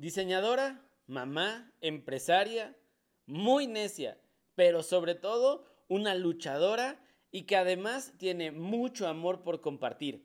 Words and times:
Diseñadora, 0.00 0.80
mamá, 1.06 1.70
empresaria, 1.82 2.74
muy 3.26 3.66
necia, 3.66 4.18
pero 4.54 4.82
sobre 4.82 5.14
todo 5.14 5.66
una 5.88 6.14
luchadora 6.14 6.98
y 7.30 7.42
que 7.42 7.56
además 7.56 8.14
tiene 8.16 8.50
mucho 8.50 9.06
amor 9.08 9.42
por 9.42 9.60
compartir. 9.60 10.24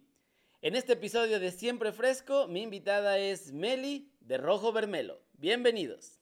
En 0.62 0.78
este 0.78 0.94
episodio 0.94 1.42
de 1.42 1.52
Siempre 1.52 1.92
Fresco, 1.92 2.48
mi 2.48 2.62
invitada 2.62 3.18
es 3.18 3.52
Meli 3.52 4.14
de 4.22 4.38
Rojo 4.38 4.72
Vermelo. 4.72 5.20
Bienvenidos. 5.34 6.21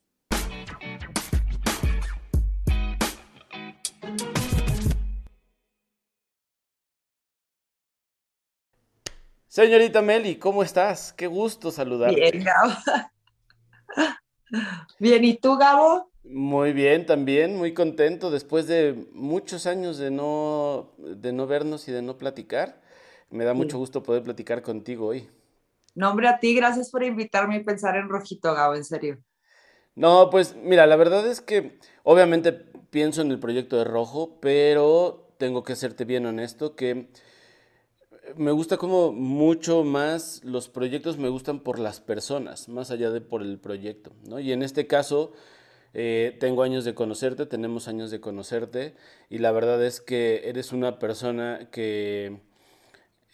Señorita 9.46 10.02
Meli, 10.02 10.38
¿cómo 10.38 10.64
estás? 10.64 11.14
Qué 11.14 11.28
gusto 11.28 11.70
saludarte. 11.70 12.32
Bien. 12.32 12.46
Bien, 15.00 15.24
¿y 15.24 15.38
tú, 15.38 15.58
Gabo? 15.58 16.12
Muy 16.24 16.72
bien, 16.74 17.06
también, 17.06 17.58
muy 17.58 17.74
contento 17.74 18.32
después 18.32 18.68
de 18.68 19.08
muchos 19.14 19.66
años 19.68 19.98
de 19.98 20.10
no, 20.10 20.92
de 20.98 21.34
no 21.34 21.48
vernos 21.48 21.88
y 21.88 21.92
de 21.92 22.02
no 22.02 22.18
platicar. 22.18 22.82
Me 23.30 23.44
da 23.46 23.54
mucho 23.54 23.78
gusto 23.78 24.04
poder 24.04 24.24
platicar 24.24 24.62
contigo 24.62 25.08
hoy. 25.08 25.30
No, 25.96 26.10
hombre, 26.12 26.28
a 26.28 26.40
ti, 26.40 26.56
gracias 26.56 26.90
por 26.92 27.04
invitarme 27.04 27.58
a 27.58 27.64
pensar 27.64 27.96
en 27.96 28.10
Rojito, 28.10 28.54
Gabo, 28.54 28.76
en 28.76 28.84
serio. 28.86 29.24
No, 29.96 30.30
pues 30.32 30.56
mira, 30.56 30.88
la 30.88 30.96
verdad 30.96 31.28
es 31.28 31.42
que 31.42 31.78
obviamente 32.04 32.52
pienso 32.52 33.22
en 33.22 33.32
el 33.32 33.40
proyecto 33.40 33.78
de 33.78 33.84
Rojo, 33.84 34.40
pero 34.42 35.34
tengo 35.38 35.64
que 35.64 35.76
serte 35.76 36.06
bien 36.06 36.26
honesto 36.26 36.76
que 36.76 37.10
me 38.36 38.52
gusta 38.52 38.78
como 38.78 39.12
mucho 39.12 39.84
más 39.84 40.42
los 40.44 40.70
proyectos 40.70 41.18
me 41.18 41.30
gustan 41.30 41.60
por 41.60 41.80
las 41.80 42.00
personas, 42.00 42.70
más 42.70 42.92
allá 42.92 43.12
de 43.12 43.22
por 43.22 43.42
el 43.42 43.60
proyecto, 43.60 44.14
¿no? 44.28 44.40
Y 44.40 44.52
en 44.52 44.64
este 44.64 44.88
caso, 44.88 45.34
eh, 45.94 46.36
tengo 46.40 46.64
años 46.64 46.86
de 46.86 46.96
conocerte, 46.96 47.46
tenemos 47.46 47.88
años 47.88 48.12
de 48.12 48.20
conocerte, 48.20 48.96
y 49.30 49.40
la 49.40 49.52
verdad 49.52 49.84
es 49.84 50.02
que 50.02 50.42
eres 50.46 50.72
una 50.72 51.00
persona 51.00 51.70
que, 51.72 52.40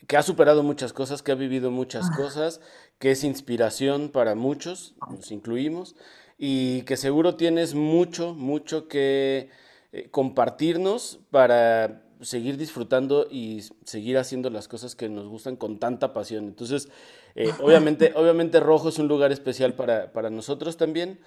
que 0.07 0.17
ha 0.17 0.23
superado 0.23 0.63
muchas 0.63 0.91
cosas, 0.91 1.21
que 1.21 1.31
ha 1.31 1.35
vivido 1.35 1.71
muchas 1.71 2.09
cosas, 2.11 2.59
que 2.97 3.11
es 3.11 3.23
inspiración 3.23 4.09
para 4.09 4.35
muchos, 4.35 4.95
nos 5.09 5.31
incluimos, 5.31 5.95
y 6.37 6.81
que 6.83 6.97
seguro 6.97 7.35
tienes 7.35 7.75
mucho, 7.75 8.33
mucho 8.33 8.87
que 8.87 9.49
eh, 9.91 10.09
compartirnos 10.09 11.19
para 11.31 12.03
seguir 12.21 12.57
disfrutando 12.57 13.27
y 13.29 13.63
seguir 13.85 14.17
haciendo 14.17 14.49
las 14.49 14.67
cosas 14.67 14.95
que 14.95 15.09
nos 15.09 15.27
gustan 15.27 15.55
con 15.55 15.79
tanta 15.79 16.13
pasión. 16.13 16.45
Entonces, 16.45 16.89
eh, 17.35 17.51
obviamente, 17.61 18.13
obviamente 18.15 18.59
Rojo 18.59 18.89
es 18.89 18.99
un 18.99 19.07
lugar 19.07 19.31
especial 19.31 19.73
para, 19.73 20.29
nosotros 20.29 20.77
también. 20.77 21.19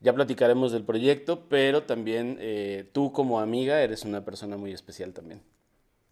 Ya 0.00 0.14
platicaremos 0.14 0.72
del 0.72 0.84
proyecto, 0.84 1.48
pero 1.48 1.82
también 1.82 2.38
eh, 2.40 2.88
tú 2.92 3.12
como 3.12 3.38
amiga 3.40 3.82
eres 3.82 4.04
una 4.04 4.24
persona 4.24 4.56
muy 4.56 4.72
especial 4.72 5.12
también. 5.12 5.42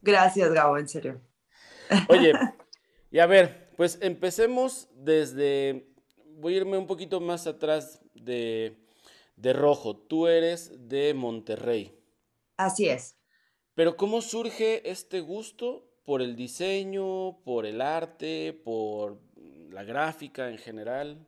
Gracias, 0.03 0.53
Gabo, 0.53 0.77
en 0.79 0.89
serio. 0.89 1.21
Oye, 2.09 2.33
y 3.11 3.19
a 3.19 3.27
ver, 3.27 3.71
pues 3.77 3.99
empecemos 4.03 4.89
desde, 4.95 5.89
voy 6.37 6.55
a 6.55 6.57
irme 6.59 6.77
un 6.77 6.87
poquito 6.87 7.21
más 7.21 7.47
atrás 7.47 8.03
de, 8.15 8.77
de 9.37 9.53
Rojo. 9.55 9.97
Tú 9.97 10.27
eres 10.27 10.89
de 10.89 11.15
Monterrey. 11.15 11.99
Así 12.59 12.89
es. 12.89 13.18
Pero 13.79 13.97
¿cómo 13.97 14.23
surge 14.23 14.91
este 14.91 15.21
gusto 15.21 15.85
por 16.05 16.21
el 16.21 16.35
diseño, 16.35 17.39
por 17.45 17.65
el 17.65 17.81
arte, 17.81 18.61
por 18.65 19.21
la 19.71 19.85
gráfica 19.85 20.51
en 20.51 20.59
general? 20.59 21.25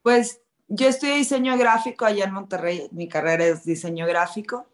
Pues 0.00 0.40
yo 0.68 0.86
estudié 0.86 1.16
diseño 1.16 1.58
gráfico 1.58 2.04
allá 2.04 2.26
en 2.26 2.34
Monterrey, 2.34 2.86
mi 2.92 3.08
carrera 3.08 3.46
es 3.46 3.64
diseño 3.64 4.06
gráfico. 4.06 4.68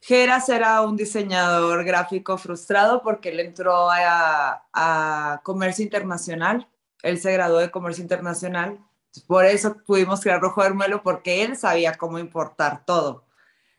Geras 0.00 0.48
era 0.48 0.82
un 0.82 0.96
diseñador 0.96 1.82
gráfico 1.84 2.38
frustrado 2.38 3.02
porque 3.02 3.30
él 3.30 3.40
entró 3.40 3.88
a, 3.90 5.40
comercio 5.42 5.84
internacional, 5.84 6.68
él 7.02 7.18
se 7.18 7.32
graduó 7.32 7.58
de 7.58 7.72
comercio 7.72 8.02
internacional, 8.02 8.78
por 9.26 9.46
eso 9.46 9.78
pudimos 9.84 10.20
crear 10.20 10.40
Rojo 10.40 10.62
Hermelo 10.62 11.02
porque 11.02 11.42
él 11.42 11.56
sabía 11.56 11.94
cómo 11.94 12.20
importar 12.20 12.84
todo. 12.84 13.23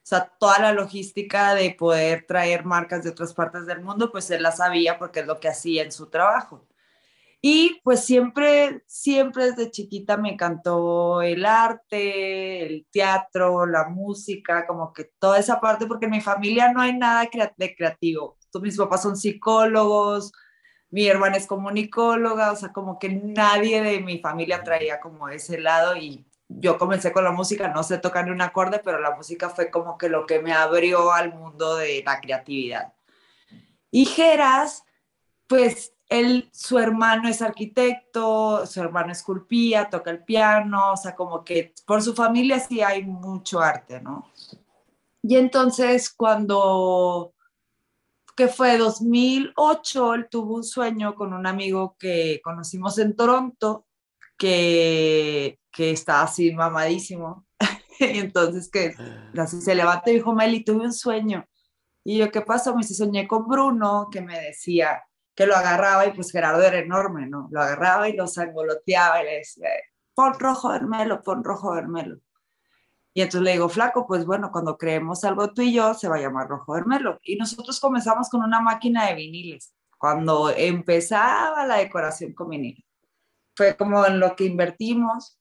O 0.05 0.07
sea, 0.07 0.31
toda 0.39 0.59
la 0.59 0.71
logística 0.71 1.55
de 1.55 1.71
poder 1.71 2.25
traer 2.27 2.63
marcas 2.63 3.03
de 3.03 3.09
otras 3.09 3.33
partes 3.33 3.65
del 3.65 3.81
mundo, 3.81 4.11
pues 4.11 4.29
él 4.29 4.43
la 4.43 4.51
sabía 4.51 4.99
porque 4.99 5.21
es 5.21 5.25
lo 5.25 5.39
que 5.39 5.47
hacía 5.47 5.81
en 5.81 5.91
su 5.91 6.11
trabajo. 6.11 6.67
Y 7.41 7.81
pues 7.83 8.05
siempre, 8.05 8.83
siempre 8.85 9.51
desde 9.51 9.71
chiquita 9.71 10.15
me 10.17 10.31
encantó 10.31 11.23
el 11.23 11.43
arte, 11.43 12.67
el 12.67 12.87
teatro, 12.91 13.65
la 13.65 13.89
música, 13.89 14.67
como 14.67 14.93
que 14.93 15.05
toda 15.19 15.39
esa 15.39 15.59
parte, 15.59 15.87
porque 15.87 16.05
en 16.05 16.11
mi 16.11 16.21
familia 16.21 16.71
no 16.71 16.81
hay 16.81 16.95
nada 16.97 17.27
de 17.57 17.75
creativo. 17.75 18.37
Mis 18.61 18.77
papás 18.77 19.01
son 19.01 19.17
psicólogos, 19.17 20.31
mi 20.91 21.07
hermana 21.07 21.37
es 21.37 21.47
comunicóloga, 21.47 22.51
o 22.51 22.55
sea, 22.55 22.71
como 22.71 22.99
que 22.99 23.09
nadie 23.09 23.81
de 23.81 24.01
mi 24.01 24.19
familia 24.19 24.63
traía 24.63 24.99
como 24.99 25.29
ese 25.29 25.59
lado 25.59 25.95
y 25.97 26.27
yo 26.59 26.77
comencé 26.77 27.11
con 27.11 27.23
la 27.23 27.31
música, 27.31 27.67
no 27.67 27.83
sé 27.83 27.97
tocar 27.97 28.25
ni 28.25 28.31
un 28.31 28.41
acorde, 28.41 28.81
pero 28.83 28.99
la 28.99 29.15
música 29.15 29.49
fue 29.49 29.69
como 29.69 29.97
que 29.97 30.09
lo 30.09 30.25
que 30.25 30.39
me 30.39 30.53
abrió 30.53 31.11
al 31.11 31.33
mundo 31.33 31.75
de 31.75 32.03
la 32.05 32.19
creatividad. 32.21 32.93
Y 33.91 34.05
Geras, 34.05 34.83
pues 35.47 35.93
él, 36.09 36.49
su 36.53 36.77
hermano 36.79 37.27
es 37.27 37.41
arquitecto, 37.41 38.65
su 38.65 38.79
hermano 38.79 39.11
esculpía, 39.11 39.89
toca 39.89 40.11
el 40.11 40.23
piano, 40.23 40.93
o 40.93 40.97
sea, 40.97 41.15
como 41.15 41.43
que 41.43 41.73
por 41.85 42.01
su 42.01 42.13
familia 42.13 42.59
sí 42.59 42.81
hay 42.81 43.03
mucho 43.03 43.59
arte, 43.59 44.01
¿no? 44.01 44.29
Y 45.23 45.37
entonces 45.37 46.11
cuando, 46.11 47.33
que 48.35 48.47
fue 48.47 48.77
2008, 48.77 50.13
él 50.13 50.27
tuvo 50.29 50.55
un 50.55 50.63
sueño 50.63 51.15
con 51.15 51.33
un 51.33 51.47
amigo 51.47 51.95
que 51.97 52.41
conocimos 52.43 52.99
en 52.99 53.15
Toronto, 53.15 53.84
que 54.37 55.59
que 55.75 55.91
está 55.91 56.23
así 56.23 56.53
mamadísimo. 56.53 57.45
y 57.99 58.19
entonces 58.19 58.69
que 58.71 58.95
así 59.37 59.61
se 59.61 59.75
levantó 59.75 60.09
y 60.09 60.15
dijo, 60.15 60.33
Meli, 60.33 60.63
tuve 60.63 60.85
un 60.85 60.93
sueño. 60.93 61.45
Y 62.03 62.19
yo, 62.19 62.31
¿qué 62.31 62.41
pasó? 62.41 62.73
Me 62.73 62.81
dice, 62.81 62.95
soñé 62.95 63.27
con 63.27 63.47
Bruno, 63.47 64.07
que 64.09 64.21
me 64.21 64.39
decía 64.39 65.03
que 65.35 65.45
lo 65.45 65.55
agarraba 65.55 66.05
y 66.05 66.13
pues 66.13 66.31
Gerardo 66.31 66.63
era 66.63 66.79
enorme, 66.79 67.27
¿no? 67.27 67.49
Lo 67.51 67.61
agarraba 67.61 68.07
y 68.07 68.15
lo 68.15 68.25
sangoloteaba 68.25 69.21
y 69.21 69.25
le 69.25 69.37
decía, 69.39 69.67
pon 70.13 70.39
rojo 70.39 70.69
vermelo, 70.69 71.21
pon 71.21 71.43
rojo 71.43 71.73
vermelo. 71.73 72.19
Y 73.13 73.21
entonces 73.21 73.41
le 73.41 73.51
digo, 73.53 73.67
flaco, 73.67 74.07
pues 74.07 74.25
bueno, 74.25 74.51
cuando 74.51 74.77
creemos 74.77 75.23
algo 75.25 75.51
tú 75.53 75.61
y 75.61 75.73
yo, 75.73 75.93
se 75.93 76.07
va 76.07 76.15
a 76.15 76.21
llamar 76.21 76.47
rojo 76.47 76.73
vermelo. 76.73 77.19
Y 77.21 77.35
nosotros 77.35 77.79
comenzamos 77.81 78.29
con 78.29 78.43
una 78.43 78.61
máquina 78.61 79.07
de 79.07 79.15
viniles, 79.15 79.73
cuando 79.97 80.51
empezaba 80.51 81.65
la 81.65 81.77
decoración 81.77 82.33
con 82.33 82.49
viniles. 82.49 82.84
Fue 83.55 83.75
como 83.75 84.05
en 84.05 84.19
lo 84.19 84.35
que 84.35 84.45
invertimos 84.45 85.39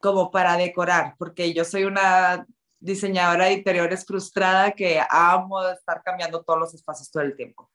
como 0.00 0.30
para 0.30 0.56
decorar, 0.56 1.14
porque 1.18 1.52
yo 1.52 1.64
soy 1.64 1.84
una 1.84 2.46
diseñadora 2.80 3.46
de 3.46 3.54
interiores 3.54 4.04
frustrada 4.04 4.72
que 4.72 5.00
amo 5.10 5.66
estar 5.68 6.02
cambiando 6.02 6.42
todos 6.42 6.58
los 6.58 6.74
espacios 6.74 7.10
todo 7.10 7.22
el 7.22 7.36
tiempo. 7.36 7.70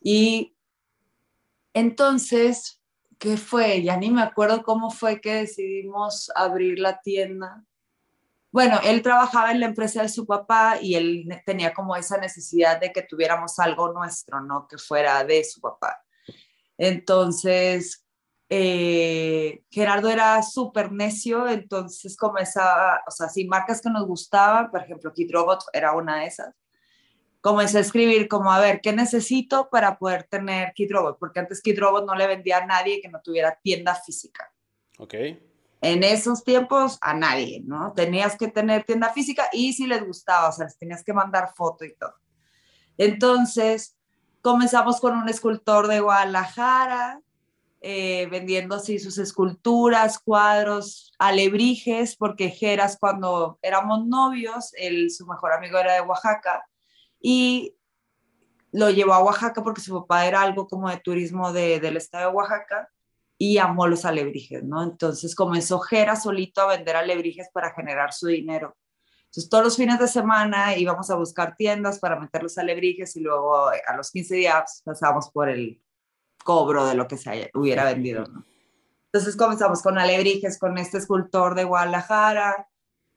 Y 0.00 0.56
entonces, 1.74 2.80
¿qué 3.18 3.36
fue? 3.36 3.82
Ya 3.82 3.96
ni 3.96 4.10
me 4.10 4.22
acuerdo 4.22 4.62
cómo 4.62 4.90
fue 4.90 5.20
que 5.20 5.34
decidimos 5.34 6.30
abrir 6.34 6.78
la 6.78 7.00
tienda. 7.00 7.64
Bueno, 8.52 8.80
él 8.84 9.02
trabajaba 9.02 9.50
en 9.50 9.60
la 9.60 9.66
empresa 9.66 10.02
de 10.02 10.08
su 10.08 10.26
papá 10.26 10.78
y 10.80 10.94
él 10.94 11.28
tenía 11.44 11.74
como 11.74 11.96
esa 11.96 12.16
necesidad 12.16 12.80
de 12.80 12.92
que 12.92 13.02
tuviéramos 13.02 13.58
algo 13.58 13.92
nuestro, 13.92 14.40
¿no? 14.40 14.66
Que 14.68 14.78
fuera 14.78 15.24
de 15.24 15.44
su 15.44 15.60
papá. 15.60 16.02
Entonces, 16.78 18.05
eh, 18.48 19.64
Gerardo 19.70 20.08
era 20.08 20.40
súper 20.42 20.92
necio, 20.92 21.48
entonces 21.48 22.16
comenzaba, 22.16 23.02
o 23.06 23.10
sea, 23.10 23.28
si 23.28 23.46
marcas 23.46 23.80
que 23.80 23.90
nos 23.90 24.06
gustaban, 24.06 24.70
por 24.70 24.82
ejemplo, 24.82 25.12
Kid 25.12 25.32
Robot 25.32 25.64
era 25.72 25.92
una 25.92 26.20
de 26.20 26.26
esas, 26.26 26.54
comencé 27.40 27.78
a 27.78 27.80
escribir 27.80 28.28
como, 28.28 28.52
a 28.52 28.60
ver, 28.60 28.80
¿qué 28.80 28.92
necesito 28.92 29.68
para 29.70 29.98
poder 29.98 30.24
tener 30.24 30.72
Kid 30.74 30.92
Robot? 30.92 31.16
Porque 31.18 31.40
antes 31.40 31.60
Kid 31.60 31.78
Robot 31.78 32.06
no 32.06 32.14
le 32.14 32.26
vendía 32.26 32.58
a 32.58 32.66
nadie 32.66 33.00
que 33.00 33.08
no 33.08 33.20
tuviera 33.20 33.58
tienda 33.62 33.94
física. 33.94 34.52
Ok. 34.98 35.14
En 35.80 36.02
esos 36.02 36.42
tiempos, 36.42 36.98
a 37.00 37.14
nadie, 37.14 37.62
¿no? 37.64 37.92
Tenías 37.92 38.36
que 38.36 38.48
tener 38.48 38.84
tienda 38.84 39.12
física 39.12 39.48
y 39.52 39.72
si 39.72 39.86
les 39.86 40.04
gustaba, 40.04 40.48
o 40.48 40.52
sea, 40.52 40.64
les 40.64 40.78
tenías 40.78 41.04
que 41.04 41.12
mandar 41.12 41.52
foto 41.54 41.84
y 41.84 41.94
todo. 41.94 42.14
Entonces, 42.96 43.96
comenzamos 44.40 45.00
con 45.00 45.16
un 45.16 45.28
escultor 45.28 45.86
de 45.86 46.00
Guadalajara, 46.00 47.20
eh, 47.88 48.26
vendiendo 48.26 48.74
así 48.74 48.98
sus 48.98 49.16
esculturas, 49.16 50.18
cuadros, 50.18 51.12
alebrijes, 51.20 52.16
porque 52.16 52.50
Geras 52.50 52.98
cuando 52.98 53.60
éramos 53.62 54.04
novios, 54.08 54.72
él, 54.74 55.08
su 55.12 55.24
mejor 55.24 55.52
amigo 55.52 55.78
era 55.78 55.94
de 55.94 56.00
Oaxaca 56.00 56.66
y 57.20 57.76
lo 58.72 58.90
llevó 58.90 59.14
a 59.14 59.22
Oaxaca 59.22 59.62
porque 59.62 59.80
su 59.80 60.00
papá 60.00 60.26
era 60.26 60.42
algo 60.42 60.66
como 60.66 60.90
de 60.90 60.96
turismo 60.96 61.52
del 61.52 61.96
estado 61.96 62.30
de 62.30 62.36
Oaxaca 62.36 62.90
y 63.38 63.58
amó 63.58 63.86
los 63.86 64.04
alebrijes, 64.04 64.64
¿no? 64.64 64.82
Entonces 64.82 65.36
comenzó 65.36 65.78
Jera 65.78 66.16
solito 66.16 66.62
a 66.62 66.76
vender 66.76 66.96
alebrijes 66.96 67.50
para 67.52 67.72
generar 67.72 68.12
su 68.12 68.26
dinero. 68.26 68.76
Entonces 69.26 69.48
todos 69.48 69.62
los 69.62 69.76
fines 69.76 70.00
de 70.00 70.08
semana 70.08 70.76
íbamos 70.76 71.08
a 71.10 71.14
buscar 71.14 71.54
tiendas 71.54 72.00
para 72.00 72.18
meter 72.18 72.42
los 72.42 72.58
alebrijes 72.58 73.14
y 73.14 73.20
luego 73.20 73.68
a 73.68 73.96
los 73.96 74.10
15 74.10 74.34
días 74.34 74.82
pasábamos 74.84 75.30
por 75.30 75.48
el 75.48 75.80
cobro 76.46 76.86
de 76.86 76.94
lo 76.94 77.06
que 77.06 77.18
se 77.18 77.50
hubiera 77.52 77.84
vendido, 77.84 78.24
¿no? 78.24 78.46
Entonces 79.12 79.36
comenzamos 79.36 79.82
con 79.82 79.98
alebrijes, 79.98 80.58
con 80.58 80.78
este 80.78 80.98
escultor 80.98 81.54
de 81.54 81.64
Guadalajara, 81.64 82.68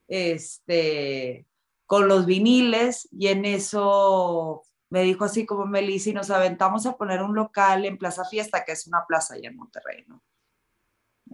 este, 0.07 1.45
con 1.85 2.07
los 2.07 2.25
viniles 2.25 3.07
y 3.11 3.27
en 3.27 3.45
eso 3.45 4.63
me 4.89 5.03
dijo 5.03 5.25
así 5.25 5.45
como 5.45 5.65
Melissa 5.65 6.09
y 6.09 6.13
nos 6.13 6.31
aventamos 6.31 6.85
a 6.85 6.97
poner 6.97 7.21
un 7.21 7.35
local 7.35 7.85
en 7.85 7.97
Plaza 7.97 8.25
Fiesta, 8.25 8.65
que 8.65 8.71
es 8.71 8.87
una 8.87 9.05
plaza 9.07 9.35
allá 9.35 9.49
en 9.49 9.57
Monterrey, 9.57 10.03
¿no? 10.07 10.23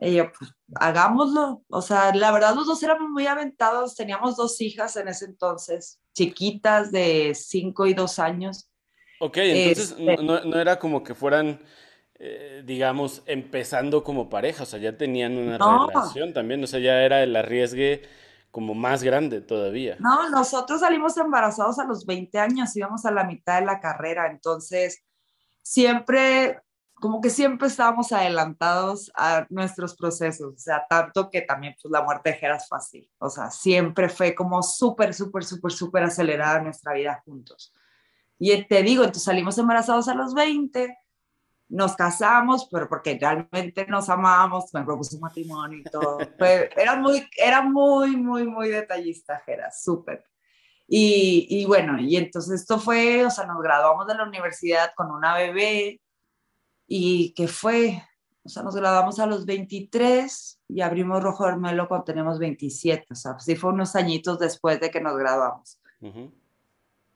Y 0.01 0.15
yo, 0.15 0.31
pues, 0.37 0.51
hagámoslo. 0.75 1.63
O 1.69 1.81
sea, 1.81 2.13
la 2.13 2.31
verdad, 2.31 2.53
los 2.53 2.67
dos 2.67 2.83
éramos 2.83 3.09
muy 3.09 3.27
aventados. 3.27 3.95
Teníamos 3.95 4.35
dos 4.35 4.59
hijas 4.59 4.97
en 4.97 5.07
ese 5.07 5.25
entonces, 5.25 6.01
chiquitas 6.13 6.91
de 6.91 7.33
cinco 7.33 7.85
y 7.85 7.93
dos 7.93 8.19
años. 8.19 8.69
Ok, 9.19 9.37
entonces 9.37 9.95
este 9.97 10.23
no, 10.23 10.43
no, 10.43 10.59
era 10.59 10.77
como 10.77 11.03
que 11.03 11.15
fueran, 11.15 11.59
eh, 12.15 12.63
digamos, 12.65 13.23
empezando 13.25 14.03
como 14.03 14.29
pareja. 14.29 14.63
O 14.63 14.65
sea, 14.65 14.79
ya 14.79 14.97
tenían 14.97 15.37
una 15.37 15.57
relación 15.57 16.33
también. 16.33 16.63
O 16.63 16.67
sea, 16.67 16.79
ya 16.79 17.01
era 17.01 17.23
el 17.23 17.35
arriesgue 17.35 18.03
como 18.55 18.73
más 18.73 19.03
grande 19.03 19.41
todavía. 19.41 19.97
No, 19.99 20.29
nosotros 20.29 20.79
salimos 20.79 21.17
embarazados 21.17 21.77
a 21.77 21.83
los 21.83 22.05
20 22.05 22.39
años, 22.39 22.73
íbamos 22.77 23.05
a 23.05 23.11
la 23.11 23.25
mitad 23.25 23.59
de 23.59 23.65
la 23.65 23.81
carrera, 23.81 24.31
entonces 24.31 25.03
siempre, 25.61 26.61
como 26.93 27.19
que 27.19 27.29
siempre 27.29 27.67
estábamos 27.67 28.13
adelantados 28.13 29.11
a 29.13 29.45
nuestros 29.49 29.97
procesos, 29.97 30.53
o 30.53 30.57
sea, 30.57 30.85
tanto 30.89 31.29
que 31.29 31.41
también 31.41 31.75
pues 31.81 31.91
la 31.91 32.01
muerte 32.01 32.29
de 32.29 32.37
Geras 32.37 32.69
fue 32.69 32.77
así, 32.77 33.11
o 33.17 33.29
sea, 33.29 33.51
siempre 33.51 34.07
fue 34.07 34.33
como 34.33 34.63
súper, 34.63 35.13
súper, 35.13 35.43
súper, 35.43 35.73
súper 35.73 36.03
acelerada 36.03 36.61
nuestra 36.61 36.93
vida 36.93 37.21
juntos. 37.25 37.73
Y 38.37 38.63
te 38.67 38.83
digo, 38.83 39.03
entonces 39.03 39.23
salimos 39.23 39.57
embarazados 39.57 40.07
a 40.07 40.15
los 40.15 40.33
20, 40.33 40.97
nos 41.69 41.95
casamos, 41.95 42.67
pero 42.71 42.87
porque 42.87 43.17
realmente 43.19 43.87
nos 43.87 44.09
amábamos, 44.09 44.73
me 44.73 44.83
propuso 44.83 45.19
matrimonio 45.19 45.79
y 45.79 45.83
todo. 45.83 46.19
era 46.77 46.95
muy, 46.95 47.27
era 47.37 47.61
muy, 47.61 48.15
muy, 48.17 48.45
muy 48.45 48.69
detallista, 48.69 49.41
era 49.47 49.71
súper. 49.71 50.23
Y, 50.87 51.47
y, 51.49 51.65
bueno, 51.65 51.99
y 51.99 52.15
entonces 52.15 52.61
esto 52.61 52.77
fue, 52.77 53.25
o 53.25 53.31
sea, 53.31 53.45
nos 53.47 53.61
graduamos 53.61 54.05
de 54.05 54.15
la 54.15 54.23
universidad 54.23 54.91
con 54.95 55.09
una 55.09 55.35
bebé 55.35 55.99
y 56.87 57.33
que 57.33 57.47
fue, 57.47 58.03
o 58.43 58.49
sea, 58.49 58.61
nos 58.61 58.75
graduamos 58.75 59.19
a 59.19 59.25
los 59.25 59.47
23 59.47 60.61
y 60.67 60.81
abrimos 60.81 61.23
Rojo 61.23 61.47
Hermelo 61.47 61.87
cuando 61.87 62.05
tenemos 62.05 62.37
27, 62.37 63.07
o 63.09 63.15
sea, 63.15 63.39
sí 63.39 63.55
fue 63.55 63.71
unos 63.71 63.95
añitos 63.95 64.37
después 64.37 64.79
de 64.79 64.91
que 64.91 65.01
nos 65.01 65.17
graduamos. 65.17 65.79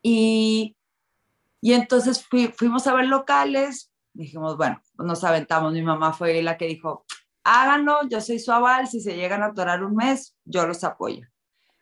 Y, 0.01 0.75
y 1.61 1.73
entonces 1.73 2.25
fuimos 2.55 2.87
a 2.87 2.93
ver 2.93 3.05
locales, 3.05 3.91
dijimos, 4.13 4.57
bueno, 4.57 4.81
nos 4.97 5.23
aventamos. 5.23 5.73
Mi 5.73 5.81
mamá 5.81 6.13
fue 6.13 6.41
la 6.41 6.57
que 6.57 6.67
dijo, 6.67 7.05
háganlo, 7.43 8.07
yo 8.09 8.21
soy 8.21 8.39
su 8.39 8.51
aval, 8.51 8.87
si 8.87 9.01
se 9.01 9.15
llegan 9.15 9.43
a 9.43 9.47
atorar 9.47 9.83
un 9.83 9.95
mes, 9.95 10.35
yo 10.45 10.65
los 10.65 10.83
apoyo. 10.83 11.27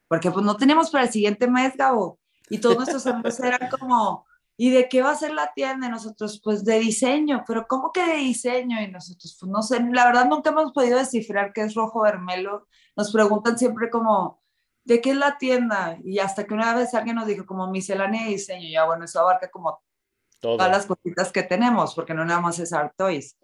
Porque 0.07 0.31
pues 0.31 0.45
no 0.45 0.55
tenemos 0.55 0.89
para 0.89 1.05
el 1.05 1.11
siguiente 1.11 1.47
mes, 1.47 1.75
Gabo. 1.75 2.19
Y 2.49 2.59
todos 2.59 2.77
nuestros 2.77 3.05
amigos 3.07 3.39
eran 3.41 3.69
como, 3.69 4.25
¿y 4.55 4.69
de 4.71 4.87
qué 4.87 5.01
va 5.01 5.11
a 5.11 5.15
ser 5.15 5.33
la 5.33 5.51
tienda? 5.53 5.87
Y 5.87 5.89
nosotros, 5.91 6.41
pues 6.43 6.63
de 6.63 6.79
diseño, 6.79 7.43
pero 7.45 7.67
¿cómo 7.67 7.91
que 7.91 8.05
de 8.05 8.15
diseño? 8.15 8.81
Y 8.81 8.89
nosotros, 8.89 9.37
pues 9.39 9.51
no 9.51 9.61
sé, 9.61 9.79
la 9.91 10.05
verdad 10.05 10.27
nunca 10.27 10.49
hemos 10.51 10.71
podido 10.71 10.97
descifrar 10.97 11.53
qué 11.53 11.61
es 11.61 11.75
rojo 11.75 12.01
vermelo. 12.01 12.67
Nos 12.95 13.11
preguntan 13.11 13.57
siempre 13.57 13.89
como, 13.89 14.41
¿de 14.87 15.01
qué 15.01 15.11
es 15.11 15.17
la 15.17 15.37
tienda? 15.37 15.97
Y 16.03 16.19
hasta 16.19 16.45
que 16.45 16.53
una 16.53 16.73
vez 16.73 16.93
alguien 16.93 17.17
nos 17.17 17.27
dijo 17.27 17.45
como 17.45 17.69
miscelánea 17.69 18.23
de 18.23 18.29
diseño, 18.29 18.69
ya 18.69 18.85
bueno, 18.85 19.03
eso 19.03 19.19
abarca 19.19 19.51
como 19.51 19.81
todas 20.39 20.71
las 20.71 20.85
cositas 20.85 21.31
que 21.31 21.43
tenemos, 21.43 21.93
porque 21.93 22.13
no 22.13 22.23
nada 22.23 22.39
más 22.39 22.57
es 22.59 22.71
Art 22.71 22.93
Toys. 22.95 23.37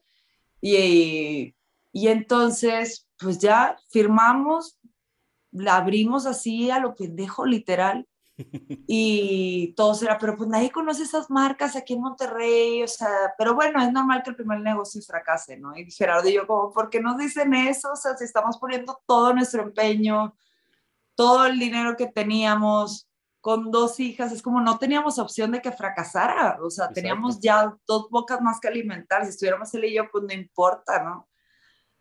Y, 0.61 1.53
y 1.91 2.07
entonces, 2.07 3.09
pues 3.19 3.39
ya 3.39 3.77
firmamos, 3.91 4.79
la 5.51 5.75
abrimos 5.75 6.25
así 6.25 6.71
a 6.71 6.79
lo 6.79 6.95
pendejo, 6.95 7.45
literal. 7.45 8.07
Y 8.87 9.73
todo 9.75 10.01
era, 10.01 10.17
pero 10.17 10.35
pues 10.35 10.49
nadie 10.49 10.71
conoce 10.71 11.03
esas 11.03 11.29
marcas 11.29 11.75
aquí 11.75 11.93
en 11.93 12.01
Monterrey, 12.01 12.83
o 12.83 12.87
sea, 12.87 13.33
pero 13.37 13.53
bueno, 13.53 13.81
es 13.81 13.91
normal 13.91 14.23
que 14.23 14.31
el 14.31 14.35
primer 14.35 14.59
negocio 14.59 15.01
fracase, 15.01 15.57
¿no? 15.57 15.75
Y 15.77 15.89
Gerardo 15.91 16.27
y 16.27 16.33
yo 16.33 16.47
como, 16.47 16.71
¿por 16.71 16.89
qué 16.89 16.99
nos 16.99 17.17
dicen 17.17 17.53
eso? 17.53 17.91
O 17.91 17.95
sea, 17.95 18.17
si 18.17 18.23
estamos 18.23 18.57
poniendo 18.57 18.99
todo 19.05 19.33
nuestro 19.33 19.61
empeño, 19.61 20.35
todo 21.15 21.45
el 21.45 21.59
dinero 21.59 21.95
que 21.95 22.07
teníamos, 22.07 23.07
con 23.43 23.71
dos 23.71 23.99
hijas, 23.99 24.31
es 24.31 24.41
como 24.41 24.61
no 24.61 24.77
teníamos 24.79 25.19
opción 25.19 25.51
de 25.51 25.61
que 25.61 25.73
fracasara, 25.73 26.59
o 26.61 26.69
sea, 26.69 26.87
teníamos 26.93 27.41
ya 27.41 27.75
dos 27.85 28.09
bocas 28.09 28.39
más 28.39 28.57
que 28.61 28.69
alimentar, 28.69 29.25
si 29.25 29.31
estuviéramos 29.31 29.73
él 29.73 29.83
y 29.83 29.95
yo, 29.95 30.09
pues 30.09 30.23
no 30.23 30.33
importa, 30.33 31.03
¿no? 31.03 31.27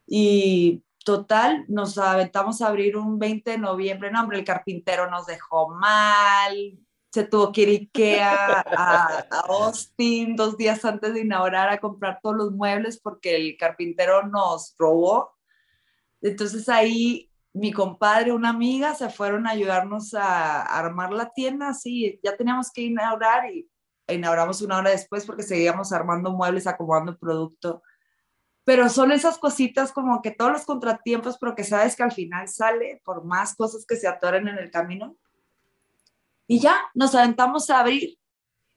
Y 0.07 0.85
total, 1.05 1.65
nos 1.67 1.99
aventamos 1.99 2.63
a 2.63 2.69
abrir 2.69 2.97
un 2.97 3.19
20 3.19 3.51
de 3.51 3.59
noviembre, 3.59 4.13
no, 4.13 4.23
hombre, 4.23 4.39
el 4.39 4.45
carpintero 4.45 5.11
nos 5.11 5.27
dejó 5.27 5.69
mal, 5.71 6.79
se 7.13 7.25
tuvo 7.25 7.51
que 7.51 7.63
ir 7.63 7.69
Ikea 7.69 8.61
a, 8.61 9.27
a 9.29 9.41
Austin 9.49 10.37
dos 10.37 10.57
días 10.57 10.85
antes 10.85 11.13
de 11.13 11.23
inaugurar 11.23 11.71
a 11.71 11.79
comprar 11.79 12.21
todos 12.23 12.37
los 12.37 12.53
muebles 12.53 13.01
porque 13.01 13.35
el 13.35 13.57
carpintero 13.57 14.29
nos 14.29 14.77
robó. 14.79 15.37
Entonces 16.21 16.69
ahí 16.69 17.32
mi 17.55 17.73
compadre, 17.73 18.33
una 18.33 18.49
amiga, 18.49 18.95
se 18.95 19.11
fueron 19.11 19.47
a 19.47 19.51
ayudarnos 19.51 20.15
a, 20.15 20.63
armar 20.63 21.13
la 21.13 21.31
tienda, 21.31 21.69
así, 21.69 22.19
ya 22.23 22.37
teníamos 22.37 22.71
que 22.73 22.83
inaugurar 22.83 23.51
y 23.53 23.69
inauguramos 24.09 24.63
una 24.63 24.79
hora 24.79 24.91
después 24.91 25.27
porque 25.27 25.43
seguíamos 25.43 25.93
armando 25.93 26.33
muebles, 26.33 26.67
acomodando 26.67 27.19
producto. 27.19 27.83
Pero 28.65 28.89
son 28.89 29.13
esas 29.13 29.39
cositas 29.39 29.93
como 29.93 30.23
que 30.23 30.31
todos 30.31 30.53
los 30.53 30.65
contratiempos, 30.65 31.37
pero 31.39 31.55
que 31.55 31.65
sabes 31.65 31.97
que 31.97 32.03
al 32.05 32.13
final 32.13 32.49
sale 32.49 33.03
por 33.05 33.25
más 33.25 33.55
cosas 33.55 33.85
que 33.87 33.97
se 33.97 34.09
atoren 34.09 34.49
en 34.49 34.59
el 34.59 34.71
camino. 34.71 35.17
Y 36.47 36.61
ya, 36.61 36.77
nos 36.95 37.15
aventamos 37.15 37.71
a 37.71 37.81
abrir. 37.81 38.19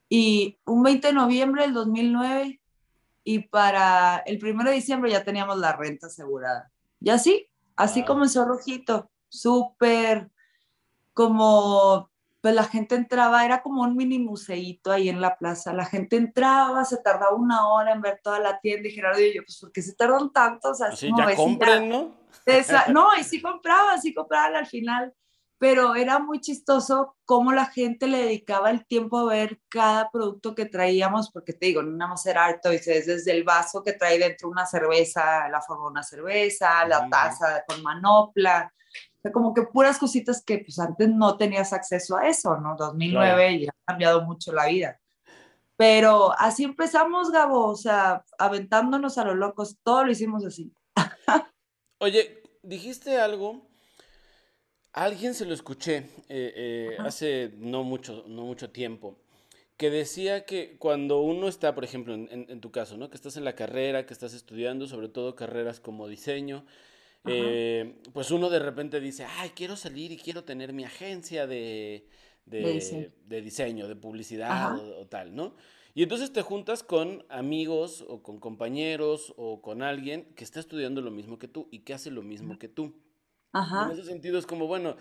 Y 0.09 0.59
un 0.65 0.83
20 0.83 1.07
de 1.07 1.13
noviembre 1.13 1.63
del 1.63 1.73
2009 1.73 2.59
y 3.23 3.39
para 3.39 4.17
el 4.25 4.43
1 4.43 4.63
de 4.63 4.71
diciembre 4.71 5.11
ya 5.11 5.23
teníamos 5.23 5.57
la 5.57 5.73
renta 5.73 6.07
asegurada. 6.07 6.71
Y 6.99 7.09
así, 7.09 7.49
Así 7.75 8.03
comenzó 8.03 8.45
Rojito, 8.45 9.11
súper 9.27 10.29
como, 11.13 12.09
pues 12.41 12.53
la 12.53 12.63
gente 12.63 12.95
entraba, 12.95 13.45
era 13.45 13.61
como 13.61 13.81
un 13.81 13.95
mini 13.95 14.19
museito 14.19 14.91
ahí 14.91 15.09
en 15.09 15.21
la 15.21 15.37
plaza, 15.37 15.73
la 15.73 15.85
gente 15.85 16.15
entraba, 16.15 16.85
se 16.85 16.97
tardaba 16.97 17.35
una 17.35 17.67
hora 17.69 17.93
en 17.93 18.01
ver 18.01 18.19
toda 18.23 18.39
la 18.39 18.59
tienda 18.59 18.87
y 18.87 18.91
Gerardo 18.91 19.21
y 19.21 19.35
yo, 19.35 19.43
pues 19.43 19.59
¿por 19.59 19.71
qué 19.71 19.81
se 19.81 19.95
tardan 19.95 20.31
tanto? 20.31 20.71
O 20.71 20.75
sea, 20.75 20.87
pues 20.87 20.99
sí, 20.99 21.09
ya 21.17 21.35
compren, 21.35 21.89
¿no? 21.89 22.15
no, 22.89 23.09
y 23.19 23.23
sí 23.23 23.41
compraban, 23.41 24.01
sí 24.01 24.13
compraban 24.13 24.55
al 24.55 24.67
final 24.67 25.13
pero 25.57 25.95
era 25.95 26.19
muy 26.19 26.41
chistoso 26.41 27.15
cómo 27.25 27.53
la 27.53 27.65
gente 27.65 28.07
le 28.07 28.17
dedicaba 28.17 28.69
el 28.71 28.85
tiempo 28.85 29.19
a 29.19 29.25
ver 29.25 29.59
cada 29.69 30.09
producto 30.09 30.53
que 30.53 30.65
traíamos, 30.65 31.31
porque 31.31 31.53
te 31.53 31.67
digo, 31.67 31.81
no 31.81 31.97
vamos 31.97 32.21
a 32.21 32.23
ser 32.23 32.37
alto, 32.37 32.73
y 32.73 32.75
es 32.75 33.05
desde 33.05 33.31
el 33.31 33.43
vaso 33.43 33.83
que 33.83 33.93
trae 33.93 34.19
dentro 34.19 34.49
una 34.49 34.65
cerveza, 34.65 35.47
la 35.49 35.61
forma 35.61 35.85
de 35.85 35.91
una 35.91 36.03
cerveza, 36.03 36.85
la 36.87 37.09
taza 37.09 37.63
con 37.67 37.81
manopla, 37.81 38.71
o 39.17 39.21
sea, 39.21 39.31
como 39.31 39.53
que 39.53 39.63
puras 39.63 39.97
cositas 39.97 40.43
que 40.43 40.59
pues 40.59 40.77
antes 40.77 41.09
no 41.09 41.37
tenías 41.37 41.73
acceso 41.73 42.17
a 42.17 42.27
eso, 42.27 42.57
¿no? 42.57 42.75
2009 42.75 43.61
ya 43.61 43.71
ha 43.71 43.91
cambiado 43.91 44.21
mucho 44.23 44.51
la 44.51 44.67
vida. 44.67 44.99
Pero 45.77 46.31
así 46.37 46.63
empezamos, 46.63 47.31
Gabo, 47.31 47.67
o 47.67 47.75
sea, 47.75 48.23
aventándonos 48.37 49.17
a 49.17 49.25
los 49.25 49.35
locos, 49.35 49.77
todo 49.83 50.05
lo 50.05 50.11
hicimos 50.11 50.45
así. 50.45 50.71
Oye, 51.99 52.43
dijiste 52.61 53.19
algo 53.19 53.67
alguien 54.95 55.33
se 55.33 55.45
lo 55.45 55.53
escuché 55.53 55.97
eh, 56.29 56.53
eh, 56.55 56.95
hace 56.99 57.51
no 57.57 57.83
mucho, 57.83 58.23
no 58.27 58.43
mucho 58.43 58.69
tiempo, 58.69 59.17
que 59.77 59.89
decía 59.89 60.45
que 60.45 60.77
cuando 60.79 61.19
uno 61.19 61.49
está, 61.49 61.75
por 61.75 61.83
ejemplo, 61.83 62.13
en, 62.15 62.61
tu 62.61 62.71
caso, 62.71 62.95
¿no? 62.95 63.09
Que 63.09 63.17
estás 63.17 63.35
en 63.35 63.43
la 63.43 63.55
carrera, 63.55 64.05
que 64.05 64.13
estás 64.13 64.33
estudiando, 64.33 64.87
sobre 64.87 65.09
todo 65.09 65.35
carreras 65.35 65.81
como 65.81 66.07
diseño, 66.07 66.65
eh, 67.25 67.95
pues 68.13 68.31
uno 68.31 68.49
de 68.49 68.59
repente 68.59 69.01
dice, 69.01 69.25
ay, 69.37 69.51
quiero 69.53 69.75
salir 69.75 70.13
y 70.13 70.17
quiero 70.17 70.45
tener 70.45 70.71
mi 70.71 70.85
agencia 70.85 71.45
de, 71.45 72.07
de, 72.45 73.11
diseño. 73.41 73.89
de 73.89 73.95
publicidad 73.97 74.77
o, 74.77 75.07
tal, 75.07 75.35
¿no? 75.35 75.55
Y 75.93 76.03
entonces 76.03 76.31
te 76.31 76.41
juntas 76.41 76.83
con 76.83 77.25
amigos 77.27 78.05
o 78.07 78.23
con 78.23 78.39
compañeros 78.39 79.33
o 79.35 79.61
con 79.61 79.81
alguien 79.81 80.23
que 80.35 80.45
está 80.45 80.61
estudiando 80.61 81.01
lo 81.01 81.11
mismo 81.11 81.37
que 81.37 81.49
tú 81.49 81.67
y 81.69 81.79
que 81.79 81.93
hace 81.93 82.11
lo 82.11 82.21
mismo 82.21 82.57
que 82.57 82.69
tú. 82.69 82.93
En 83.85 83.91
ese 83.91 84.05
sentido 84.05 84.37
es 84.37 84.45
como, 84.45 84.67
bueno, 84.67 84.97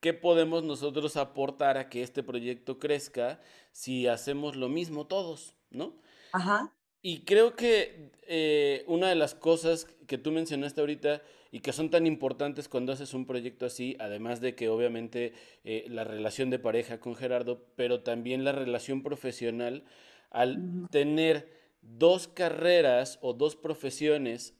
¿qué 0.00 0.14
podemos 0.14 0.64
nosotros 0.64 1.16
aportar 1.16 1.76
a 1.76 1.88
que 1.88 2.02
este 2.02 2.22
proyecto 2.22 2.78
crezca 2.78 3.40
si 3.70 4.06
hacemos 4.06 4.56
lo 4.56 4.68
mismo 4.68 5.06
todos, 5.06 5.54
¿no? 5.70 5.96
Ajá. 6.32 6.72
Y 7.02 7.24
creo 7.24 7.56
que 7.56 8.12
eh, 8.28 8.84
una 8.86 9.08
de 9.08 9.16
las 9.16 9.34
cosas 9.34 9.86
que 10.06 10.18
tú 10.18 10.30
mencionaste 10.30 10.80
ahorita 10.80 11.22
y 11.50 11.60
que 11.60 11.72
son 11.72 11.90
tan 11.90 12.06
importantes 12.06 12.68
cuando 12.68 12.92
haces 12.92 13.12
un 13.12 13.26
proyecto 13.26 13.66
así, 13.66 13.96
además 13.98 14.40
de 14.40 14.54
que 14.54 14.68
obviamente 14.68 15.34
eh, 15.64 15.84
la 15.88 16.04
relación 16.04 16.48
de 16.48 16.58
pareja 16.60 17.00
con 17.00 17.14
Gerardo, 17.14 17.66
pero 17.76 18.02
también 18.02 18.44
la 18.44 18.52
relación 18.52 19.02
profesional, 19.02 19.84
al 20.30 20.88
tener 20.90 21.50
dos 21.82 22.28
carreras 22.28 23.18
o 23.20 23.34
dos 23.34 23.56
profesiones 23.56 24.54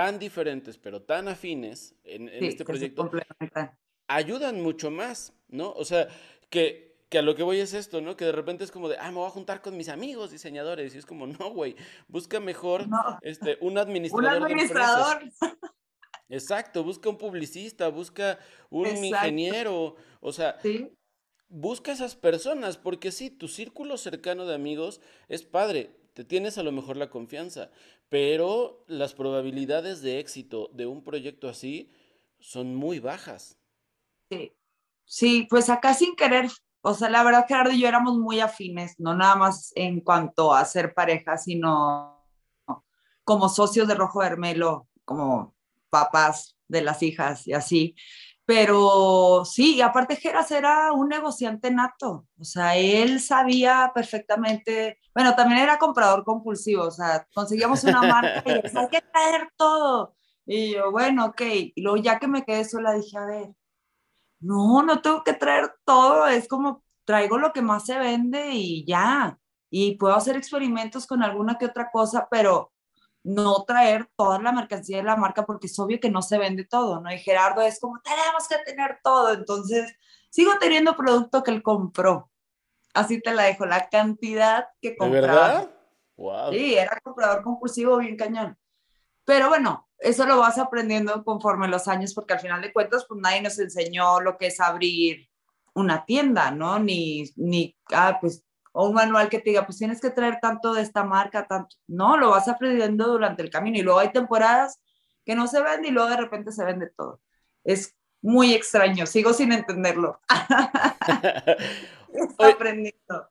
tan 0.00 0.18
diferentes, 0.18 0.78
pero 0.78 1.02
tan 1.02 1.28
afines 1.28 1.94
en, 2.04 2.30
este 2.30 2.64
proyecto, 2.64 3.10
ayudan 4.08 4.62
mucho 4.62 4.90
más, 4.90 5.34
¿no? 5.48 5.72
O 5.72 5.84
sea, 5.84 6.08
que, 6.48 7.04
que, 7.10 7.18
a 7.18 7.22
lo 7.22 7.34
que 7.34 7.42
voy 7.42 7.60
es 7.60 7.74
esto, 7.74 8.00
¿no? 8.00 8.16
Que 8.16 8.24
de 8.24 8.32
repente 8.32 8.64
es 8.64 8.70
como 8.70 8.88
de, 8.88 8.96
ah, 8.98 9.10
me 9.10 9.18
voy 9.18 9.26
a 9.26 9.30
juntar 9.30 9.60
con 9.60 9.76
mis 9.76 9.90
amigos 9.90 10.30
diseñadores. 10.30 10.94
Y 10.94 10.98
es 10.98 11.04
como, 11.04 11.26
no, 11.26 11.50
güey, 11.50 11.76
busca 12.08 12.40
mejor 12.40 12.86
este, 13.20 13.58
un 13.60 13.76
administrador. 13.76 14.38
un 14.38 14.42
administrador. 14.44 15.22
Exacto, 16.30 16.82
busca 16.82 17.10
un 17.10 17.18
publicista, 17.18 17.88
busca 17.88 18.38
un 18.70 18.86
ingeniero, 18.86 19.96
o 20.20 20.32
sea, 20.32 20.56
busca 21.50 21.92
esas 21.92 22.16
personas, 22.16 22.78
porque 22.78 23.12
sí, 23.12 23.28
tu 23.28 23.48
círculo 23.48 23.98
cercano 23.98 24.46
de 24.46 24.54
amigos 24.54 25.02
es 25.28 25.42
padre, 25.42 25.99
te 26.14 26.24
tienes 26.24 26.58
a 26.58 26.62
lo 26.62 26.72
mejor 26.72 26.96
la 26.96 27.10
confianza, 27.10 27.70
pero 28.08 28.84
las 28.86 29.14
probabilidades 29.14 30.02
de 30.02 30.18
éxito 30.18 30.70
de 30.72 30.86
un 30.86 31.02
proyecto 31.02 31.48
así 31.48 31.90
son 32.38 32.74
muy 32.74 32.98
bajas. 32.98 33.58
Sí, 34.30 34.52
sí, 35.04 35.46
pues 35.48 35.70
acá 35.70 35.94
sin 35.94 36.14
querer, 36.16 36.50
o 36.82 36.94
sea, 36.94 37.10
la 37.10 37.22
verdad 37.22 37.46
Gerardo 37.46 37.72
y 37.72 37.80
yo 37.80 37.88
éramos 37.88 38.18
muy 38.18 38.40
afines, 38.40 38.94
no 38.98 39.14
nada 39.14 39.36
más 39.36 39.72
en 39.74 40.00
cuanto 40.00 40.54
a 40.54 40.64
ser 40.64 40.94
pareja, 40.94 41.36
sino 41.36 42.26
como 43.24 43.48
socios 43.48 43.86
de 43.86 43.94
Rojo 43.94 44.22
Hermelo, 44.22 44.88
como 45.04 45.54
papás 45.90 46.56
de 46.68 46.82
las 46.82 47.02
hijas 47.02 47.46
y 47.46 47.52
así. 47.52 47.94
Pero 48.52 49.44
sí, 49.44 49.76
y 49.76 49.80
aparte 49.80 50.16
Geras 50.16 50.50
era 50.50 50.90
un 50.90 51.08
negociante 51.08 51.70
nato, 51.70 52.26
o 52.36 52.42
sea, 52.42 52.76
él 52.76 53.20
sabía 53.20 53.92
perfectamente, 53.94 54.98
bueno, 55.14 55.36
también 55.36 55.60
era 55.60 55.78
comprador 55.78 56.24
compulsivo, 56.24 56.82
o 56.82 56.90
sea, 56.90 57.24
conseguíamos 57.32 57.84
una 57.84 58.02
marca 58.02 58.42
y 58.44 58.50
hay 58.76 58.88
que 58.88 59.02
traer 59.02 59.52
todo. 59.56 60.16
Y 60.44 60.74
yo, 60.74 60.90
bueno, 60.90 61.26
ok, 61.26 61.42
y 61.76 61.80
luego 61.80 61.98
ya 61.98 62.18
que 62.18 62.26
me 62.26 62.44
quedé 62.44 62.64
sola 62.64 62.92
dije, 62.92 63.16
a 63.18 63.26
ver, 63.26 63.54
no, 64.40 64.82
no 64.82 65.00
tengo 65.00 65.22
que 65.22 65.34
traer 65.34 65.72
todo, 65.84 66.26
es 66.26 66.48
como 66.48 66.82
traigo 67.04 67.38
lo 67.38 67.52
que 67.52 67.62
más 67.62 67.86
se 67.86 68.00
vende 68.00 68.50
y 68.50 68.84
ya, 68.84 69.38
y 69.70 69.94
puedo 69.94 70.16
hacer 70.16 70.36
experimentos 70.36 71.06
con 71.06 71.22
alguna 71.22 71.56
que 71.56 71.66
otra 71.66 71.92
cosa, 71.92 72.26
pero 72.28 72.69
no 73.22 73.64
traer 73.64 74.08
toda 74.16 74.40
la 74.40 74.52
mercancía 74.52 74.98
de 74.98 75.02
la 75.02 75.16
marca 75.16 75.44
porque 75.44 75.66
es 75.66 75.78
obvio 75.78 76.00
que 76.00 76.10
no 76.10 76.22
se 76.22 76.38
vende 76.38 76.64
todo, 76.64 77.00
¿no? 77.00 77.12
Y 77.12 77.18
Gerardo 77.18 77.60
es 77.62 77.78
como, 77.80 78.00
tenemos 78.00 78.48
que 78.48 78.58
tener 78.64 78.98
todo, 79.02 79.32
entonces 79.34 79.94
sigo 80.30 80.52
teniendo 80.58 80.96
producto 80.96 81.42
que 81.42 81.50
él 81.50 81.62
compró. 81.62 82.30
Así 82.94 83.20
te 83.20 83.32
la 83.32 83.44
dejo, 83.44 83.66
la 83.66 83.88
cantidad 83.88 84.68
que 84.80 84.96
compraba. 84.96 85.20
¿De 85.20 85.26
verdad? 85.26 85.70
Wow. 86.16 86.52
Sí, 86.52 86.74
era 86.74 86.98
comprador 87.02 87.42
compulsivo 87.42 87.98
bien 87.98 88.16
cañón. 88.16 88.58
Pero 89.24 89.48
bueno, 89.48 89.88
eso 89.98 90.26
lo 90.26 90.38
vas 90.38 90.58
aprendiendo 90.58 91.24
conforme 91.24 91.68
los 91.68 91.86
años 91.88 92.14
porque 92.14 92.34
al 92.34 92.40
final 92.40 92.60
de 92.62 92.72
cuentas, 92.72 93.04
pues 93.08 93.20
nadie 93.20 93.42
nos 93.42 93.58
enseñó 93.58 94.20
lo 94.20 94.36
que 94.36 94.48
es 94.48 94.60
abrir 94.60 95.30
una 95.74 96.04
tienda, 96.04 96.50
¿no? 96.50 96.78
Ni, 96.78 97.24
ni, 97.36 97.76
ah, 97.92 98.18
pues 98.20 98.44
o 98.72 98.88
un 98.88 98.94
manual 98.94 99.28
que 99.28 99.38
te 99.38 99.50
diga, 99.50 99.66
pues 99.66 99.78
tienes 99.78 100.00
que 100.00 100.10
traer 100.10 100.38
tanto 100.40 100.74
de 100.74 100.82
esta 100.82 101.04
marca, 101.04 101.46
tanto. 101.46 101.76
No, 101.86 102.16
lo 102.16 102.30
vas 102.30 102.48
aprendiendo 102.48 103.06
durante 103.08 103.42
el 103.42 103.50
camino 103.50 103.78
y 103.78 103.82
luego 103.82 103.98
hay 103.98 104.12
temporadas 104.12 104.80
que 105.24 105.34
no 105.34 105.46
se 105.46 105.62
vende 105.62 105.88
y 105.88 105.90
luego 105.90 106.10
de 106.10 106.16
repente 106.16 106.52
se 106.52 106.64
vende 106.64 106.90
todo. 106.96 107.20
Es 107.64 107.94
muy 108.22 108.54
extraño, 108.54 109.06
sigo 109.06 109.32
sin 109.32 109.52
entenderlo. 109.52 110.20
Está 112.12 112.48
aprendiendo. 112.48 113.28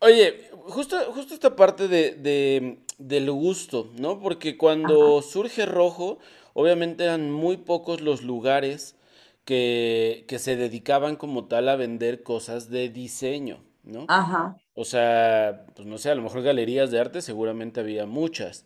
Oye, 0.00 0.50
justo, 0.52 0.96
justo 1.12 1.34
esta 1.34 1.56
parte 1.56 1.88
de, 1.88 2.78
del 2.98 3.30
gusto, 3.30 3.90
¿no? 3.98 4.20
Porque 4.20 4.56
cuando 4.56 5.22
surge 5.22 5.66
rojo, 5.66 6.18
obviamente 6.52 7.04
eran 7.04 7.30
muy 7.30 7.56
pocos 7.56 8.00
los 8.00 8.22
lugares 8.22 8.96
que, 9.44 10.24
que 10.28 10.38
se 10.38 10.56
dedicaban 10.56 11.16
como 11.16 11.46
tal 11.46 11.68
a 11.68 11.76
vender 11.76 12.22
cosas 12.22 12.70
de 12.70 12.88
diseño. 12.90 13.64
¿No? 13.88 14.04
Ajá. 14.08 14.56
O 14.74 14.84
sea, 14.84 15.66
pues 15.74 15.88
no 15.88 15.98
sé, 15.98 16.10
a 16.10 16.14
lo 16.14 16.22
mejor 16.22 16.42
galerías 16.42 16.90
de 16.90 17.00
arte 17.00 17.22
seguramente 17.22 17.80
había 17.80 18.06
muchas, 18.06 18.64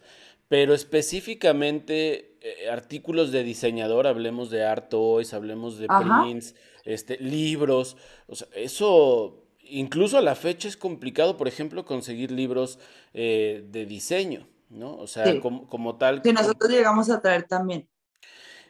pero 0.49 0.75
específicamente 0.75 2.37
eh, 2.43 2.69
artículos 2.71 3.33
de 3.33 3.45
diseñador, 3.45 4.07
hablemos 4.07 4.50
de 4.50 4.67
Art 4.67 4.91
Toys, 4.91 5.33
hablemos 5.33 5.79
de 5.79 5.87
prints, 5.87 6.55
este, 6.85 7.17
libros, 7.19 7.97
o 8.26 8.35
sea, 8.35 8.49
eso 8.55 9.38
incluso 9.62 10.19
a 10.19 10.23
la 10.23 10.35
fecha 10.35 10.69
es 10.69 10.76
complicado, 10.76 11.37
por 11.37 11.49
ejemplo, 11.49 11.85
conseguir 11.85 12.31
libros 12.31 12.79
eh, 13.14 13.64
de 13.71 13.87
diseño, 13.87 14.47
¿no? 14.69 14.97
O 14.97 15.07
sea, 15.07 15.41
como, 15.41 15.97
tal. 15.97 16.21
Que 16.21 16.33
nosotros 16.33 16.71
llegamos 16.71 17.09
a 17.11 17.21
traer 17.21 17.45
también. 17.45 17.88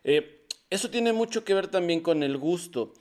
Eh, 0.05 0.47
eso 0.71 0.91
tiene 0.91 1.13
mucho 1.13 1.45
que 1.45 1.55
ver 1.55 1.69
también 1.69 2.01
con 2.01 2.23
el 2.23 2.37
gusto. 2.39 2.93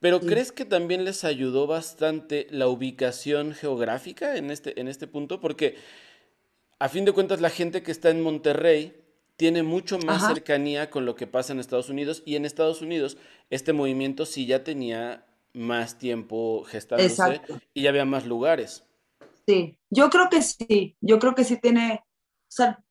Pero 0.00 0.20
¿crees 0.20 0.52
que 0.52 0.64
también 0.64 1.04
les 1.04 1.24
ayudó 1.24 1.66
bastante 1.66 2.46
la 2.50 2.68
ubicación 2.68 3.52
geográfica 3.52 4.36
en 4.36 4.50
este, 4.50 4.80
en 4.80 4.86
este 4.86 5.08
punto? 5.08 5.40
Porque 5.40 5.76
a 6.78 6.88
fin 6.88 7.04
de 7.04 7.12
cuentas 7.12 7.40
la 7.40 7.50
gente 7.50 7.82
que 7.82 7.90
está 7.90 8.10
en 8.10 8.22
Monterrey 8.22 9.04
tiene 9.36 9.62
mucho 9.62 9.98
más 9.98 10.26
cercanía 10.26 10.90
con 10.90 11.04
lo 11.04 11.14
que 11.14 11.26
pasa 11.26 11.52
en 11.52 11.60
Estados 11.60 11.88
Unidos 11.88 12.22
y 12.24 12.36
en 12.36 12.44
Estados 12.44 12.82
Unidos 12.82 13.16
este 13.50 13.72
movimiento 13.72 14.26
sí 14.26 14.46
ya 14.46 14.64
tenía 14.64 15.24
más 15.52 15.98
tiempo 15.98 16.64
gestándose 16.64 17.40
y 17.74 17.82
ya 17.82 17.90
había 17.90 18.04
más 18.04 18.26
lugares. 18.26 18.84
Sí, 19.46 19.76
yo 19.90 20.10
creo 20.10 20.28
que 20.28 20.42
sí, 20.42 20.96
yo 21.00 21.18
creo 21.18 21.34
que 21.34 21.44
sí 21.44 21.56
tiene, 21.56 22.02
o 22.04 22.50
sea, 22.50 22.84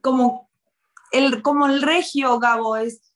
como 0.00 0.48
el, 1.12 1.42
como 1.42 1.66
el 1.66 1.82
regio, 1.82 2.38
Gabo, 2.38 2.76
es 2.76 3.13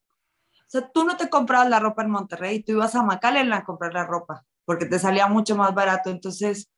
o 0.68 0.70
sea, 0.70 0.90
tú 0.92 1.04
no 1.04 1.16
te 1.16 1.30
comprabas 1.30 1.70
la 1.70 1.80
ropa 1.80 2.02
en 2.02 2.10
Monterrey, 2.10 2.62
tú 2.62 2.72
ibas 2.72 2.94
a 2.94 3.02
McAllen 3.02 3.54
a 3.54 3.64
comprar 3.64 3.94
la 3.94 4.04
ropa, 4.04 4.44
porque 4.66 4.84
te 4.84 4.98
salía 4.98 5.26
mucho 5.26 5.56
más 5.56 5.74
barato. 5.74 6.10
Entonces, 6.10 6.70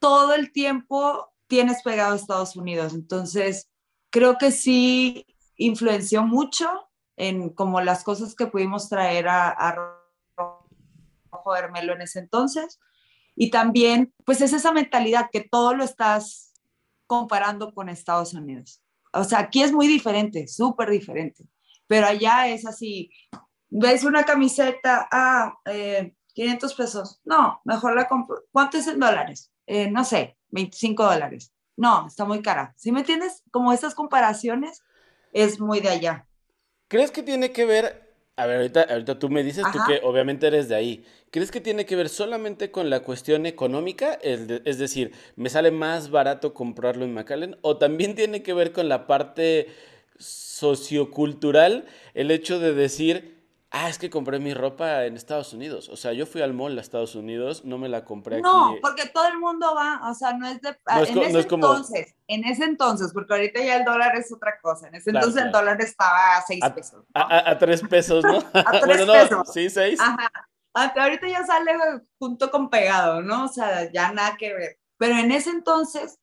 todo 0.00 0.34
el 0.34 0.50
tiempo 0.50 1.32
tienes 1.46 1.80
pegado 1.84 2.14
a 2.14 2.16
Estados 2.16 2.56
Unidos. 2.56 2.94
Entonces, 2.94 3.70
creo 4.10 4.36
que 4.36 4.50
sí 4.50 5.24
influenció 5.56 6.24
mucho 6.24 6.68
en 7.16 7.50
como 7.50 7.80
las 7.80 8.02
cosas 8.02 8.34
que 8.34 8.48
pudimos 8.48 8.88
traer 8.88 9.28
a, 9.28 9.48
a 9.50 9.76
Rojo 10.36 11.54
Hermelo 11.56 11.92
en 11.92 12.02
ese 12.02 12.18
entonces. 12.18 12.80
Y 13.36 13.52
también, 13.52 14.12
pues 14.24 14.40
es 14.40 14.52
esa 14.52 14.72
mentalidad 14.72 15.28
que 15.30 15.42
todo 15.48 15.72
lo 15.72 15.84
estás 15.84 16.52
comparando 17.06 17.72
con 17.72 17.88
Estados 17.88 18.34
Unidos. 18.34 18.82
O 19.12 19.22
sea, 19.22 19.38
aquí 19.38 19.62
es 19.62 19.72
muy 19.72 19.86
diferente, 19.86 20.48
súper 20.48 20.90
diferente 20.90 21.48
pero 21.88 22.06
allá 22.06 22.46
es 22.46 22.64
así, 22.64 23.10
ves 23.68 24.04
una 24.04 24.22
camiseta 24.22 25.08
a 25.10 25.46
ah, 25.46 25.58
500 26.34 26.70
eh, 26.70 26.74
pesos, 26.76 27.20
no, 27.24 27.60
mejor 27.64 27.96
la 27.96 28.06
compro, 28.06 28.44
¿cuánto 28.52 28.78
es 28.78 28.86
en 28.86 29.00
dólares? 29.00 29.50
Eh, 29.66 29.90
no 29.90 30.04
sé, 30.04 30.38
25 30.50 31.04
dólares. 31.04 31.52
No, 31.76 32.06
está 32.06 32.24
muy 32.24 32.42
cara. 32.42 32.74
¿Sí 32.76 32.90
me 32.90 33.00
entiendes? 33.00 33.44
Como 33.50 33.72
esas 33.72 33.94
comparaciones 33.94 34.82
es 35.32 35.60
muy 35.60 35.80
de 35.80 35.90
allá. 35.90 36.26
¿Crees 36.88 37.10
que 37.10 37.22
tiene 37.22 37.52
que 37.52 37.66
ver, 37.66 38.14
a 38.36 38.46
ver, 38.46 38.56
ahorita, 38.56 38.82
ahorita 38.82 39.18
tú 39.18 39.28
me 39.28 39.44
dices 39.44 39.64
tú 39.72 39.78
que 39.86 40.00
obviamente 40.02 40.46
eres 40.46 40.68
de 40.68 40.74
ahí, 40.74 41.04
¿crees 41.30 41.50
que 41.50 41.60
tiene 41.60 41.84
que 41.84 41.96
ver 41.96 42.08
solamente 42.08 42.70
con 42.70 42.88
la 42.88 43.00
cuestión 43.00 43.44
económica? 43.44 44.14
Es, 44.14 44.48
decir, 44.78 45.12
¿me 45.36 45.50
sale 45.50 45.70
más 45.70 46.10
barato 46.10 46.54
comprarlo 46.54 47.04
en 47.04 47.12
McAllen? 47.12 47.58
¿O 47.60 47.76
también 47.76 48.14
tiene 48.14 48.42
que 48.42 48.54
ver 48.54 48.72
con 48.72 48.88
la 48.88 49.06
parte 49.06 49.68
sociocultural 50.18 51.86
el 52.14 52.30
hecho 52.30 52.58
de 52.58 52.74
decir, 52.74 53.38
ah, 53.70 53.88
es 53.88 53.98
que 53.98 54.10
compré 54.10 54.38
mi 54.38 54.54
ropa 54.54 55.04
en 55.04 55.16
Estados 55.16 55.52
Unidos. 55.52 55.88
O 55.88 55.96
sea, 55.96 56.12
yo 56.12 56.26
fui 56.26 56.40
al 56.40 56.54
mall 56.54 56.76
a 56.78 56.80
Estados 56.80 57.14
Unidos, 57.14 57.64
no 57.64 57.78
me 57.78 57.88
la 57.88 58.04
compré 58.04 58.36
aquí. 58.36 58.42
No, 58.42 58.76
porque 58.80 59.06
todo 59.06 59.26
el 59.28 59.38
mundo 59.38 59.74
va, 59.74 60.08
o 60.10 60.14
sea, 60.14 60.32
no 60.32 60.46
es 60.46 60.60
de... 60.60 60.76
en 60.86 61.18
ese 61.18 61.48
entonces, 61.48 62.14
en 62.26 62.44
ese 62.44 62.64
entonces, 62.64 63.12
porque 63.12 63.34
ahorita 63.34 63.62
ya 63.62 63.76
el 63.76 63.84
dólar 63.84 64.16
es 64.16 64.32
otra 64.32 64.58
cosa. 64.60 64.88
En 64.88 64.96
ese 64.96 65.10
entonces 65.10 65.44
el 65.44 65.52
dólar 65.52 65.80
estaba 65.80 66.36
a 66.36 66.42
seis 66.42 66.62
pesos. 66.74 67.04
A, 67.14 67.58
tres 67.58 67.82
pesos, 67.82 68.24
¿no? 68.24 68.38
a 68.52 68.80
tres 68.80 69.06
pesos. 69.06 69.52
sí, 69.52 69.70
seis. 69.70 70.00
Ajá. 70.00 70.30
Ahorita 70.74 71.26
ya 71.26 71.44
sale 71.44 71.72
junto 72.18 72.50
con 72.50 72.70
pegado, 72.70 73.20
¿no? 73.22 73.46
O 73.46 73.48
sea, 73.48 73.90
ya 73.90 74.12
nada 74.12 74.36
que 74.36 74.54
ver. 74.54 74.78
Pero 74.96 75.16
en 75.16 75.32
ese 75.32 75.50
entonces 75.50 76.18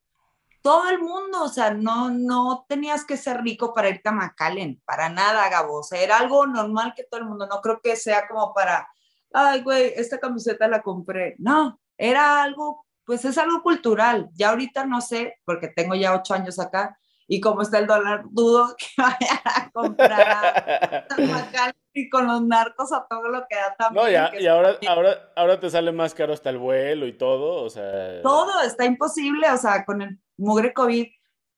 todo 0.65 0.89
el 0.89 0.99
mundo, 0.99 1.43
o 1.43 1.47
sea, 1.47 1.71
no, 1.71 2.09
no 2.09 2.65
tenías 2.67 3.05
que 3.05 3.17
ser 3.17 3.43
rico 3.43 3.71
para 3.71 3.89
irte 3.89 4.09
a 4.09 4.11
McAllen, 4.11 4.81
para 4.83 5.09
nada, 5.09 5.47
Gabo, 5.47 5.81
o 5.81 5.83
sea, 5.83 6.01
era 6.01 6.17
algo 6.17 6.47
normal 6.47 6.93
que 6.95 7.03
todo 7.03 7.21
el 7.21 7.27
mundo, 7.27 7.45
no 7.45 7.61
creo 7.61 7.79
que 7.83 7.95
sea 7.95 8.27
como 8.27 8.51
para, 8.51 8.89
ay, 9.31 9.61
güey, 9.61 9.93
esta 9.95 10.19
camiseta 10.19 10.67
la 10.67 10.81
compré, 10.81 11.35
no, 11.37 11.79
era 11.95 12.41
algo 12.41 12.85
pues 13.05 13.23
es 13.23 13.37
algo 13.37 13.61
cultural. 13.61 14.29
Ya 14.33 14.49
ahorita 14.49 14.85
no 14.85 14.99
sé, 14.99 15.37
porque 15.45 15.67
tengo 15.67 15.95
ya 15.95 16.15
ocho 16.15 16.33
años 16.33 16.59
acá, 16.59 16.97
y 17.27 17.39
como 17.39 17.61
está 17.61 17.79
el 17.79 17.87
dólar, 17.87 18.23
dudo 18.29 18.75
que 18.77 18.85
vaya 18.97 19.41
a 19.43 19.71
comprar 19.71 21.05
y 21.93 22.09
con 22.09 22.27
los 22.27 22.43
narcos 22.43 22.91
a 22.91 23.05
todo 23.09 23.29
lo 23.29 23.45
que 23.49 23.55
da 23.55 23.75
también. 23.77 24.05
No, 24.05 24.11
ya, 24.11 24.31
y 24.37 24.45
ahora, 24.47 24.77
ahora, 24.87 25.31
ahora 25.35 25.59
te 25.59 25.69
sale 25.69 25.91
más 25.91 26.13
caro 26.13 26.33
hasta 26.33 26.49
el 26.49 26.57
vuelo 26.57 27.07
y 27.07 27.13
todo, 27.13 27.63
o 27.63 27.69
sea. 27.69 28.21
Todo 28.21 28.61
está 28.61 28.85
imposible, 28.85 29.49
o 29.49 29.57
sea, 29.57 29.85
con 29.85 30.01
el 30.01 30.19
mugre 30.37 30.73
COVID. 30.73 31.07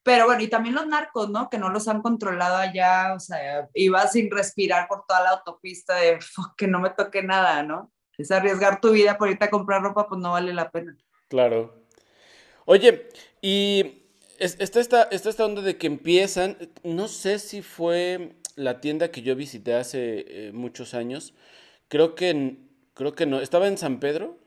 Pero 0.04 0.26
bueno, 0.26 0.42
y 0.42 0.48
también 0.48 0.76
los 0.76 0.88
narcos, 0.88 1.30
¿no? 1.30 1.50
Que 1.50 1.58
no 1.58 1.70
los 1.70 1.88
han 1.88 2.02
controlado 2.02 2.56
allá, 2.56 3.14
o 3.14 3.20
sea, 3.20 3.68
iba 3.74 4.08
sin 4.08 4.32
respirar 4.32 4.88
por 4.88 5.06
toda 5.06 5.22
la 5.22 5.30
autopista 5.32 5.96
de 5.96 6.20
que 6.58 6.68
no 6.68 6.80
me 6.80 6.92
toque 6.92 7.24
nada, 7.24 7.64
¿no? 7.64 7.92
Es 8.18 8.32
arriesgar 8.32 8.80
tu 8.80 8.92
vida 8.92 9.18
por 9.18 9.30
irte 9.30 9.46
a 9.46 9.50
comprar 9.50 9.82
ropa, 9.82 10.08
pues 10.08 10.22
no 10.22 10.32
vale 10.32 10.54
la 10.54 10.72
pena. 10.72 10.98
Claro. 11.28 11.84
Oye, 12.66 13.10
y 13.42 14.04
está 14.40 14.80
esta, 14.80 15.04
esta 15.04 15.46
onda 15.46 15.62
de 15.62 15.78
que 15.78 15.88
empiezan, 15.88 16.58
no 16.84 17.08
sé 17.08 17.40
si 17.40 17.62
fue 17.62 18.36
la 18.56 18.82
tienda 18.82 19.12
que 19.12 19.22
yo 19.22 19.36
visité 19.36 19.76
hace 19.76 20.26
eh, 20.28 20.52
muchos 20.52 20.94
años, 20.94 21.34
creo 21.88 22.16
que, 22.16 22.58
creo 22.94 23.14
que 23.14 23.26
no, 23.26 23.40
¿estaba 23.40 23.68
en 23.68 23.78
San 23.78 24.00
Pedro? 24.00 24.38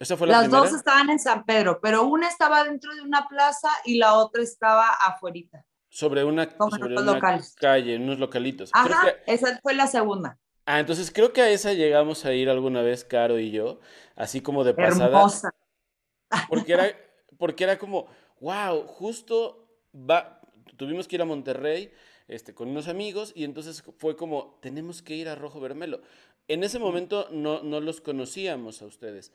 ¿Esa 0.00 0.16
fue 0.16 0.26
la 0.26 0.40
Las 0.40 0.50
dos 0.50 0.72
estaban 0.72 1.10
en 1.10 1.18
San 1.18 1.44
Pedro, 1.44 1.78
pero 1.80 2.04
una 2.04 2.26
estaba 2.26 2.64
dentro 2.64 2.94
de 2.94 3.02
una 3.02 3.28
plaza 3.28 3.68
y 3.84 3.98
la 3.98 4.14
otra 4.14 4.42
estaba 4.42 4.88
afuerita. 4.88 5.66
Sobre 5.90 6.24
una, 6.24 6.48
sobre 6.50 6.96
una 6.96 7.20
calle, 7.56 7.96
unos 7.96 8.18
localitos. 8.18 8.70
Ajá, 8.72 9.12
esa 9.26 9.58
fue 9.60 9.74
la 9.74 9.86
segunda. 9.86 10.38
Ah, 10.64 10.80
entonces 10.80 11.10
creo 11.12 11.34
que 11.34 11.42
a 11.42 11.50
esa 11.50 11.74
llegamos 11.74 12.24
a 12.24 12.32
ir 12.32 12.48
alguna 12.48 12.80
vez, 12.80 13.04
Caro 13.04 13.38
y 13.38 13.50
yo, 13.50 13.80
así 14.16 14.40
como 14.40 14.64
de 14.64 14.72
pasada. 14.72 15.06
Hermosa. 15.06 15.54
Porque 16.48 16.72
era, 16.72 16.96
porque 17.36 17.64
era 17.64 17.78
como, 17.78 18.06
wow, 18.40 18.86
justo 18.86 19.68
va, 19.94 20.40
tuvimos 20.76 21.08
que 21.08 21.16
ir 21.16 21.22
a 21.22 21.26
Monterrey 21.26 21.92
este, 22.26 22.54
con 22.54 22.68
unos 22.68 22.88
amigos 22.88 23.32
y 23.34 23.44
entonces 23.44 23.82
fue 23.98 24.16
como, 24.16 24.58
tenemos 24.62 25.02
que 25.02 25.14
ir 25.14 25.28
a 25.28 25.34
Rojo 25.34 25.60
Vermelo. 25.60 26.00
En 26.48 26.64
ese 26.64 26.78
momento 26.78 27.28
no, 27.32 27.62
no 27.62 27.80
los 27.80 28.00
conocíamos 28.00 28.80
a 28.80 28.86
ustedes. 28.86 29.32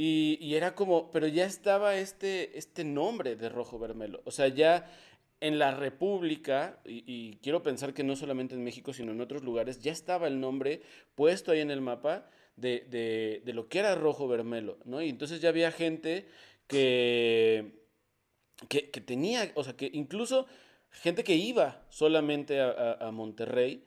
Y, 0.00 0.54
era 0.54 0.76
como, 0.76 1.10
pero 1.10 1.26
ya 1.26 1.44
estaba 1.44 1.96
este, 1.96 2.56
este 2.56 2.84
nombre 2.84 3.34
de 3.34 3.48
Rojo 3.48 3.80
Vermelo. 3.80 4.22
O 4.24 4.30
sea, 4.30 4.46
ya 4.46 4.88
en 5.40 5.58
la 5.58 5.72
República, 5.72 6.78
y, 6.84 7.38
quiero 7.42 7.64
pensar 7.64 7.92
que 7.92 8.04
no 8.04 8.14
solamente 8.14 8.54
en 8.54 8.62
México, 8.62 8.92
sino 8.92 9.10
en 9.10 9.20
otros 9.20 9.42
lugares, 9.42 9.80
ya 9.80 9.90
estaba 9.90 10.28
el 10.28 10.38
nombre 10.38 10.82
puesto 11.16 11.50
ahí 11.50 11.60
en 11.60 11.72
el 11.72 11.80
mapa 11.80 12.30
de, 12.54 12.86
de, 12.88 13.42
de 13.44 13.52
lo 13.52 13.68
que 13.68 13.80
era 13.80 13.96
Rojo 13.96 14.28
Vermelo, 14.28 14.78
¿no? 14.84 15.02
Y 15.02 15.08
entonces 15.08 15.40
ya 15.40 15.48
había 15.48 15.72
gente 15.72 16.28
que, 16.68 17.78
que, 18.68 19.00
tenía, 19.00 19.50
o 19.54 19.64
sea, 19.64 19.76
que 19.76 19.90
incluso 19.92 20.46
gente 20.90 21.24
que 21.24 21.34
iba 21.34 21.82
solamente 21.88 22.60
a, 22.60 23.10
Monterrey 23.12 23.84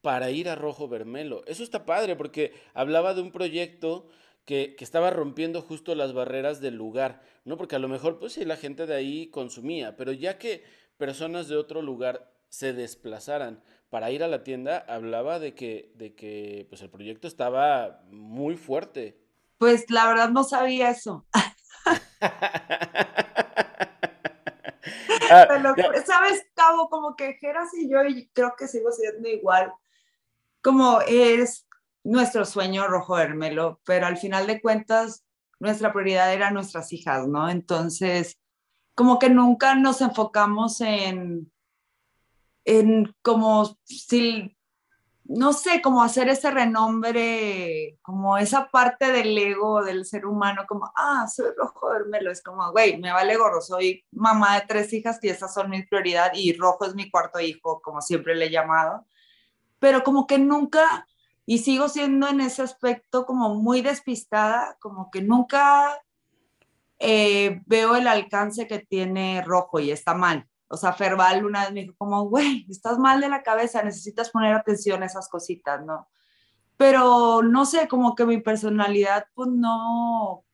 para 0.00 0.30
ir 0.30 0.48
a 0.48 0.54
Rojo 0.54 0.88
Vermelo. 0.88 1.44
Eso 1.46 1.62
está 1.62 1.84
padre 1.84 2.16
porque 2.16 2.52
hablaba 2.74 3.14
de 3.14 3.22
un 3.22 3.32
proyecto 3.32 4.08
que, 4.46 4.74
que, 4.76 4.84
estaba 4.84 5.10
rompiendo 5.10 5.60
justo 5.60 5.94
las 5.94 6.14
barreras 6.14 6.60
del 6.60 6.76
lugar, 6.76 7.20
¿no? 7.44 7.58
Porque 7.58 7.76
a 7.76 7.80
lo 7.80 7.88
mejor, 7.88 8.18
pues 8.18 8.32
sí, 8.32 8.44
la 8.46 8.56
gente 8.56 8.86
de 8.86 8.94
ahí 8.94 9.26
consumía, 9.28 9.96
pero 9.96 10.12
ya 10.12 10.38
que 10.38 10.64
personas 10.96 11.48
de 11.48 11.56
otro 11.56 11.82
lugar 11.82 12.32
se 12.48 12.72
desplazaran 12.72 13.62
para 13.90 14.10
ir 14.10 14.22
a 14.22 14.28
la 14.28 14.42
tienda, 14.42 14.84
hablaba 14.88 15.38
de 15.38 15.54
que, 15.54 15.92
de 15.96 16.14
que 16.14 16.66
pues 16.68 16.80
el 16.82 16.90
proyecto 16.90 17.28
estaba 17.28 18.02
muy 18.10 18.56
fuerte. 18.56 19.18
Pues 19.58 19.90
la 19.90 20.06
verdad 20.08 20.30
no 20.30 20.44
sabía 20.44 20.90
eso. 20.90 21.26
Ah, 25.28 25.48
¿Sabes, 26.06 26.46
Cabo? 26.54 26.88
Como 26.88 27.16
que 27.16 27.34
Geras 27.34 27.74
y 27.74 27.90
yo, 27.90 28.04
y 28.04 28.28
creo 28.28 28.54
que 28.56 28.68
sigo 28.68 28.92
siendo 28.92 29.28
igual, 29.28 29.72
como 30.62 31.00
es 31.00 31.65
nuestro 32.06 32.44
sueño 32.44 32.86
rojo 32.86 33.18
Hermelo, 33.18 33.80
pero 33.84 34.06
al 34.06 34.16
final 34.16 34.46
de 34.46 34.60
cuentas, 34.60 35.24
nuestra 35.58 35.92
prioridad 35.92 36.32
era 36.32 36.50
nuestras 36.50 36.92
hijas, 36.92 37.26
¿no? 37.26 37.48
Entonces, 37.48 38.38
como 38.94 39.18
que 39.18 39.30
nunca 39.30 39.74
nos 39.74 40.00
enfocamos 40.00 40.80
en, 40.80 41.52
en 42.64 43.14
como 43.22 43.78
si 43.84 44.56
no 45.28 45.52
sé, 45.52 45.82
cómo 45.82 46.02
hacer 46.02 46.28
ese 46.28 46.50
renombre, 46.50 47.98
como 48.02 48.38
esa 48.38 48.68
parte 48.70 49.10
del 49.10 49.36
ego 49.36 49.82
del 49.82 50.04
ser 50.04 50.24
humano, 50.26 50.64
como, 50.68 50.92
ah, 50.94 51.26
soy 51.26 51.50
rojo 51.56 51.88
vermelo, 51.90 52.30
es 52.30 52.42
como, 52.42 52.70
güey, 52.70 52.98
me 52.98 53.12
vale 53.12 53.36
gorro, 53.36 53.60
soy 53.60 54.04
mamá 54.12 54.60
de 54.60 54.66
tres 54.68 54.92
hijas 54.92 55.18
y 55.22 55.28
esas 55.28 55.52
son 55.52 55.70
mi 55.70 55.82
prioridad 55.82 56.30
y 56.34 56.56
rojo 56.56 56.84
es 56.84 56.94
mi 56.94 57.10
cuarto 57.10 57.40
hijo, 57.40 57.80
como 57.82 58.00
siempre 58.00 58.36
le 58.36 58.46
he 58.46 58.50
llamado, 58.50 59.04
pero 59.78 60.04
como 60.04 60.26
que 60.26 60.38
nunca, 60.38 61.06
y 61.46 61.58
sigo 61.58 61.88
siendo 61.88 62.28
en 62.28 62.40
ese 62.40 62.62
aspecto 62.62 63.24
como 63.24 63.54
muy 63.54 63.80
despistada, 63.80 64.76
como 64.80 65.10
que 65.10 65.22
nunca 65.22 66.02
eh, 66.98 67.62
veo 67.66 67.94
el 67.94 68.08
alcance 68.08 68.66
que 68.66 68.80
tiene 68.80 69.42
rojo 69.42 69.78
y 69.78 69.92
está 69.92 70.14
mal. 70.14 70.48
O 70.68 70.76
sea, 70.76 70.92
Ferval 70.92 71.44
una 71.44 71.62
vez 71.62 71.72
me 71.72 71.82
dijo 71.82 71.94
como, 71.96 72.28
güey, 72.28 72.66
estás 72.68 72.98
mal 72.98 73.20
de 73.20 73.28
la 73.28 73.44
cabeza, 73.44 73.82
necesitas 73.84 74.30
poner 74.30 74.54
atención 74.54 75.02
a 75.02 75.06
esas 75.06 75.28
cositas, 75.28 75.84
¿no? 75.84 76.08
Pero 76.76 77.42
no 77.42 77.64
sé, 77.64 77.86
como 77.86 78.16
que 78.16 78.26
mi 78.26 78.40
personalidad, 78.40 79.26
pues 79.34 79.48
no, 79.50 80.44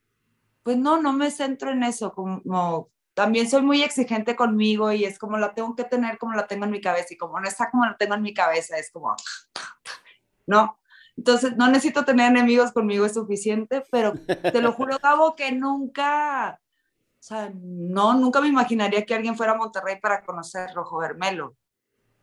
pues 0.62 0.76
no, 0.76 1.00
no 1.00 1.14
me 1.14 1.30
centro 1.30 1.70
en 1.70 1.82
eso, 1.82 2.12
como 2.12 2.90
también 3.14 3.48
soy 3.48 3.62
muy 3.62 3.82
exigente 3.82 4.36
conmigo 4.36 4.92
y 4.92 5.04
es 5.04 5.18
como 5.18 5.36
la 5.38 5.54
tengo 5.54 5.74
que 5.74 5.84
tener 5.84 6.18
como 6.18 6.34
la 6.34 6.46
tengo 6.46 6.64
en 6.64 6.70
mi 6.70 6.80
cabeza 6.80 7.08
y 7.12 7.18
como 7.18 7.38
no 7.40 7.48
está 7.48 7.70
como 7.70 7.84
la 7.84 7.96
tengo 7.96 8.14
en 8.14 8.22
mi 8.22 8.34
cabeza, 8.34 8.76
es 8.78 8.90
como, 8.90 9.16
¿no? 10.46 10.78
Entonces, 11.16 11.56
no 11.56 11.68
necesito 11.68 12.04
tener 12.04 12.30
enemigos 12.30 12.72
conmigo, 12.72 13.04
es 13.04 13.14
suficiente, 13.14 13.84
pero 13.90 14.14
te 14.14 14.60
lo 14.62 14.72
juro, 14.72 14.98
Gabo, 15.02 15.36
que 15.36 15.52
nunca, 15.52 16.60
o 16.60 17.22
sea, 17.22 17.52
no, 17.54 18.14
nunca 18.14 18.40
me 18.40 18.48
imaginaría 18.48 19.04
que 19.04 19.14
alguien 19.14 19.36
fuera 19.36 19.52
a 19.52 19.56
Monterrey 19.58 20.00
para 20.00 20.24
conocer 20.24 20.70
Rojo 20.74 20.98
Vermelo. 20.98 21.56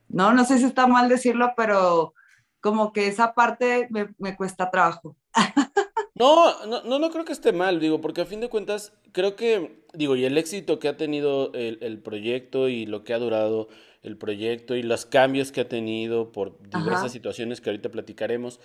No, 0.07 0.33
no 0.33 0.43
sé 0.43 0.57
si 0.57 0.65
está 0.65 0.87
mal 0.87 1.07
decirlo, 1.07 1.53
pero 1.55 2.13
como 2.61 2.91
que 2.91 3.07
esa 3.07 3.33
parte 3.33 3.87
me, 3.91 4.35
cuesta 4.35 4.69
trabajo. 4.69 5.15
No, 6.15 6.65
no, 6.65 6.99
no, 6.99 7.11
creo 7.11 7.23
que 7.23 7.31
esté 7.31 7.53
mal, 7.53 7.79
digo, 7.79 8.01
porque 8.01 8.19
a 8.19 8.25
fin 8.25 8.41
de 8.41 8.49
cuentas, 8.49 8.91
creo 9.13 9.37
que, 9.37 9.85
digo, 9.93 10.17
y 10.17 10.25
el 10.25 10.37
éxito 10.37 10.77
que 10.77 10.89
ha 10.89 10.97
tenido 10.97 11.53
el, 11.53 12.01
proyecto 12.01 12.67
y 12.67 12.85
lo 12.85 13.05
que 13.05 13.13
ha 13.13 13.19
durado 13.19 13.69
el 14.01 14.17
proyecto 14.17 14.75
y 14.75 14.83
los 14.83 15.05
cambios 15.05 15.51
que 15.51 15.61
ha 15.61 15.69
tenido 15.69 16.31
por 16.31 16.57
diversas 16.69 17.11
situaciones 17.11 17.61
que 17.61 17.69
ahorita 17.69 17.89
platicaremos, 17.89 18.59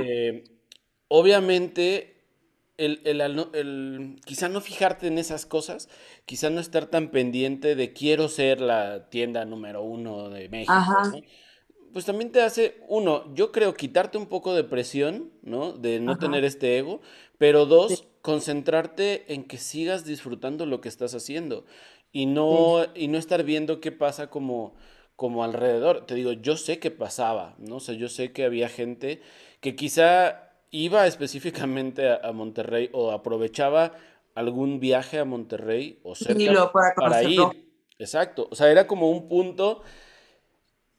eh, 0.00 0.44
obviamente 1.08 2.14
el, 2.76 3.00
el, 3.04 4.20
quizá 4.24 4.48
no 4.48 4.60
fijarte 4.60 5.06
en 5.06 5.18
esas 5.18 5.46
cosas, 5.46 5.88
quizá 6.26 6.50
no 6.50 6.60
estar 6.60 6.86
tan 6.86 7.10
pendiente 7.10 7.76
de 7.76 7.92
quiero 7.92 8.28
ser 8.28 8.60
la 8.60 9.08
tienda 9.10 9.44
número 9.44 9.82
uno 9.82 10.28
de 10.28 10.48
México, 10.48 10.74
pues 11.92 12.04
también 12.04 12.32
te 12.32 12.42
hace, 12.42 12.82
uno, 12.88 13.32
yo 13.34 13.52
creo 13.52 13.74
quitarte 13.74 14.18
un 14.18 14.26
poco 14.26 14.52
de 14.54 14.64
presión, 14.64 15.30
¿no? 15.42 15.72
De 15.72 16.00
no 16.00 16.18
tener 16.18 16.44
este 16.44 16.76
ego, 16.76 17.00
pero 17.38 17.66
dos, 17.66 18.08
concentrarte 18.20 19.32
en 19.32 19.44
que 19.44 19.58
sigas 19.58 20.04
disfrutando 20.04 20.66
lo 20.66 20.80
que 20.80 20.88
estás 20.88 21.14
haciendo 21.14 21.64
y 22.14 22.26
no, 22.26 22.86
y 22.94 23.08
no 23.08 23.18
estar 23.18 23.42
viendo 23.42 23.80
qué 23.80 23.90
pasa 23.90 24.30
como, 24.30 24.72
como 25.16 25.42
alrededor. 25.42 26.06
Te 26.06 26.14
digo, 26.14 26.32
yo 26.32 26.56
sé 26.56 26.78
que 26.78 26.92
pasaba, 26.92 27.56
¿no? 27.58 27.76
O 27.76 27.80
sea, 27.80 27.96
yo 27.96 28.08
sé 28.08 28.32
que 28.32 28.44
había 28.44 28.68
gente 28.68 29.20
que 29.60 29.74
quizá 29.74 30.52
iba 30.70 31.08
específicamente 31.08 32.08
a, 32.08 32.30
Monterrey 32.30 32.88
o 32.92 33.10
aprovechaba 33.10 33.92
algún 34.36 34.78
viaje 34.78 35.18
a 35.18 35.24
Monterrey 35.24 35.98
o 36.04 36.14
cerca 36.14 36.70
para, 36.94 37.24
ir. 37.24 37.40
Exacto, 37.98 38.46
o 38.48 38.54
sea, 38.54 38.70
era 38.70 38.86
como 38.86 39.10
un 39.10 39.28
punto. 39.28 39.82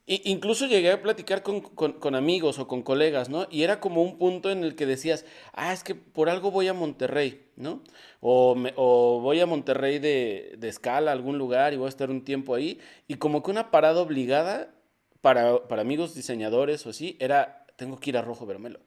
incluso 0.05 0.67
llegué 0.67 0.91
a 0.91 1.01
platicar 1.01 1.43
con, 1.43 2.15
amigos 2.15 2.59
o 2.59 2.67
con 2.67 2.83
colegas, 2.83 3.29
¿no? 3.29 3.47
Y 3.49 3.63
era 3.63 3.79
como 3.79 4.03
un 4.03 4.17
punto 4.17 4.51
en 4.51 4.65
el 4.65 4.75
que 4.75 4.85
decías, 4.85 5.25
ah, 5.53 5.71
es 5.71 5.85
que 5.85 5.95
por 5.95 6.29
algo 6.29 6.51
voy 6.51 6.67
a 6.67 6.73
Monterrey, 6.73 7.44
¿no? 7.55 7.81
O, 8.21 8.55
o 8.75 9.19
voy 9.21 9.39
a 9.39 9.45
Monterrey 9.45 9.99
de, 9.99 10.55
de, 10.57 10.67
escala 10.67 11.11
a 11.11 11.13
algún 11.13 11.37
lugar 11.37 11.73
y 11.73 11.77
voy 11.77 11.87
a 11.87 11.89
estar 11.89 12.09
un 12.09 12.23
tiempo 12.23 12.55
ahí. 12.55 12.79
Y 13.07 13.15
como 13.15 13.43
que 13.43 13.51
una 13.51 13.71
parada 13.71 14.01
obligada 14.01 14.73
para, 15.21 15.67
para 15.67 15.81
amigos 15.81 16.13
diseñadores 16.13 16.85
o 16.85 16.89
así, 16.89 17.17
era, 17.19 17.65
tengo 17.75 17.99
que 17.99 18.11
ir 18.11 18.17
a 18.17 18.21
Rojo 18.21 18.45
Vermelo. 18.45 18.79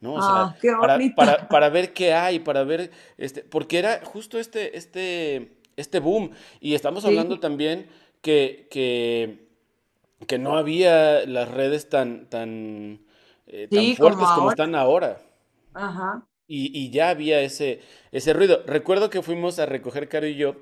¿no? 0.00 0.14
O 0.14 0.20
sea, 0.20 0.30
ah, 0.30 1.46
para, 1.48 1.68
ver 1.68 1.92
qué 1.92 2.12
hay, 2.12 2.38
para 2.40 2.64
ver, 2.64 2.90
este, 3.16 3.42
porque 3.42 3.78
era 3.78 4.00
justo 4.04 4.38
este, 4.38 4.76
este, 4.76 5.56
este 5.76 6.00
boom. 6.00 6.30
Y 6.60 6.74
estamos 6.74 7.04
hablando 7.04 7.40
también 7.40 7.86
que, 8.20 8.68
que, 8.70 9.48
que, 10.26 10.38
no 10.38 10.56
había 10.56 11.24
las 11.26 11.50
redes 11.50 11.88
tan, 11.88 12.28
tan, 12.28 13.00
eh, 13.46 13.68
tan 13.70 13.96
fuertes 13.96 14.28
como, 14.34 14.50
están 14.50 14.74
ahora. 14.74 15.20
Ajá. 15.72 16.26
Y, 16.46 16.90
ya 16.90 17.08
había 17.08 17.40
ese, 17.40 17.80
ese 18.12 18.32
ruido. 18.32 18.62
Recuerdo 18.66 19.08
que 19.08 19.22
fuimos 19.22 19.58
a 19.58 19.66
recoger, 19.66 20.08
Caro 20.08 20.26
y 20.26 20.36
yo, 20.36 20.56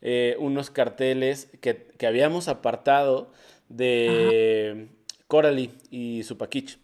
eh, 0.00 0.36
unos 0.38 0.70
carteles 0.70 1.48
que, 1.60 1.88
habíamos 2.06 2.48
apartado 2.48 3.32
de 3.68 4.88
Coralie 5.28 5.70
y 5.90 6.22
su 6.24 6.36
paquiche. 6.36 6.78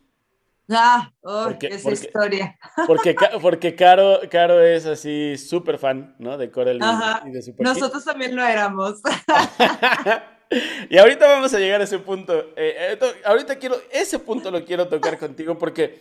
Ah, 0.70 1.10
oh, 1.22 1.50
esa 1.60 1.90
historia. 1.90 2.58
Porque, 2.86 3.14
porque 3.42 3.74
Caro, 3.74 4.20
Caro 4.30 4.62
es 4.62 4.86
así 4.86 5.36
súper 5.36 5.78
fan, 5.78 6.14
¿no? 6.18 6.38
De 6.38 6.50
Coralie 6.50 6.80
y 7.26 7.30
de 7.30 7.42
su 7.42 7.54
Nosotros 7.58 8.04
también 8.04 8.34
lo 8.34 8.42
éramos. 8.42 9.00
y 10.90 10.96
ahorita 10.96 11.26
vamos 11.26 11.52
a 11.52 11.58
llegar 11.58 11.80
a 11.80 11.84
ese 11.84 11.98
punto. 11.98 12.34
Eh, 12.56 12.96
eh, 12.98 12.98
ahorita 13.24 13.56
quiero, 13.56 13.76
ese 13.90 14.18
punto 14.18 14.50
lo 14.50 14.64
quiero 14.64 14.88
tocar 14.88 15.18
contigo 15.18 15.58
porque, 15.58 16.00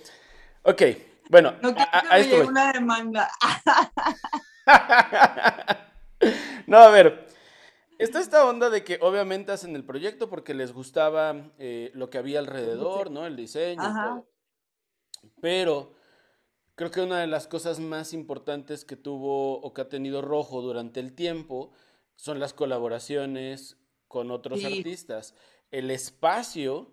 ok, 0.62 0.82
bueno, 1.30 1.54
no 1.62 1.74
quiero 1.74 1.90
a, 1.92 2.18
que 2.18 2.38
me 2.38 2.44
una 2.44 2.72
demanda. 2.72 3.30
no, 6.68 6.78
a 6.78 6.90
ver, 6.90 7.28
Está 8.04 8.20
esta 8.20 8.46
onda 8.46 8.70
de 8.70 8.84
que 8.84 9.00
obviamente 9.02 9.54
hacen 9.54 9.76
el 9.78 9.86
proyecto 9.86 10.30
porque 10.30 10.54
les 10.54 10.74
gustaba 10.74 11.52
eh, 11.58 11.90
lo 11.94 12.10
que 12.10 12.18
había 12.18 12.40
alrededor, 12.40 13.12
¿no? 13.12 13.26
El 13.26 13.38
diseño. 13.38 13.82
Todo. 13.82 14.28
Pero 15.40 15.94
creo 16.76 16.92
que 16.92 17.02
una 17.02 17.20
de 17.20 17.28
las 17.28 17.48
cosas 17.48 17.80
más 17.80 18.12
importantes 18.14 18.84
que 18.84 18.98
tuvo 18.98 19.62
o 19.62 19.74
que 19.74 19.82
ha 19.82 19.90
tenido 19.90 20.22
Rojo 20.22 20.62
durante 20.62 21.00
el 21.00 21.14
tiempo 21.14 21.72
son 22.16 22.40
las 22.40 22.54
colaboraciones 22.54 23.78
con 24.08 24.32
otros 24.32 24.66
artistas. 24.66 25.36
El 25.72 25.90
espacio, 25.90 26.92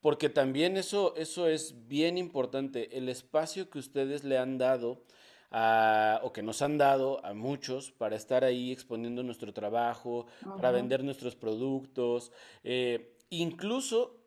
porque 0.00 0.28
también 0.28 0.76
eso, 0.76 1.14
eso 1.16 1.48
es 1.48 1.88
bien 1.88 2.18
importante, 2.18 2.96
el 2.96 3.08
espacio 3.08 3.68
que 3.70 3.78
ustedes 3.78 4.24
le 4.24 4.38
han 4.38 4.58
dado 4.58 5.02
o 5.50 6.32
que 6.32 6.42
nos 6.42 6.60
han 6.62 6.76
dado 6.76 7.24
a 7.24 7.32
muchos 7.32 7.90
para 7.90 8.16
estar 8.16 8.44
ahí 8.44 8.70
exponiendo 8.70 9.22
nuestro 9.22 9.52
trabajo, 9.52 10.26
para 10.42 10.70
vender 10.70 11.02
nuestros 11.02 11.36
productos. 11.36 12.32
Eh, 12.64 13.16
incluso, 13.30 14.20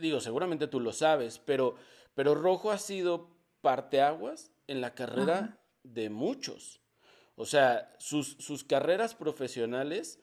digo, 0.00 0.20
seguramente 0.20 0.66
tú 0.66 0.78
lo 0.78 0.92
sabes, 0.92 1.38
pero, 1.38 1.76
pero 2.14 2.34
Rojo 2.34 2.70
ha 2.70 2.78
sido 2.78 3.30
parteaguas 3.62 4.52
en 4.66 4.80
la 4.80 4.94
carrera 4.94 5.58
de 5.82 6.10
muchos. 6.10 6.80
O 7.34 7.46
sea, 7.46 7.94
sus, 7.98 8.36
sus 8.38 8.62
carreras 8.62 9.14
profesionales 9.14 10.20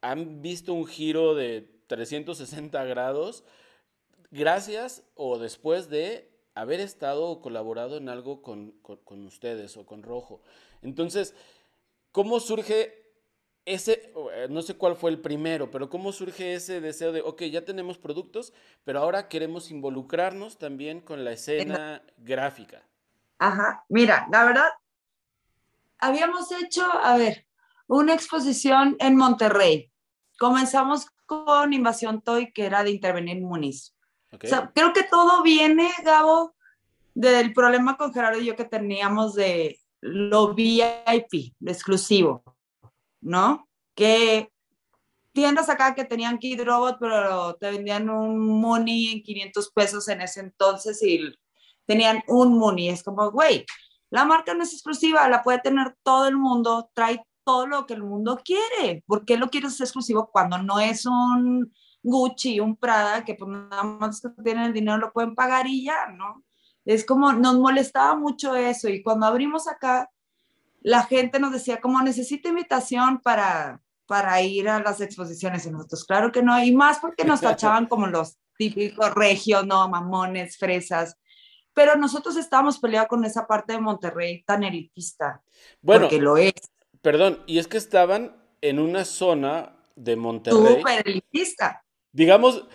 han 0.00 0.42
visto 0.42 0.72
un 0.72 0.86
giro 0.86 1.34
de 1.34 1.68
360 1.86 2.84
grados 2.84 3.44
gracias 4.32 5.04
o 5.14 5.38
después 5.38 5.88
de 5.88 6.28
haber 6.54 6.80
estado 6.80 7.26
o 7.26 7.40
colaborado 7.40 7.96
en 7.96 8.08
algo 8.08 8.42
con, 8.42 8.74
ustedes 9.26 9.76
o 9.76 9.86
con 9.86 10.02
Rojo. 10.02 10.42
Entonces, 10.82 11.34
¿cómo 12.10 12.40
surge 12.40 12.98
ese, 13.64 14.12
eh, 14.34 14.48
no 14.50 14.62
sé 14.62 14.74
cuál 14.74 14.96
fue 14.96 15.10
el 15.10 15.20
primero, 15.20 15.70
pero 15.70 15.88
cómo 15.88 16.12
surge 16.12 16.54
ese 16.54 16.80
deseo 16.80 17.12
de, 17.12 17.20
ok, 17.20 17.42
ya 17.44 17.64
tenemos 17.64 17.96
productos, 17.98 18.52
pero 18.84 18.98
ahora 18.98 19.28
queremos 19.28 19.70
involucrarnos 19.70 20.58
también 20.58 21.00
con 21.00 21.24
la 21.24 21.32
escena 21.32 22.02
gráfica? 22.16 22.82
Ajá, 23.38 23.84
mira, 23.88 24.26
la 24.32 24.44
verdad, 24.44 24.68
habíamos 25.98 26.50
hecho, 26.52 26.82
a 26.82 27.16
ver, 27.16 27.46
una 27.86 28.14
exposición 28.14 28.96
en 28.98 29.16
Monterrey. 29.16 29.92
Comenzamos 30.38 31.06
con 31.26 31.72
Invasión 31.72 32.22
Toy, 32.22 32.52
que 32.52 32.64
era 32.66 32.82
de 32.82 32.90
intervenir 32.90 33.40
Muniz 33.40 33.94
creo 34.38 34.92
que 34.92 35.02
todo 35.04 35.42
viene, 35.42 35.90
Gabo, 36.04 36.54
del 37.14 37.52
problema 37.52 37.96
con 37.96 38.12
Gerardo 38.12 38.40
y 38.40 38.46
yo 38.46 38.56
que 38.56 38.64
teníamos 38.64 39.34
de 39.34 39.78
lo 40.00 40.54
VIP, 40.54 41.54
lo 41.60 41.70
exclusivo, 41.70 42.42
¿no? 43.20 43.68
Que 43.94 44.50
tiendas 45.32 45.68
acá 45.68 45.94
que 45.94 46.04
tenían 46.04 46.38
Kid 46.38 46.62
Robot, 46.62 46.96
pero 47.00 47.54
te 47.56 47.70
vendían 47.70 48.10
un 48.10 48.60
money 48.60 49.12
en 49.12 49.22
500 49.22 49.70
pesos 49.72 50.08
en 50.08 50.20
ese 50.22 50.40
entonces 50.40 51.02
y 51.02 51.20
tenían 51.86 52.22
un 52.26 52.58
money. 52.58 52.88
Es 52.88 53.02
como, 53.02 53.30
güey, 53.30 53.64
la 54.10 54.24
marca 54.24 54.54
no 54.54 54.62
es 54.62 54.72
exclusiva, 54.72 55.28
la 55.28 55.42
puede 55.42 55.60
tener 55.60 55.96
todo 56.02 56.26
el 56.26 56.36
mundo, 56.36 56.90
trae 56.94 57.24
todo 57.44 57.66
lo 57.66 57.86
que 57.86 57.94
el 57.94 58.02
mundo 58.02 58.40
quiere. 58.44 59.02
¿Por 59.06 59.24
qué 59.24 59.36
lo 59.36 59.48
quieres 59.48 59.80
exclusivo 59.80 60.30
cuando 60.30 60.58
no 60.58 60.80
es 60.80 61.06
un 61.06 61.72
Gucci, 62.02 62.60
un 62.60 62.76
Prada, 62.76 63.24
que 63.24 63.34
pues 63.34 63.50
nada 63.50 63.82
más 63.82 64.20
que 64.20 64.28
tienen 64.42 64.64
el 64.64 64.72
dinero 64.72 64.98
lo 64.98 65.12
pueden 65.12 65.34
pagar 65.34 65.66
y 65.66 65.84
ya, 65.84 66.08
¿no? 66.08 66.42
Es 66.84 67.04
como, 67.04 67.32
nos 67.32 67.58
molestaba 67.58 68.16
mucho 68.16 68.56
eso 68.56 68.88
y 68.88 69.02
cuando 69.02 69.26
abrimos 69.26 69.68
acá, 69.68 70.10
la 70.80 71.04
gente 71.04 71.38
nos 71.38 71.52
decía 71.52 71.80
como 71.80 72.02
necesita 72.02 72.48
invitación 72.48 73.20
para, 73.20 73.80
para 74.06 74.42
ir 74.42 74.68
a 74.68 74.80
las 74.80 75.00
exposiciones 75.00 75.64
y 75.64 75.70
nosotros, 75.70 76.04
claro 76.04 76.32
que 76.32 76.42
no, 76.42 76.62
y 76.62 76.74
más 76.74 76.98
porque 76.98 77.24
nos 77.24 77.40
tachaban 77.40 77.86
como 77.86 78.08
los 78.08 78.36
típicos 78.58 79.14
regios, 79.14 79.64
no, 79.64 79.88
mamones, 79.88 80.58
fresas, 80.58 81.16
pero 81.72 81.94
nosotros 81.94 82.36
estábamos 82.36 82.80
peleados 82.80 83.08
con 83.08 83.24
esa 83.24 83.46
parte 83.46 83.74
de 83.74 83.80
Monterrey 83.80 84.42
tan 84.42 84.64
elitista, 84.64 85.40
bueno, 85.80 86.02
porque 86.02 86.20
lo 86.20 86.36
es. 86.36 86.52
Perdón, 87.00 87.42
y 87.46 87.58
es 87.58 87.68
que 87.68 87.78
estaban 87.78 88.36
en 88.60 88.78
una 88.78 89.04
zona 89.04 89.76
de 89.96 90.16
Monterrey. 90.16 90.76
Súper 90.78 91.08
elitista 91.08 91.82
digamos, 92.12 92.66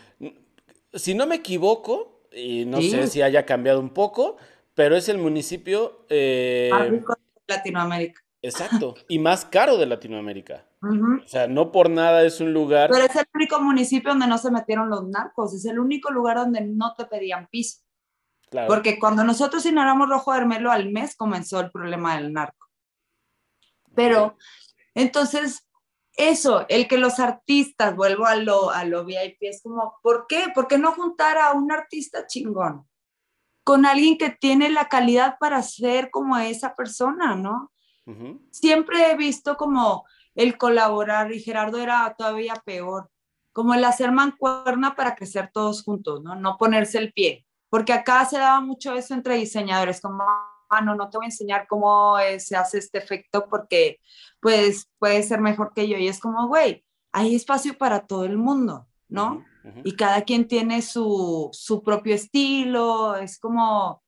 si 0.94 1.14
no 1.14 1.28
me 1.28 1.36
equivoco, 1.36 2.28
y 2.32 2.66
no 2.66 2.82
sé 2.82 3.08
si 3.08 3.22
haya 3.22 3.46
cambiado 3.46 3.80
un 3.80 3.90
poco, 3.90 4.38
pero 4.74 4.96
es 4.96 5.10
el 5.10 5.18
municipio... 5.18 6.06
Eh, 6.10 6.70
más 6.72 6.90
rico 6.90 7.14
de 7.16 7.56
Latinoamérica. 7.56 8.22
Exacto, 8.42 8.96
y 9.08 9.20
más 9.20 9.46
caro 9.46 9.78
de 9.78 9.88
Latinoamérica. 9.88 10.66
O 10.82 11.28
sea, 11.28 11.48
no 11.48 11.72
por 11.72 11.90
nada 11.90 12.24
es 12.24 12.40
un 12.40 12.54
lugar... 12.54 12.92
Pero 12.92 13.06
es 13.06 13.16
el 13.16 13.26
único 13.34 13.60
municipio 13.60 14.12
donde 14.12 14.28
no 14.28 14.38
se 14.38 14.52
metieron 14.52 14.90
los 14.90 15.08
narcos, 15.08 15.54
es 15.54 15.66
el 15.66 15.80
único 15.80 16.12
lugar 16.12 16.38
donde 16.38 16.62
no 16.62 16.94
te 16.96 17.06
pedían 17.06 17.48
piso. 17.48 17.82
Claro. 18.50 18.68
Porque 18.68 18.98
cuando 19.00 19.24
nosotros 19.24 19.66
inauguramos 19.66 20.10
Rojo 20.10 20.34
Hermelo 20.34 20.72
al 20.72 20.90
mes 20.90 21.16
comenzó 21.16 21.60
el 21.60 21.72
problema 21.72 22.16
del 22.16 22.32
narco. 22.32 22.68
Pero 23.94 24.38
entonces 24.94 25.67
eso, 26.18 26.66
el 26.68 26.88
que 26.88 26.98
los 26.98 27.20
artistas, 27.20 27.96
vuelvo 27.96 28.26
a 28.26 28.36
lo, 28.36 28.72
a 28.72 28.84
lo 28.84 29.06
VIP, 29.06 29.38
es 29.42 29.62
como, 29.62 29.98
¿por 30.02 30.26
qué? 30.28 30.46
¿Por 30.54 30.68
qué 30.68 30.78
no 30.78 30.92
juntar 30.92 31.38
a 31.38 31.54
un 31.54 31.72
artista 31.72 32.28
chingón 32.28 32.86
con 33.68 33.86
alguien 33.86 34.18
que 34.18 34.30
tiene 34.30 34.70
la 34.70 34.88
calidad 34.88 35.36
para 35.42 35.62
ser 35.62 36.10
como 36.10 36.38
esa 36.38 36.74
persona, 36.74 37.36
¿no? 37.36 37.74
Siempre 38.50 39.12
he 39.12 39.18
visto 39.18 39.58
como 39.58 40.06
el 40.36 40.58
colaborar, 40.58 41.34
y 41.34 41.42
Gerardo 41.42 41.78
era 41.78 42.16
todavía 42.18 42.54
peor, 42.64 43.12
como 43.52 43.74
el 43.74 43.84
hacer 43.84 44.14
mancuerna 44.14 44.96
para 44.96 45.16
crecer 45.16 45.52
todos 45.54 45.84
juntos, 45.84 46.24
¿no? 46.24 46.36
No 46.36 46.58
ponerse 46.58 46.98
el 46.98 47.12
pie, 47.12 47.46
porque 47.70 47.92
acá 47.92 48.24
se 48.24 48.38
daba 48.38 48.62
mucho 48.62 48.94
eso 48.94 49.14
entre 49.14 49.36
diseñadores, 49.36 50.00
como, 50.00 50.24
ah, 50.70 50.82
no, 50.82 50.96
no 50.96 51.10
te 51.10 51.18
voy 51.18 51.26
a 51.26 51.28
enseñar 51.28 51.68
cómo 51.68 52.18
se 52.40 52.56
hace 52.56 52.80
este 52.80 52.98
efecto 52.98 53.48
porque 53.50 54.00
pues 54.40 54.90
puede 55.00 55.24
ser 55.24 55.42
mejor 55.42 55.74
que 55.74 55.88
yo. 55.88 55.98
Y 55.98 56.08
es 56.08 56.20
como, 56.20 56.48
güey, 56.48 56.86
hay 57.12 57.36
espacio 57.36 57.78
para 57.78 58.06
todo 58.06 58.26
el 58.26 58.38
mundo, 58.38 58.88
¿no? 59.08 59.44
Y 59.84 59.98
cada 59.98 60.22
quien 60.22 60.48
tiene 60.48 60.82
su, 60.82 61.50
su 61.52 61.84
propio 61.84 62.16
estilo, 62.16 63.18
es 63.18 63.38
como, 63.38 64.02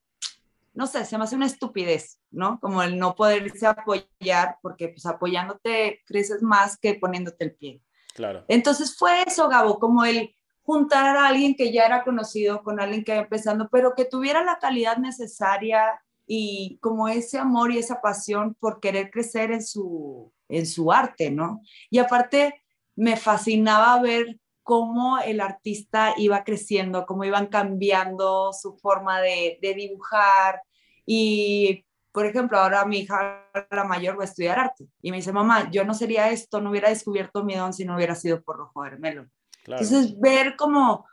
no 0.73 0.87
sé, 0.87 1.03
se 1.03 1.17
me 1.17 1.25
hace 1.25 1.35
una 1.35 1.47
estupidez, 1.47 2.21
¿no? 2.31 2.59
Como 2.61 2.81
el 2.81 2.97
no 2.97 3.13
poderse 3.13 3.67
apoyar, 3.67 4.57
porque 4.61 4.87
pues 4.87 5.05
apoyándote 5.05 6.01
creces 6.05 6.41
más 6.41 6.77
que 6.77 6.95
poniéndote 6.95 7.43
el 7.43 7.55
pie. 7.55 7.81
Claro. 8.13 8.45
Entonces 8.47 8.95
fue 8.97 9.23
eso, 9.23 9.49
Gabo, 9.49 9.79
como 9.79 10.05
el 10.05 10.33
juntar 10.61 11.17
a 11.17 11.27
alguien 11.27 11.55
que 11.55 11.73
ya 11.73 11.85
era 11.85 12.03
conocido 12.03 12.63
con 12.63 12.79
alguien 12.79 13.03
que 13.03 13.11
iba 13.13 13.23
empezando, 13.23 13.67
pero 13.69 13.95
que 13.95 14.05
tuviera 14.05 14.43
la 14.43 14.59
calidad 14.59 14.97
necesaria 14.97 16.01
y 16.31 16.77
como 16.79 17.07
ese 17.07 17.39
amor 17.39 17.71
y 17.71 17.79
esa 17.79 18.01
pasión 18.01 18.53
por 18.59 18.79
querer 18.79 19.09
crecer 19.09 19.51
en 19.51 19.63
su, 19.63 20.31
en 20.47 20.67
su 20.67 20.91
arte, 20.91 21.31
¿no? 21.31 21.61
Y 21.89 21.97
aparte 21.97 22.61
me 22.95 23.17
fascinaba 23.17 23.99
ver 23.99 24.37
cómo 24.61 25.17
el 25.17 25.41
artista 25.41 26.13
iba 26.17 26.43
creciendo, 26.43 27.07
cómo 27.07 27.23
iban 27.23 27.47
cambiando 27.47 28.53
su 28.53 28.77
forma 28.77 29.19
de, 29.21 29.57
de 29.59 29.73
dibujar 29.73 30.61
y 31.03 31.83
por 32.11 32.25
ejemplo, 32.25 32.59
ahora 32.59 32.85
mi 32.85 32.99
hija, 32.99 33.45
la 33.71 33.83
mayor, 33.83 34.17
va 34.17 34.23
a 34.23 34.25
estudiar 34.25 34.59
arte. 34.59 34.87
Y 35.01 35.11
me 35.11 35.17
dice, 35.17 35.31
mamá, 35.31 35.69
yo 35.71 35.85
no 35.85 35.93
sería 35.93 36.29
esto, 36.31 36.59
no 36.59 36.71
hubiera 36.71 36.89
descubierto 36.89 37.43
mi 37.43 37.55
don 37.55 37.71
si 37.71 37.85
no 37.85 37.95
hubiera 37.95 38.15
sido 38.15 38.41
por 38.41 38.57
Rojo 38.57 38.83
Hermelo. 38.83 39.27
Entonces, 39.65 40.19
ver 40.19 40.55
como 40.55 41.07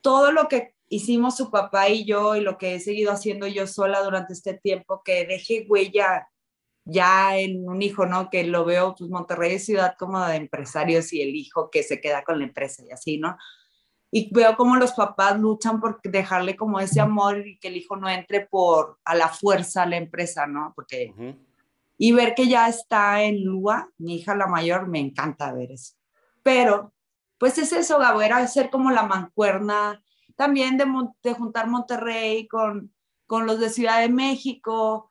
todo 0.00 0.30
lo 0.30 0.46
que 0.46 0.75
hicimos 0.88 1.36
su 1.36 1.50
papá 1.50 1.88
y 1.88 2.04
yo 2.04 2.36
y 2.36 2.40
lo 2.40 2.58
que 2.58 2.74
he 2.74 2.80
seguido 2.80 3.12
haciendo 3.12 3.46
yo 3.46 3.66
sola 3.66 4.02
durante 4.02 4.32
este 4.32 4.54
tiempo, 4.54 5.02
que 5.04 5.26
deje 5.26 5.66
huella 5.68 6.28
ya 6.84 7.36
en 7.36 7.68
un 7.68 7.82
hijo, 7.82 8.06
¿no? 8.06 8.30
Que 8.30 8.44
lo 8.44 8.64
veo, 8.64 8.94
pues 8.96 9.10
Monterrey 9.10 9.54
es 9.54 9.66
ciudad 9.66 9.94
como 9.98 10.24
de 10.24 10.36
empresarios 10.36 11.12
y 11.12 11.22
el 11.22 11.34
hijo 11.34 11.70
que 11.70 11.82
se 11.82 12.00
queda 12.00 12.22
con 12.22 12.38
la 12.38 12.44
empresa 12.44 12.84
y 12.84 12.92
así, 12.92 13.18
¿no? 13.18 13.36
y 14.10 14.30
veo 14.32 14.56
como 14.56 14.76
los 14.76 14.92
papás 14.92 15.38
luchan 15.38 15.80
por 15.80 16.00
dejarle 16.02 16.56
como 16.56 16.80
ese 16.80 17.00
amor 17.00 17.46
y 17.46 17.58
que 17.58 17.68
el 17.68 17.76
hijo 17.76 17.96
no 17.96 18.08
entre 18.08 18.46
por 18.46 18.98
a 19.04 19.14
la 19.14 19.28
fuerza 19.28 19.82
a 19.82 19.86
la 19.86 19.96
empresa, 19.96 20.46
¿no? 20.46 20.72
Porque 20.74 21.12
y 21.98 22.12
ver 22.12 22.34
que 22.34 22.48
ya 22.48 22.68
está 22.68 23.22
en 23.22 23.44
Lua, 23.44 23.90
mi 23.98 24.16
hija 24.16 24.34
la 24.34 24.46
mayor, 24.46 24.86
me 24.86 25.00
encanta 25.00 25.52
ver 25.52 25.72
eso. 25.72 25.94
Pero 26.42 26.92
pues 27.38 27.58
es 27.58 27.72
eso, 27.72 27.98
Gabo, 27.98 28.22
era 28.22 28.46
ser 28.46 28.70
como 28.70 28.90
la 28.90 29.02
mancuerna 29.02 30.02
también 30.36 30.76
de, 30.76 30.86
de 31.22 31.34
juntar 31.34 31.66
Monterrey 31.66 32.46
con 32.46 32.92
con 33.26 33.46
los 33.46 33.58
de 33.60 33.70
Ciudad 33.70 34.00
de 34.00 34.08
México, 34.08 35.10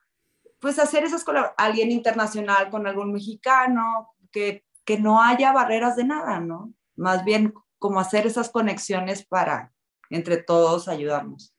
pues 0.59 0.79
hacer 0.79 1.03
esas 1.03 1.23
colaboraciones, 1.23 1.55
alguien 1.57 1.91
internacional 1.91 2.69
con 2.69 2.87
algún 2.87 3.11
mexicano, 3.11 4.15
que, 4.31 4.63
que 4.83 4.97
no 4.97 5.21
haya 5.21 5.51
barreras 5.51 5.95
de 5.95 6.05
nada, 6.05 6.39
¿no? 6.39 6.73
Más 6.95 7.23
bien 7.23 7.53
como 7.77 7.99
hacer 7.99 8.25
esas 8.25 8.49
conexiones 8.49 9.25
para 9.25 9.73
entre 10.09 10.37
todos 10.37 10.87
ayudarnos. 10.87 11.53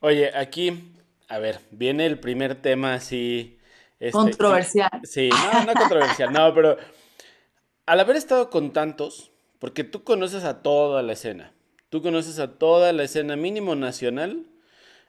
Oye, 0.00 0.36
aquí, 0.36 0.94
a 1.28 1.38
ver, 1.38 1.60
viene 1.70 2.06
el 2.06 2.20
primer 2.20 2.60
tema 2.60 2.94
así... 2.94 3.58
Este, 3.98 4.12
controversial. 4.12 4.90
Sí, 5.04 5.30
no, 5.30 5.64
no 5.64 5.74
controversial, 5.74 6.32
no, 6.32 6.52
pero 6.52 6.76
al 7.86 8.00
haber 8.00 8.16
estado 8.16 8.50
con 8.50 8.72
tantos, 8.72 9.30
porque 9.60 9.84
tú 9.84 10.02
conoces 10.02 10.42
a 10.44 10.60
toda 10.60 11.02
la 11.02 11.12
escena, 11.12 11.54
tú 11.92 12.00
conoces 12.00 12.38
a 12.38 12.54
toda 12.54 12.90
la 12.94 13.02
escena 13.02 13.36
mínimo 13.36 13.74
nacional 13.74 14.46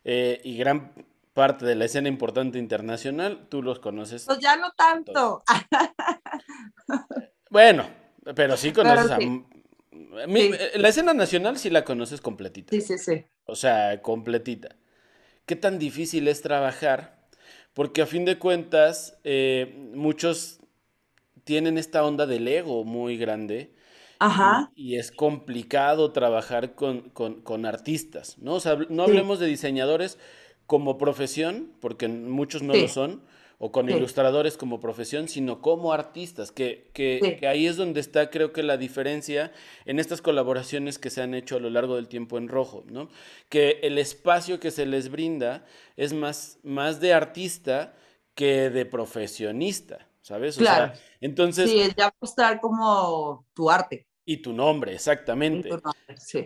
eh, 0.03 0.41
y 0.43 0.57
gran 0.57 0.91
parte 1.33 1.65
de 1.65 1.75
la 1.75 1.85
escena 1.85 2.09
importante 2.09 2.59
internacional, 2.59 3.47
tú 3.47 3.63
los 3.63 3.79
conoces. 3.79 4.25
Pues 4.25 4.39
ya 4.39 4.57
no 4.57 4.69
tanto. 4.73 5.43
bueno, 7.49 7.87
pero 8.35 8.57
sí 8.57 8.73
conoces 8.73 9.11
a... 9.11 9.17
La 10.75 10.89
escena 10.89 11.13
nacional 11.13 11.57
sí 11.57 11.69
la 11.69 11.85
conoces 11.85 12.19
completita. 12.19 12.71
Sí, 12.71 12.81
sí, 12.81 12.97
sí. 12.97 13.23
O 13.45 13.55
sea, 13.55 14.01
completita. 14.01 14.75
¿Qué 15.45 15.55
tan 15.55 15.79
difícil 15.79 16.27
es 16.27 16.41
trabajar? 16.41 17.17
Porque 17.73 18.01
a 18.01 18.05
fin 18.05 18.25
de 18.25 18.37
cuentas, 18.37 19.17
eh, 19.23 19.73
muchos 19.93 20.59
tienen 21.45 21.77
esta 21.77 22.03
onda 22.03 22.25
del 22.25 22.45
ego 22.45 22.83
muy 22.83 23.17
grande 23.17 23.73
y, 24.75 24.95
es 24.95 25.11
complicado 25.11 26.11
trabajar 26.11 26.75
con, 26.75 27.65
artistas, 27.65 28.37
¿no? 28.39 28.55
O 28.55 28.59
sea, 28.59 28.77
no 28.89 29.03
hablemos 29.03 29.39
de 29.39 29.47
diseñadores 29.47 30.17
como 30.65 30.97
profesión, 30.97 31.71
porque 31.79 32.07
muchos 32.07 32.61
no 32.61 32.73
lo 32.73 32.87
son, 32.87 33.21
o 33.65 33.71
con 33.71 33.89
ilustradores 33.89 34.57
como 34.57 34.81
profesión, 34.81 35.29
sino 35.29 35.61
como 35.61 35.93
artistas, 35.93 36.51
que, 36.51 36.89
que, 36.93 37.39
ahí 37.47 37.65
es 37.65 37.77
donde 37.77 38.01
está 38.01 38.29
creo 38.29 38.51
que 38.51 38.61
la 38.61 38.75
diferencia 38.75 39.53
en 39.85 39.99
estas 39.99 40.21
colaboraciones 40.21 40.99
que 40.99 41.09
se 41.09 41.21
han 41.21 41.33
hecho 41.33 41.55
a 41.55 41.59
lo 41.61 41.69
largo 41.69 41.95
del 41.95 42.09
tiempo 42.09 42.37
en 42.37 42.49
rojo, 42.49 42.83
¿no? 42.87 43.07
Que 43.47 43.79
el 43.83 43.97
espacio 43.99 44.59
que 44.59 44.69
se 44.69 44.85
les 44.85 45.09
brinda 45.09 45.65
es 45.95 46.11
más, 46.11 46.59
más 46.63 46.99
de 46.99 47.13
artista 47.13 47.93
que 48.35 48.69
de 48.69 48.85
profesionista, 48.85 50.09
¿sabes? 50.21 50.57
Claro. 50.57 50.91
entonces... 51.21 51.69
Sí, 51.69 51.89
ya 51.95 52.13
mostrar 52.19 52.59
como 52.59 53.45
tu 53.53 53.69
arte. 53.69 54.07
Y 54.25 54.37
tu 54.37 54.53
nombre, 54.53 54.93
exactamente. 54.93 55.69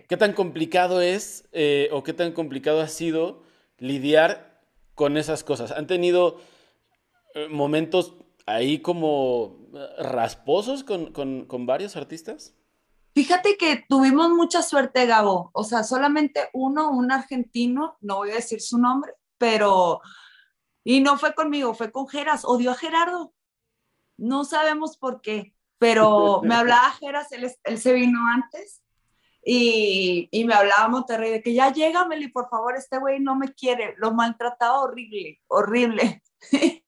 ¿Qué 0.07 0.17
tan 0.17 0.33
complicado 0.33 1.01
es 1.01 1.47
eh, 1.51 1.89
o 1.91 2.03
qué 2.03 2.13
tan 2.13 2.31
complicado 2.31 2.81
ha 2.81 2.87
sido 2.87 3.43
lidiar 3.77 4.61
con 4.95 5.15
esas 5.15 5.43
cosas? 5.43 5.71
¿Han 5.71 5.85
tenido 5.85 6.39
eh, 7.35 7.47
momentos 7.49 8.15
ahí 8.47 8.79
como 8.79 9.59
eh, 9.75 9.87
rasposos 9.99 10.83
con, 10.83 11.11
con, 11.13 11.65
varios 11.67 11.95
artistas? 11.95 12.55
Fíjate 13.13 13.57
que 13.57 13.85
tuvimos 13.87 14.31
mucha 14.31 14.63
suerte, 14.63 15.05
Gabo. 15.05 15.51
O 15.53 15.63
sea, 15.63 15.83
solamente 15.83 16.49
uno, 16.53 16.89
un 16.89 17.11
argentino, 17.11 17.97
no 18.01 18.17
voy 18.17 18.31
a 18.31 18.35
decir 18.35 18.61
su 18.61 18.79
nombre, 18.79 19.13
pero... 19.37 20.01
Y 20.83 21.01
no 21.01 21.17
fue 21.17 21.35
conmigo, 21.35 21.73
fue 21.73 21.91
con 21.91 22.07
Geras. 22.07 22.45
Odió 22.45 22.71
a 22.71 22.75
Gerardo. 22.75 23.33
No 24.15 24.45
sabemos 24.45 24.97
por 24.97 25.21
qué 25.21 25.56
pero 25.77 26.41
me 26.43 26.55
hablaba 26.55 26.91
Geras, 26.91 27.31
él, 27.31 27.51
él 27.63 27.77
se 27.77 27.93
vino 27.93 28.19
antes 28.33 28.81
y, 29.43 30.27
y, 30.31 30.43
me 30.43 30.53
hablaba 30.53 30.89
Monterrey 30.89 31.31
de 31.31 31.41
que 31.41 31.53
ya 31.53 31.71
llega, 31.71 32.05
Meli, 32.05 32.27
por 32.27 32.49
favor, 32.49 32.75
este 32.75 32.97
güey 32.97 33.21
no 33.21 33.35
me 33.35 33.53
quiere, 33.53 33.95
lo 33.97 34.13
maltrataba 34.13 34.81
horrible, 34.81 35.39
horrible. 35.47 36.21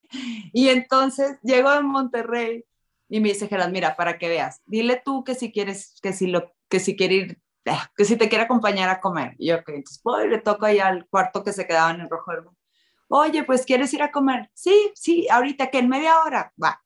y 0.53 0.67
entonces 0.67 1.37
llego 1.41 1.69
a 1.69 1.79
Monterrey 1.79 2.65
y 3.07 3.19
me 3.21 3.29
dice 3.29 3.47
Geras, 3.47 3.71
mira, 3.71 3.95
para 3.95 4.17
que 4.17 4.27
veas, 4.27 4.61
dile 4.65 5.01
tú 5.03 5.23
que 5.23 5.35
si 5.35 5.51
quieres, 5.51 5.97
que 6.01 6.11
si 6.11 6.27
lo, 6.27 6.53
que 6.67 6.79
si 6.79 6.95
quiere 6.95 7.15
ir, 7.15 7.41
ah, 7.65 7.89
que 7.95 8.05
si 8.05 8.17
te 8.17 8.29
quiere 8.29 8.43
acompañar 8.43 8.89
a 8.89 8.99
comer. 8.99 9.35
Y 9.37 9.47
yo, 9.47 9.55
ok, 9.57 9.69
entonces 9.69 10.01
voy, 10.03 10.27
le 10.27 10.39
toco 10.39 10.65
ahí 10.65 10.79
al 10.79 11.07
cuarto 11.07 11.43
que 11.43 11.53
se 11.53 11.65
quedaba 11.65 11.91
en 11.91 12.01
el 12.01 12.09
rojo 12.09 12.31
Oye, 13.07 13.43
pues 13.43 13.65
¿quieres 13.65 13.93
ir 13.93 14.03
a 14.03 14.11
comer? 14.11 14.51
Sí, 14.53 14.91
sí, 14.95 15.27
ahorita 15.29 15.71
que 15.71 15.79
en 15.79 15.89
media 15.89 16.19
hora, 16.21 16.53
va. 16.61 16.79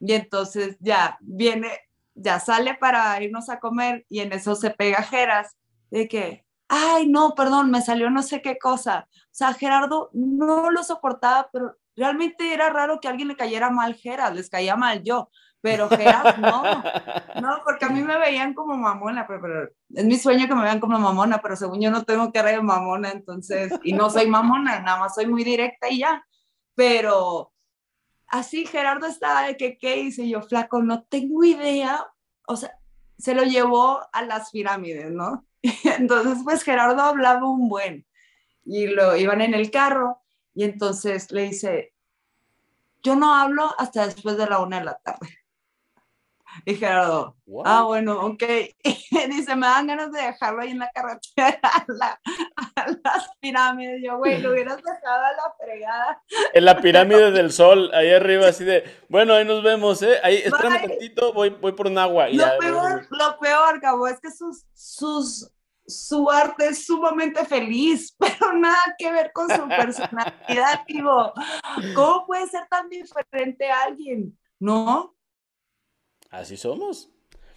Y 0.00 0.12
entonces 0.12 0.76
ya 0.80 1.18
viene, 1.20 1.68
ya 2.14 2.40
sale 2.40 2.74
para 2.74 3.20
irnos 3.22 3.48
a 3.48 3.60
comer 3.60 4.04
y 4.08 4.20
en 4.20 4.32
eso 4.32 4.54
se 4.54 4.70
pega 4.70 5.02
Geras 5.02 5.56
de 5.90 6.08
que, 6.08 6.44
ay, 6.68 7.08
no, 7.08 7.34
perdón, 7.34 7.70
me 7.70 7.82
salió 7.82 8.10
no 8.10 8.22
sé 8.22 8.42
qué 8.42 8.58
cosa. 8.58 9.08
O 9.12 9.28
sea, 9.30 9.54
Gerardo 9.54 10.10
no 10.12 10.70
lo 10.70 10.82
soportaba, 10.82 11.48
pero 11.52 11.76
realmente 11.96 12.52
era 12.52 12.70
raro 12.70 13.00
que 13.00 13.08
a 13.08 13.10
alguien 13.10 13.28
le 13.28 13.36
cayera 13.36 13.70
mal 13.70 13.94
Geras, 13.94 14.34
les 14.34 14.50
caía 14.50 14.76
mal 14.76 15.02
yo, 15.02 15.30
pero 15.60 15.88
Geras 15.88 16.38
no, 16.38 16.62
no, 17.40 17.62
porque 17.64 17.86
a 17.86 17.88
mí 17.88 18.02
me 18.02 18.18
veían 18.18 18.54
como 18.54 18.76
mamona, 18.76 19.26
pero, 19.26 19.68
es 19.94 20.04
mi 20.04 20.16
sueño 20.16 20.46
que 20.46 20.54
me 20.54 20.62
vean 20.62 20.80
como 20.80 20.98
mamona, 20.98 21.38
pero 21.38 21.56
según 21.56 21.80
yo 21.80 21.90
no 21.90 22.04
tengo 22.04 22.32
que 22.32 22.42
de 22.42 22.60
mamona, 22.60 23.10
entonces, 23.10 23.72
y 23.82 23.92
no 23.92 24.10
soy 24.10 24.28
mamona, 24.28 24.80
nada 24.80 25.00
más 25.00 25.14
soy 25.14 25.26
muy 25.26 25.42
directa 25.42 25.88
y 25.88 25.98
ya, 26.00 26.24
pero 26.74 27.52
así 28.28 28.66
Gerardo 28.66 29.06
estaba 29.06 29.46
de 29.46 29.56
que, 29.56 29.78
¿qué 29.78 29.98
hice 29.98 30.28
yo? 30.28 30.42
Flaco, 30.42 30.82
no 30.82 31.04
tengo 31.04 31.44
idea. 31.44 32.06
O 32.46 32.56
sea, 32.56 32.78
se 33.18 33.34
lo 33.34 33.44
llevó 33.44 34.00
a 34.12 34.22
las 34.22 34.50
pirámides, 34.50 35.10
¿no? 35.10 35.46
Entonces, 35.98 36.38
pues 36.44 36.62
Gerardo 36.62 37.02
hablaba 37.02 37.48
un 37.48 37.68
buen 37.68 38.06
y 38.64 38.88
lo 38.88 39.16
iban 39.16 39.40
en 39.40 39.54
el 39.54 39.70
carro 39.70 40.22
y 40.54 40.64
entonces 40.64 41.30
le 41.30 41.42
dice, 41.42 41.92
yo 43.02 43.14
no 43.14 43.34
hablo 43.34 43.74
hasta 43.78 44.06
después 44.06 44.36
de 44.36 44.46
la 44.46 44.58
una 44.58 44.78
de 44.78 44.86
la 44.86 44.98
tarde. 44.98 45.35
Y 46.64 46.74
Gerardo, 46.74 47.36
ah, 47.64 47.82
bueno, 47.84 48.20
ok. 48.20 48.42
Y 48.82 48.96
dice, 49.28 49.56
me 49.56 49.66
dan 49.66 49.86
ganas 49.86 50.12
de 50.12 50.22
dejarlo 50.22 50.62
ahí 50.62 50.70
en 50.70 50.78
la 50.78 50.90
carretera 50.90 51.60
a, 52.76 52.86
las 52.86 53.30
pirámides. 53.40 54.00
Yo, 54.02 54.18
güey, 54.18 54.40
lo 54.40 54.52
hubieras 54.52 54.76
dejado 54.76 55.24
a 55.24 55.32
la 55.32 55.54
fregada. 55.58 56.22
En 56.52 56.64
la 56.64 56.80
pirámide 56.80 57.30
del 57.32 57.52
sol, 57.52 57.90
ahí 57.92 58.10
arriba, 58.10 58.48
así 58.48 58.64
de, 58.64 58.84
bueno, 59.08 59.34
ahí 59.34 59.44
nos 59.44 59.62
vemos, 59.62 60.02
¿eh? 60.02 60.18
Ahí, 60.22 60.36
espérame 60.36 60.82
un 60.82 60.88
tantito, 60.88 61.32
voy, 61.32 61.50
voy 61.50 61.72
por 61.72 61.86
un 61.86 61.98
agua. 61.98 62.28
lo, 62.28 62.58
peor, 62.58 63.06
lo 63.10 63.38
peor, 63.38 63.80
Gabo, 63.80 64.06
es 64.08 64.20
que 64.20 64.30
sus, 64.30 64.64
sus, 64.72 65.52
su 65.86 66.30
arte 66.30 66.68
es 66.68 66.84
sumamente 66.86 67.44
feliz, 67.44 68.14
pero 68.18 68.52
nada 68.52 68.94
que 68.98 69.10
ver 69.10 69.30
con 69.32 69.48
su 69.48 69.68
personalidad, 69.68 70.84
digo, 70.86 71.32
¿cómo 71.94 72.26
puede 72.26 72.46
ser 72.48 72.66
tan 72.68 72.88
diferente 72.88 73.70
a 73.70 73.82
alguien? 73.82 74.36
¿No? 74.58 75.15
Así 76.36 76.56
somos. 76.56 77.08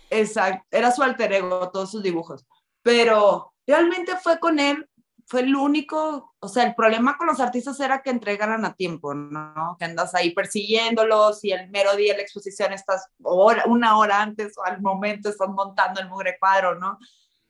Exacto, 0.10 0.66
era 0.72 0.92
su 0.92 1.04
alter 1.04 1.34
ego, 1.34 1.70
todos 1.70 1.92
sus 1.92 2.02
dibujos. 2.02 2.46
Pero 2.82 3.54
realmente 3.68 4.16
fue 4.16 4.40
con 4.40 4.58
él, 4.58 4.90
fue 5.28 5.42
el 5.42 5.56
único, 5.56 6.34
o 6.40 6.48
sea, 6.48 6.64
el 6.64 6.76
problema 6.76 7.18
con 7.18 7.28
los 7.28 7.40
artistas 7.40 7.80
era 7.80 8.02
que 8.02 8.10
entregaran 8.10 8.64
a 8.66 8.74
tiempo, 8.74 9.14
¿no? 9.14 9.76
Que 9.78 9.86
andas 9.86 10.16
ahí 10.16 10.34
persiguiéndolos 10.34 11.44
y 11.44 11.52
el 11.52 11.70
mero 11.70 11.96
día 11.96 12.14
de 12.14 12.18
la 12.18 12.24
exposición 12.24 12.74
estás 12.74 13.10
una 13.20 13.98
hora 13.98 14.22
antes 14.22 14.58
o 14.58 14.64
al 14.64 14.82
momento 14.82 15.30
estás 15.30 15.50
montando 15.50 16.00
el 16.00 16.10
mugre 16.10 16.38
cuadro, 16.40 16.76
¿no? 16.80 16.98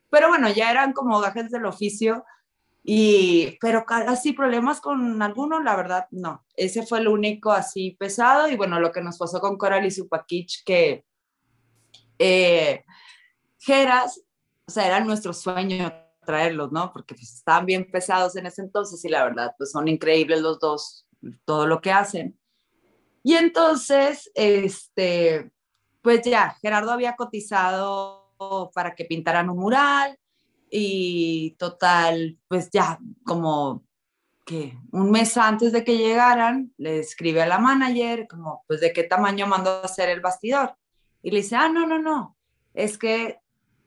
Pero 0.09 0.29
bueno, 0.29 0.49
ya 0.49 0.71
eran 0.71 0.93
como 0.93 1.19
gajes 1.19 1.51
del 1.51 1.65
oficio 1.65 2.25
y, 2.83 3.57
pero 3.61 3.85
así 3.87 4.33
problemas 4.33 4.81
con 4.81 5.21
alguno, 5.21 5.61
la 5.61 5.75
verdad, 5.75 6.07
no. 6.09 6.43
Ese 6.55 6.85
fue 6.85 6.99
el 6.99 7.07
único 7.07 7.51
así 7.51 7.95
pesado 7.99 8.49
y 8.49 8.55
bueno, 8.57 8.79
lo 8.79 8.91
que 8.91 9.01
nos 9.01 9.17
pasó 9.17 9.39
con 9.39 9.57
Coral 9.57 9.85
y 9.85 9.91
su 9.91 10.09
Paquich, 10.09 10.63
que 10.65 11.05
eh, 12.19 12.83
Geras, 13.57 14.21
o 14.67 14.71
sea, 14.71 14.85
era 14.85 14.99
nuestro 14.99 15.33
sueño 15.33 15.91
traerlos, 16.25 16.71
¿no? 16.71 16.93
Porque 16.93 17.15
pues, 17.15 17.33
estaban 17.33 17.65
bien 17.65 17.89
pesados 17.89 18.35
en 18.35 18.45
ese 18.45 18.61
entonces 18.61 19.03
y 19.03 19.09
la 19.09 19.23
verdad, 19.23 19.55
pues 19.57 19.71
son 19.71 19.87
increíbles 19.87 20.41
los 20.41 20.59
dos, 20.59 21.07
todo 21.43 21.65
lo 21.65 21.81
que 21.81 21.91
hacen. 21.91 22.39
Y 23.23 23.33
entonces, 23.33 24.29
este, 24.35 25.51
pues 26.01 26.21
ya, 26.21 26.55
Gerardo 26.61 26.91
había 26.91 27.15
cotizado 27.15 28.31
para 28.73 28.95
que 28.95 29.05
pintaran 29.05 29.49
un 29.49 29.57
mural 29.57 30.17
y 30.69 31.55
total, 31.57 32.37
pues 32.47 32.69
ya 32.71 32.99
como 33.25 33.83
que 34.45 34.77
un 34.91 35.11
mes 35.11 35.35
antes 35.37 35.71
de 35.71 35.83
que 35.83 35.97
llegaran, 35.97 36.73
le 36.77 36.99
escribe 36.99 37.41
a 37.41 37.47
la 37.47 37.59
manager 37.59 38.27
como, 38.27 38.63
pues 38.67 38.81
de 38.81 38.93
qué 38.93 39.03
tamaño 39.03 39.47
mandó 39.47 39.71
a 39.71 39.85
hacer 39.85 40.09
el 40.09 40.21
bastidor. 40.21 40.75
Y 41.21 41.31
le 41.31 41.37
dice, 41.37 41.55
ah, 41.55 41.69
no, 41.69 41.85
no, 41.85 41.99
no, 41.99 42.37
es 42.73 42.97
que 42.97 43.39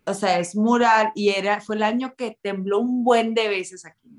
o 0.04 0.14
sea, 0.14 0.38
es 0.38 0.56
mural 0.56 1.12
y 1.14 1.30
era, 1.30 1.60
fue 1.60 1.76
el 1.76 1.82
año 1.82 2.14
que 2.16 2.38
tembló 2.42 2.80
un 2.80 3.04
buen 3.04 3.34
de 3.34 3.48
veces 3.48 3.84
aquí. 3.86 4.10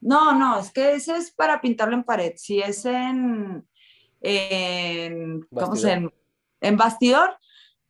No, 0.00 0.38
no, 0.38 0.58
es 0.58 0.70
que 0.70 0.94
ese 0.94 1.16
es 1.16 1.32
para 1.32 1.60
pintarlo 1.60 1.94
en 1.94 2.04
pared. 2.04 2.34
Si 2.36 2.60
es 2.60 2.84
en, 2.84 3.66
en 4.20 5.40
¿cómo 5.50 5.76
se 5.76 5.88
llama? 5.88 6.12
En 6.60 6.76
bastidor, 6.76 7.36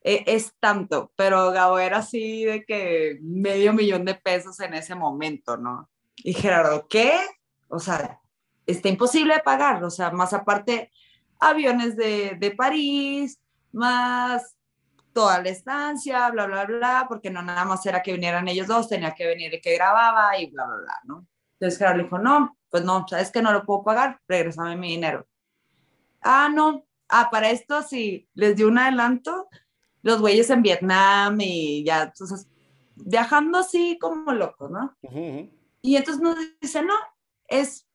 eh, 0.02 0.24
es 0.26 0.54
tanto, 0.58 1.12
pero 1.16 1.50
Gabo 1.50 1.78
era 1.78 1.98
así 1.98 2.44
de 2.44 2.64
que 2.64 3.18
medio 3.22 3.72
millón 3.72 4.04
de 4.04 4.14
pesos 4.14 4.58
en 4.60 4.74
ese 4.74 4.94
momento, 4.94 5.56
¿no? 5.56 5.88
Y 6.16 6.34
Gerardo, 6.34 6.86
¿qué? 6.88 7.12
O 7.68 7.78
sea, 7.78 8.20
está 8.66 8.88
imposible 8.88 9.34
de 9.34 9.40
pagar, 9.40 9.82
o 9.84 9.90
sea, 9.90 10.10
más 10.10 10.32
aparte, 10.32 10.90
aviones 11.40 11.96
de, 11.96 12.36
de 12.38 12.50
París, 12.52 13.40
más 13.72 14.53
toda 15.14 15.40
la 15.40 15.48
estancia, 15.48 16.28
bla, 16.30 16.46
bla, 16.46 16.66
bla, 16.66 17.06
porque 17.08 17.30
no 17.30 17.40
nada 17.40 17.64
más 17.64 17.86
era 17.86 18.02
que 18.02 18.12
vinieran 18.12 18.48
ellos 18.48 18.66
dos, 18.66 18.88
tenía 18.88 19.14
que 19.14 19.26
venir 19.26 19.54
el 19.54 19.60
que 19.62 19.74
grababa 19.74 20.36
y 20.38 20.50
bla, 20.50 20.66
bla, 20.66 20.76
bla, 20.76 21.00
¿no? 21.04 21.26
Entonces 21.54 21.78
Gerardo 21.78 22.02
dijo, 22.02 22.18
no, 22.18 22.58
pues 22.68 22.84
no, 22.84 23.06
sabes 23.08 23.30
que 23.30 23.40
no 23.40 23.52
lo 23.52 23.64
puedo 23.64 23.84
pagar, 23.84 24.20
regresame 24.28 24.76
mi 24.76 24.88
dinero. 24.88 25.26
Ah, 26.20 26.50
no, 26.52 26.84
ah, 27.08 27.30
para 27.30 27.50
esto 27.50 27.82
sí, 27.82 28.28
les 28.34 28.56
dio 28.56 28.68
un 28.68 28.76
adelanto, 28.76 29.48
los 30.02 30.20
güeyes 30.20 30.50
en 30.50 30.62
Vietnam 30.62 31.40
y 31.40 31.84
ya, 31.84 32.02
entonces, 32.02 32.48
viajando 32.96 33.58
así 33.58 33.96
como 34.00 34.32
locos, 34.32 34.70
¿no? 34.70 34.96
Y 35.80 35.96
entonces 35.96 36.20
nos 36.20 36.36
dice, 36.60 36.82
no, 36.82 36.94
es, 37.46 37.86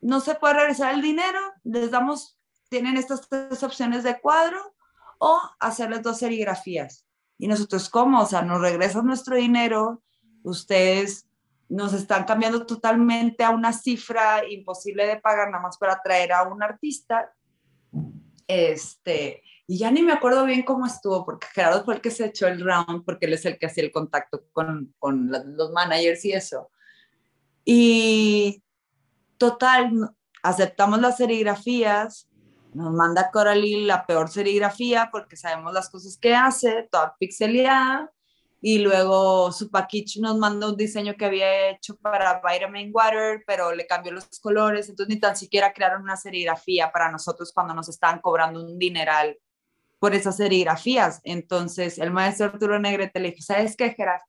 no 0.00 0.20
se 0.20 0.36
puede 0.36 0.54
regresar 0.54 0.94
el 0.94 1.02
dinero, 1.02 1.40
les 1.64 1.90
damos, 1.90 2.38
tienen 2.68 2.96
estas 2.96 3.28
tres 3.28 3.62
opciones 3.62 4.04
de 4.04 4.20
cuadro 4.20 4.73
o 5.18 5.40
hacerles 5.60 6.02
dos 6.02 6.18
serigrafías. 6.18 7.06
Y 7.38 7.48
nosotros, 7.48 7.88
¿cómo? 7.88 8.22
O 8.22 8.26
sea, 8.26 8.42
nos 8.42 8.60
regresan 8.60 9.06
nuestro 9.06 9.36
dinero, 9.36 10.02
ustedes 10.42 11.26
nos 11.68 11.92
están 11.92 12.24
cambiando 12.24 12.66
totalmente 12.66 13.42
a 13.42 13.50
una 13.50 13.72
cifra 13.72 14.48
imposible 14.48 15.06
de 15.06 15.16
pagar 15.16 15.50
nada 15.50 15.62
más 15.62 15.78
para 15.78 16.00
traer 16.02 16.32
a 16.32 16.42
un 16.44 16.62
artista. 16.62 17.32
Este, 18.46 19.42
y 19.66 19.78
ya 19.78 19.90
ni 19.90 20.02
me 20.02 20.12
acuerdo 20.12 20.44
bien 20.44 20.62
cómo 20.62 20.86
estuvo, 20.86 21.24
porque 21.24 21.46
Gerardo 21.52 21.84
fue 21.84 21.94
el 21.94 22.00
que 22.00 22.10
se 22.10 22.26
echó 22.26 22.46
el 22.46 22.62
round, 22.62 23.04
porque 23.04 23.26
él 23.26 23.32
es 23.32 23.44
el 23.46 23.58
que 23.58 23.66
hacía 23.66 23.84
el 23.84 23.92
contacto 23.92 24.44
con, 24.52 24.94
con 24.98 25.30
los 25.30 25.72
managers 25.72 26.24
y 26.24 26.32
eso. 26.32 26.70
Y 27.64 28.62
total, 29.38 30.10
aceptamos 30.42 31.00
las 31.00 31.16
serigrafías, 31.16 32.28
nos 32.74 32.92
manda 32.92 33.30
Coralie 33.30 33.86
la 33.86 34.04
peor 34.04 34.28
serigrafía 34.28 35.08
porque 35.10 35.36
sabemos 35.36 35.72
las 35.72 35.88
cosas 35.90 36.16
que 36.16 36.34
hace, 36.34 36.88
toda 36.90 37.16
pixeleada, 37.18 38.10
y 38.66 38.78
luego 38.78 39.52
Supakich 39.52 40.18
nos 40.20 40.38
mandó 40.38 40.70
un 40.70 40.76
diseño 40.76 41.16
que 41.18 41.26
había 41.26 41.68
hecho 41.68 41.96
para 41.96 42.40
Vitamin 42.40 42.90
Water, 42.94 43.44
pero 43.46 43.74
le 43.74 43.86
cambió 43.86 44.10
los 44.10 44.26
colores, 44.40 44.88
entonces 44.88 45.14
ni 45.14 45.20
tan 45.20 45.36
siquiera 45.36 45.72
crearon 45.74 46.02
una 46.02 46.16
serigrafía 46.16 46.90
para 46.90 47.12
nosotros 47.12 47.52
cuando 47.52 47.74
nos 47.74 47.90
estaban 47.90 48.20
cobrando 48.20 48.64
un 48.64 48.78
dineral 48.78 49.38
por 49.98 50.14
esas 50.14 50.38
serigrafías. 50.38 51.20
Entonces 51.24 51.98
el 51.98 52.10
maestro 52.10 52.46
Arturo 52.46 52.78
Negrete 52.78 53.20
le 53.20 53.32
dijo, 53.32 53.42
¿sabes 53.42 53.76
qué, 53.76 53.90
Gerard? 53.90 54.22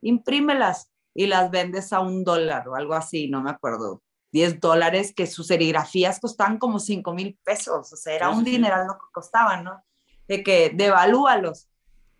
Imprímelas 0.00 0.90
y 1.12 1.26
las 1.26 1.50
vendes 1.50 1.92
a 1.92 2.00
un 2.00 2.24
dólar 2.24 2.68
o 2.68 2.74
algo 2.74 2.94
así, 2.94 3.28
no 3.28 3.42
me 3.42 3.50
acuerdo. 3.50 4.02
10 4.32 4.60
dólares, 4.60 5.12
que 5.14 5.26
sus 5.26 5.46
serigrafías 5.46 6.20
costaban 6.20 6.58
como 6.58 6.78
5 6.78 7.12
mil 7.14 7.38
pesos, 7.44 7.92
o 7.92 7.96
sea, 7.96 8.14
era 8.14 8.30
un 8.30 8.44
dineral 8.44 8.86
lo 8.86 8.94
que 8.94 9.06
costaban, 9.12 9.64
¿no? 9.64 9.82
De 10.26 10.42
que 10.42 10.70
devalúalos 10.74 11.68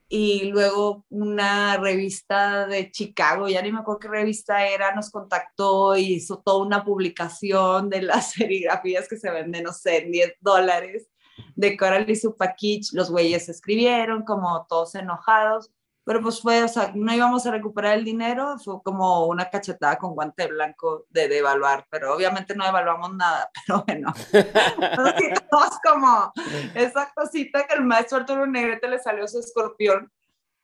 y 0.09 0.45
luego 0.45 1.05
una 1.11 1.77
revista 1.77 2.67
de 2.67 2.91
Chicago, 2.91 3.49
ya 3.49 3.61
ni 3.61 3.71
me 3.71 3.81
acuerdo 3.81 4.01
qué 4.01 4.09
revista 4.09 4.67
era, 4.67 4.95
nos 4.95 5.11
contactó 5.11 5.97
y 5.99 6.15
hizo 6.15 6.39
toda 6.39 6.65
una 6.65 6.83
publicación 6.83 7.91
de 7.91 8.03
las 8.03 8.33
serigrafías 8.33 9.07
que 9.07 9.19
se 9.19 9.31
venden, 9.31 9.65
no 9.65 9.73
sé, 9.73 10.07
10 10.11 10.37
dólares 10.41 11.09
de 11.57 11.77
Coral 11.77 12.09
y 12.09 12.17
Supakich. 12.17 12.93
Los 12.95 13.11
güeyes 13.11 13.51
escribieron 13.51 14.23
como 14.23 14.67
todos 14.67 14.95
enojados, 14.95 15.71
pero 16.09 16.23
pues 16.23 16.41
fue, 16.41 16.65
o 16.65 16.69
sea, 16.69 16.91
no 16.95 17.15
íbamos 17.15 17.45
a 17.45 17.51
recuperar 17.51 17.99
el 17.99 18.03
dinero, 18.03 18.57
fue 18.65 18.83
como 18.83 19.27
una 19.27 19.51
cachetada 19.51 19.99
con 19.99 20.15
guante 20.15 20.47
blanco 20.47 21.05
de 21.11 21.29
devaluar, 21.29 21.87
pero 21.91 22.15
obviamente 22.15 22.55
no 22.57 22.65
devaluamos 22.65 23.15
nada, 23.15 23.51
pero 23.67 23.85
bueno, 23.87 24.15
nos 24.33 25.79
como 25.85 26.33
esa 26.75 27.13
cosita 27.15 27.67
que 27.67 27.75
el 27.75 27.85
maestro 27.85 28.17
Arturo 28.17 28.47
Negrete 28.47 28.89
le 28.89 28.99
salió 28.99 29.29
su 29.29 29.41
escorpión 29.41 30.11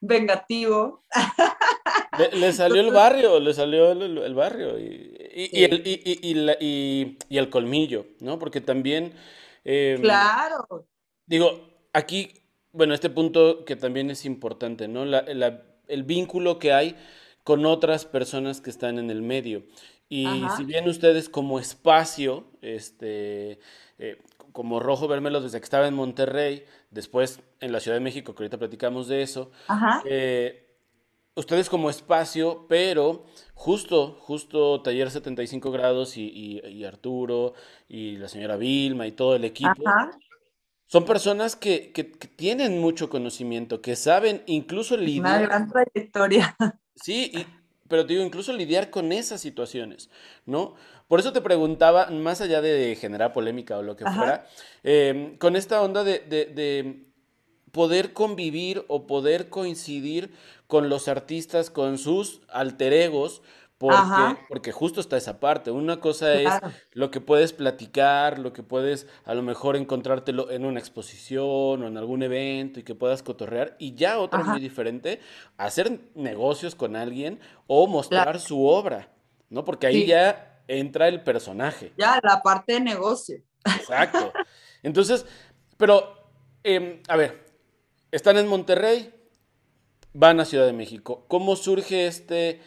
vengativo. 0.01 1.05
Le, 2.33 2.51
salió 2.55 2.81
el 2.81 2.91
barrio, 2.91 3.39
le 3.39 3.53
salió 3.53 3.93
el, 3.93 4.35
barrio 4.35 4.79
y, 4.79 5.51
y, 5.53 5.65
el, 5.65 6.57
y, 6.59 7.19
el, 7.29 7.51
colmillo, 7.51 8.07
¿no? 8.21 8.39
Porque 8.39 8.63
también... 8.63 9.13
Em, 9.63 10.01
claro. 10.01 10.87
Digo, 11.27 11.69
aquí 11.93 12.44
bueno, 12.75 12.93
este 12.93 13.09
punto 13.09 13.65
que 13.65 13.77
también 13.77 14.11
es 14.11 14.25
importante, 14.25 14.89
¿no? 14.89 15.05
el 15.05 16.03
vínculo 16.03 16.59
que 16.59 16.73
hay 16.73 16.97
con 17.45 17.65
otras 17.67 18.05
personas 18.05 18.61
que 18.61 18.71
están 18.71 18.99
en 18.99 19.11
el 19.11 19.23
medio. 19.23 19.65
Y 20.09 20.27
si 20.57 20.65
bien 20.65 20.89
ustedes 20.89 21.29
como 21.29 21.59
espacio, 21.59 22.45
este, 22.63 23.59
eh, 23.99 24.23
como 24.53 24.81
Rojo 24.81 25.09
Vermelo 25.09 25.41
desde 25.41 25.59
que 25.59 25.65
estaba 25.65 25.89
en 25.89 25.95
Monterrey, 25.95 26.65
después 26.91 27.41
en 27.61 27.73
la 27.73 27.81
Ciudad 27.81 27.97
de 27.97 28.05
México, 28.05 28.35
que 28.35 28.43
ahorita 28.43 28.59
platicamos 28.59 29.09
de 29.09 29.23
eso, 29.23 29.51
eh, 30.05 30.65
ustedes 31.35 31.69
como 31.69 31.91
espacio, 31.91 32.67
pero 32.69 33.25
justo, 33.55 34.17
justo 34.21 34.83
Taller 34.83 35.11
75 35.11 35.71
grados 35.71 36.17
y, 36.17 36.85
Arturo 36.85 37.55
y 37.89 38.17
la 38.17 38.29
señora 38.29 38.57
Vilma 38.57 39.07
y 39.07 39.13
todo 39.13 39.35
el 39.37 39.45
equipo, 39.45 39.83
son 40.87 41.05
personas 41.05 41.57
que, 41.57 41.92
tienen 42.37 42.81
mucho 42.81 43.09
conocimiento, 43.09 43.81
que 43.81 43.97
saben 43.97 44.42
incluso 44.47 44.97
lidiar. 44.97 45.20
Una 45.20 45.40
gran 45.40 45.68
trayectoria. 45.68 46.57
Sí, 46.97 47.33
pero 47.88 48.07
te 48.07 48.12
digo, 48.12 48.25
incluso 48.25 48.53
lidiar 48.53 48.88
con 48.88 49.11
esas 49.11 49.40
situaciones, 49.40 50.11
¿no? 50.47 50.77
Por 51.09 51.18
eso 51.18 51.33
te 51.33 51.40
preguntaba, 51.40 52.07
más 52.11 52.40
allá 52.40 52.61
de 52.61 52.94
generar 52.94 53.33
polémica 53.33 53.77
o 53.77 53.83
lo 53.83 53.97
que 53.97 54.05
fuera, 54.05 54.47
em, 54.85 55.37
con 55.37 55.57
esta 55.57 55.83
onda 55.83 56.05
de, 56.05 57.07
poder 57.73 58.12
convivir 58.12 58.85
o 58.87 59.09
poder 59.09 59.49
coincidir 59.49 60.31
con 60.68 60.88
los 60.88 61.09
artistas, 61.09 61.68
con 61.68 61.99
sus 61.99 62.42
alter 62.49 62.92
egos, 62.92 63.42
porque, 63.79 64.37
porque, 64.49 64.73
justo 64.73 65.01
está 65.01 65.17
esa 65.17 65.41
parte. 65.41 65.71
Una 65.71 66.01
cosa 66.01 66.35
es 66.35 66.53
lo 66.93 67.11
que 67.11 67.21
puedes 67.21 67.53
platicar, 67.53 68.39
lo 68.39 68.53
que 68.53 68.63
puedes 68.63 69.07
a 69.25 69.35
lo 69.35 69.43
mejor 69.43 69.77
encontrártelo 69.77 70.51
en 70.51 70.65
una 70.65 70.79
exposición 70.79 71.83
o 71.83 71.87
en 71.87 71.97
algún 71.97 72.23
evento 72.23 72.81
y 72.81 72.85
que 72.85 72.95
puedas 72.95 73.23
cotorrear. 73.23 73.77
Y 73.79 73.95
ya 73.95 74.19
otra 74.21 74.45
muy 74.45 74.61
diferente, 74.61 75.21
hacer 75.57 76.01
negocios 76.15 76.75
con 76.75 76.95
alguien 76.95 77.41
o 77.67 77.87
mostrar 77.87 78.41
su 78.41 78.65
obra, 78.65 79.09
¿no? 79.51 79.65
Porque 79.65 79.89
ahí 79.89 80.07
ya 80.07 80.63
entra 80.69 81.09
el 81.09 81.23
personaje. 81.23 81.93
Ya, 81.99 82.21
la 82.23 82.43
parte 82.43 82.75
de 82.75 82.81
negocio. 82.81 83.43
Exacto. 83.65 84.33
Entonces, 84.83 85.27
pero, 85.77 86.31
em, 86.63 87.03
a 87.09 87.17
ver, 87.17 87.45
están 88.13 88.37
en 88.37 88.47
Monterrey, 88.47 89.13
van 90.13 90.39
a 90.41 90.45
Ciudad 90.45 90.67
de 90.67 90.73
México. 90.73 91.25
¿Cómo 91.29 91.57
surge 91.57 92.07
este 92.07 92.61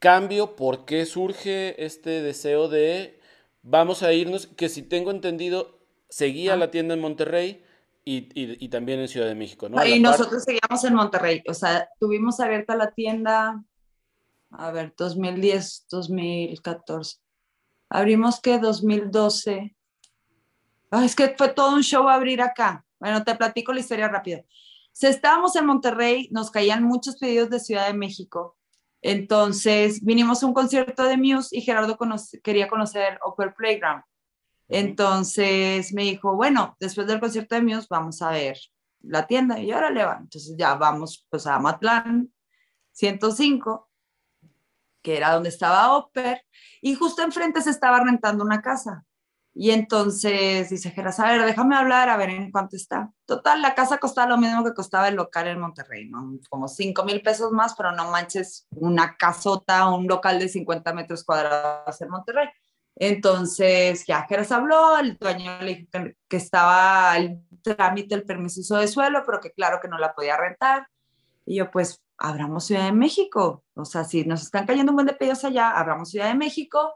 cambio, 0.00 0.56
¿por 0.56 0.84
qué 0.84 1.06
surge 1.06 1.84
este 1.84 2.22
deseo 2.22 2.68
de 2.68 3.20
vamos 3.62 4.02
a 4.02 4.12
irnos? 4.12 4.48
Que 4.48 4.68
si 4.68 4.82
tengo 4.82 5.12
entendido, 5.12 5.78
seguía 6.08 6.56
la 6.56 6.72
tienda 6.72 6.94
en 6.94 7.00
Monterrey 7.00 7.64
y, 8.04 8.68
también 8.70 8.98
en 8.98 9.06
Ciudad 9.06 9.28
de 9.28 9.36
México, 9.36 9.68
¿no? 9.68 9.86
Y 9.86 10.00
nosotros 10.00 10.42
seguíamos 10.42 10.82
en 10.84 10.94
Monterrey, 10.94 11.44
o 11.46 11.54
sea, 11.54 11.88
tuvimos 12.00 12.40
abierta 12.40 12.74
la 12.74 12.90
tienda, 12.90 13.62
a 14.50 14.70
ver, 14.72 14.92
2010, 14.96 15.86
2014. 15.88 17.18
Abrimos 17.88 18.40
que 18.40 18.58
2012. 18.58 19.76
es 21.04 21.14
que 21.14 21.34
fue 21.36 21.50
todo 21.50 21.74
un 21.74 21.82
show 21.82 22.08
abrir 22.08 22.42
acá. 22.42 22.84
Bueno, 22.98 23.22
te 23.22 23.34
platico 23.34 23.72
la 23.72 23.80
historia 23.80 24.08
rápida. 24.08 24.42
Si 24.92 25.06
estábamos 25.06 25.54
en 25.54 25.66
Monterrey, 25.66 26.28
nos 26.32 26.50
caían 26.50 26.82
muchos 26.82 27.16
pedidos 27.16 27.50
de 27.50 27.60
Ciudad 27.60 27.86
de 27.86 27.94
México 27.94 28.56
entonces 29.02 30.02
vinimos 30.02 30.42
a 30.42 30.46
un 30.46 30.54
concierto 30.54 31.04
de 31.04 31.16
Muse 31.16 31.56
y 31.56 31.62
Gerardo 31.62 31.98
quería 32.42 32.68
conocer 32.68 33.18
Upper 33.24 33.54
Playground. 33.54 34.02
Entonces 34.68 35.92
me 35.92 36.02
dijo, 36.02 36.36
bueno, 36.36 36.76
después 36.78 37.06
del 37.06 37.20
concierto 37.20 37.54
de 37.54 37.62
Muse 37.62 37.86
vamos 37.90 38.22
a 38.22 38.30
ver 38.30 38.58
la 39.02 39.26
tienda 39.26 39.58
y 39.58 39.70
ahora 39.72 39.90
le 39.90 40.04
va. 40.04 40.18
Entonces 40.20 40.54
ya 40.56 40.74
vamos 40.74 41.26
pues 41.30 41.46
a 41.46 41.58
Matlán 41.58 42.32
105, 42.92 43.90
que 45.02 45.16
era 45.16 45.32
donde 45.32 45.48
estaba 45.48 45.96
Upper, 45.98 46.42
y 46.82 46.94
justo 46.94 47.22
enfrente 47.22 47.62
se 47.62 47.70
estaba 47.70 48.00
rentando 48.00 48.44
una 48.44 48.60
casa. 48.60 49.04
Y 49.52 49.72
entonces 49.72 50.70
dice 50.70 50.90
Geras, 50.90 51.18
a 51.18 51.26
ver, 51.26 51.44
déjame 51.44 51.74
hablar, 51.74 52.08
a 52.08 52.16
ver 52.16 52.30
en 52.30 52.52
cuánto 52.52 52.76
está. 52.76 53.10
Total, 53.26 53.60
la 53.60 53.74
casa 53.74 53.98
costaba 53.98 54.28
lo 54.28 54.36
mismo 54.38 54.64
que 54.64 54.74
costaba 54.74 55.08
el 55.08 55.16
local 55.16 55.48
en 55.48 55.60
Monterrey, 55.60 56.08
¿no? 56.08 56.38
Como 56.48 56.68
5 56.68 57.04
mil 57.04 57.20
pesos 57.20 57.50
más, 57.50 57.74
pero 57.74 57.90
no 57.92 58.10
manches, 58.10 58.66
una 58.70 59.16
casota, 59.16 59.88
un 59.88 60.06
local 60.06 60.38
de 60.38 60.48
50 60.48 60.92
metros 60.92 61.24
cuadrados 61.24 62.00
en 62.00 62.08
Monterrey. 62.10 62.48
Entonces, 62.96 64.04
ya 64.06 64.26
Geras 64.28 64.52
habló, 64.52 64.98
el 64.98 65.16
dueño 65.16 65.58
le 65.62 65.74
dijo 65.74 65.88
que, 66.28 66.36
estaba 66.36 67.16
el 67.16 67.42
trámite, 67.62 68.14
el 68.14 68.24
permiso 68.24 68.76
de 68.76 68.88
suelo, 68.88 69.22
pero 69.26 69.40
que 69.40 69.52
claro 69.52 69.80
que 69.80 69.88
no 69.88 69.98
la 69.98 70.14
podía 70.14 70.36
rentar. 70.36 70.86
Y 71.44 71.56
yo, 71.56 71.70
pues, 71.70 72.02
abramos 72.18 72.66
Ciudad 72.66 72.84
de 72.84 72.92
México. 72.92 73.64
O 73.74 73.84
sea, 73.84 74.04
si 74.04 74.24
nos 74.24 74.42
están 74.42 74.66
cayendo 74.66 74.92
un 74.92 74.96
buen 74.96 75.06
de 75.06 75.14
pedidos 75.14 75.44
allá, 75.44 75.70
abramos 75.70 76.10
Ciudad 76.10 76.28
de 76.28 76.34
México 76.34 76.94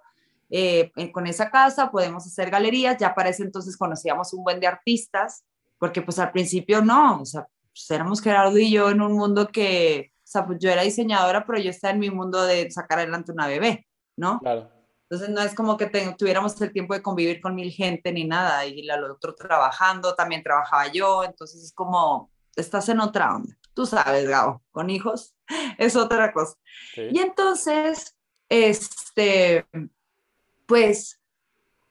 eh, 0.57 0.93
con 1.11 1.27
esa 1.27 1.51
casa 1.51 1.91
podemos 1.91 2.25
hacer 2.25 2.49
galerías, 2.49 2.97
ya 2.97 3.13
para 3.13 3.31
ese 3.31 3.43
entonces 3.43 3.77
conocíamos 3.77 4.33
un 4.33 4.45
buen 4.45 4.61
de 4.61 4.69
artistas, 4.69 5.45
porque 5.79 6.01
pues 6.01 6.21
al 6.21 6.31
principio 6.31 6.81
no, 6.81 7.23
o 7.23 7.25
sea, 7.25 7.49
pues, 7.73 7.91
éramos 7.91 8.23
Gerardo 8.23 8.57
y 8.57 8.71
yo 8.71 8.89
en 8.89 9.03
un 9.03 9.15
mundo 9.15 9.49
que, 9.49 10.13
o 10.13 10.23
sea, 10.23 10.47
pues 10.47 10.61
yo 10.61 10.71
era 10.71 10.83
diseñadora, 10.83 11.45
pero 11.45 11.59
yo 11.59 11.71
estaba 11.71 11.93
en 11.93 11.99
mi 11.99 12.09
mundo 12.09 12.45
de 12.45 12.71
sacar 12.71 13.01
adelante 13.01 13.33
una 13.33 13.49
bebé, 13.49 13.85
¿no? 14.17 14.39
Claro. 14.39 14.71
Entonces 15.11 15.35
no 15.35 15.43
es 15.43 15.57
como 15.57 15.77
que 15.77 15.87
tuviéramos 16.17 16.61
el 16.61 16.73
tiempo 16.73 16.95
de 16.95 17.03
convivir 17.03 17.41
con 17.41 17.57
mil 17.57 17.73
gente 17.73 18.13
ni 18.13 18.23
nada, 18.23 18.65
y 18.65 18.89
el 18.89 19.05
otro 19.11 19.35
trabajando, 19.35 20.15
también 20.15 20.45
trabajaba 20.45 20.87
yo, 20.87 21.25
entonces 21.25 21.65
es 21.65 21.73
como, 21.73 22.31
estás 22.55 22.89
en 22.91 23.01
otra 23.01 23.35
onda. 23.35 23.57
Tú 23.75 23.87
sabes, 23.87 24.29
Gabo, 24.29 24.63
con 24.71 24.89
hijos 24.89 25.35
es 25.79 25.97
otra 25.97 26.33
cosa. 26.33 26.55
Y 26.97 27.19
entonces, 27.19 28.17
este, 28.49 29.67
pues 30.67 31.21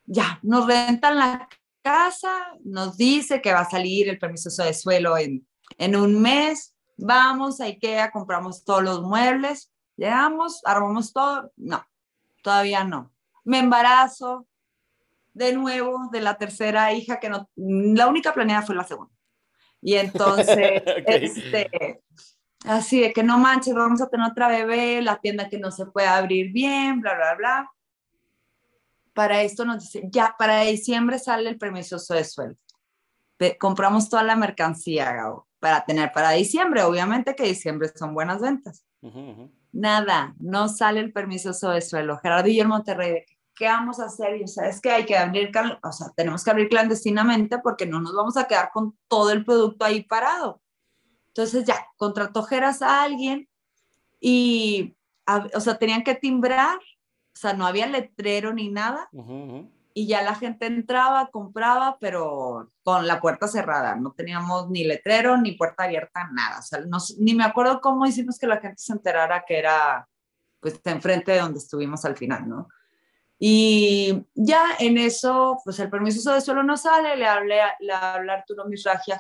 ya, 0.05 0.39
nos 0.41 0.67
rentan 0.67 1.17
la 1.17 1.47
casa, 1.81 2.31
nos 2.63 2.97
dice 2.97 3.41
que 3.41 3.53
va 3.53 3.61
a 3.61 3.69
salir 3.69 4.09
el 4.09 4.19
permiso 4.19 4.49
de 4.63 4.73
suelo 4.73 5.17
en, 5.17 5.47
en 5.77 5.95
un 5.95 6.21
mes, 6.21 6.75
vamos 6.97 7.59
a 7.59 7.65
IKEA, 7.65 8.11
compramos 8.11 8.63
todos 8.63 8.83
los 8.83 9.01
muebles, 9.01 9.71
llegamos, 9.97 10.61
armamos 10.65 11.13
todo, 11.13 11.51
no, 11.57 11.85
todavía 12.41 12.83
no. 12.83 13.11
Me 13.43 13.59
embarazo 13.59 14.47
de 15.33 15.53
nuevo 15.53 16.09
de 16.11 16.21
la 16.21 16.37
tercera 16.37 16.93
hija, 16.93 17.19
que 17.19 17.29
no, 17.29 17.49
la 17.55 18.07
única 18.07 18.33
planeada 18.33 18.61
fue 18.61 18.75
la 18.75 18.83
segunda. 18.83 19.13
Y 19.81 19.95
entonces, 19.95 20.83
este, 21.07 22.01
así 22.65 23.01
de 23.01 23.11
que 23.11 23.23
no 23.23 23.37
manches, 23.37 23.73
vamos 23.73 24.01
a 24.01 24.07
tener 24.07 24.29
otra 24.29 24.47
bebé, 24.47 25.01
la 25.01 25.19
tienda 25.19 25.49
que 25.49 25.59
no 25.59 25.71
se 25.71 25.85
puede 25.87 26.07
abrir 26.07 26.51
bien, 26.53 27.01
bla, 27.01 27.15
bla, 27.15 27.35
bla 27.35 27.73
para 29.13 29.41
esto 29.41 29.65
nos 29.65 29.83
dice, 29.83 30.07
ya, 30.11 30.35
para 30.37 30.61
diciembre 30.61 31.19
sale 31.19 31.49
el 31.49 31.57
permiso 31.57 31.97
de 32.09 32.23
sueldo. 32.23 32.57
compramos 33.59 34.09
toda 34.09 34.23
la 34.23 34.35
mercancía, 34.35 35.15
para 35.59 35.85
tener 35.85 36.11
para 36.11 36.31
diciembre. 36.31 36.83
Obviamente 36.83 37.35
que 37.35 37.43
diciembre 37.43 37.91
son 37.95 38.13
buenas 38.13 38.41
ventas. 38.41 38.85
Nada, 39.71 40.35
no 40.39 40.67
sale 40.67 40.99
el 40.99 41.13
permiso 41.13 41.51
de 41.69 41.81
suelo. 41.81 42.17
Gerardo 42.17 42.47
y 42.47 42.57
yo 42.57 42.63
en 42.63 42.69
Monterrey, 42.69 43.23
¿qué 43.55 43.65
vamos 43.65 43.99
a 43.99 44.05
hacer? 44.05 44.41
Y 44.41 44.47
sabes 44.47 44.81
que 44.81 44.91
hay 44.91 45.05
que 45.05 45.17
abrir, 45.17 45.51
o 45.81 45.91
sea, 45.91 46.07
tenemos 46.15 46.43
que 46.43 46.51
abrir 46.51 46.69
clandestinamente 46.69 47.59
porque 47.59 47.85
no 47.85 48.01
nos 48.01 48.13
vamos 48.13 48.37
a 48.37 48.45
quedar 48.45 48.71
con 48.73 48.97
todo 49.07 49.31
el 49.31 49.45
producto 49.45 49.85
ahí 49.85 50.03
parado. 50.03 50.61
Entonces 51.27 51.65
ya, 51.65 51.87
contrató 51.97 52.43
Geras 52.43 52.81
a 52.81 53.03
alguien 53.03 53.49
y, 54.19 54.95
o 55.53 55.59
sea, 55.59 55.77
tenían 55.77 56.03
que 56.03 56.15
timbrar 56.15 56.79
o 57.33 57.37
sea, 57.37 57.53
no 57.53 57.65
había 57.65 57.87
letrero 57.87 58.53
ni 58.53 58.69
nada. 58.69 59.09
Y 59.95 60.07
ya 60.07 60.21
la 60.23 60.35
gente 60.35 60.65
entraba, 60.65 61.29
compraba, 61.31 61.97
pero 61.99 62.71
con 62.83 63.05
la 63.07 63.19
puerta 63.19 63.47
cerrada. 63.47 63.95
No 63.95 64.11
teníamos 64.11 64.69
ni 64.69 64.83
letrero, 64.83 65.37
ni 65.37 65.53
puerta 65.53 65.83
abierta, 65.83 66.29
nada. 66.31 66.59
O 66.59 66.61
sea, 66.61 66.79
ni 67.19 67.33
me 67.33 67.43
acuerdo 67.43 67.79
cómo 67.81 68.05
hicimos 68.05 68.39
que 68.39 68.47
la 68.47 68.59
gente 68.59 68.77
se 68.77 68.93
enterara 68.93 69.43
que 69.47 69.59
era, 69.59 70.07
pues, 70.59 70.79
enfrente 70.85 71.33
de 71.33 71.39
donde 71.39 71.59
estuvimos 71.59 72.05
al 72.05 72.17
final, 72.17 72.47
¿no? 72.47 72.67
Y 73.45 74.25
ya 74.35 74.63
en 74.79 74.97
eso, 74.97 75.59
pues 75.65 75.77
el 75.79 75.89
permiso 75.89 76.33
de 76.33 76.39
suelo 76.39 76.63
no 76.63 76.77
sale, 76.77 77.17
le 77.17 77.27
hablé, 77.27 77.59
le 77.81 77.91
hablé 77.91 78.31
a 78.31 78.35
Arturo 78.35 78.65
Misraji 78.65 79.11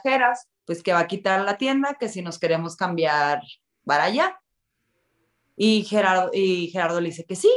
pues 0.65 0.81
que 0.81 0.93
va 0.93 0.99
a 0.99 1.07
quitar 1.07 1.41
la 1.41 1.57
tienda, 1.57 1.95
que 1.99 2.07
si 2.07 2.21
nos 2.21 2.39
queremos 2.39 2.77
cambiar 2.77 3.41
para 3.85 4.05
allá. 4.05 4.39
Y 5.57 5.83
Gerardo, 5.83 6.29
y 6.33 6.67
Gerardo 6.67 7.01
le 7.01 7.09
dice 7.09 7.25
que 7.25 7.35
sí, 7.35 7.51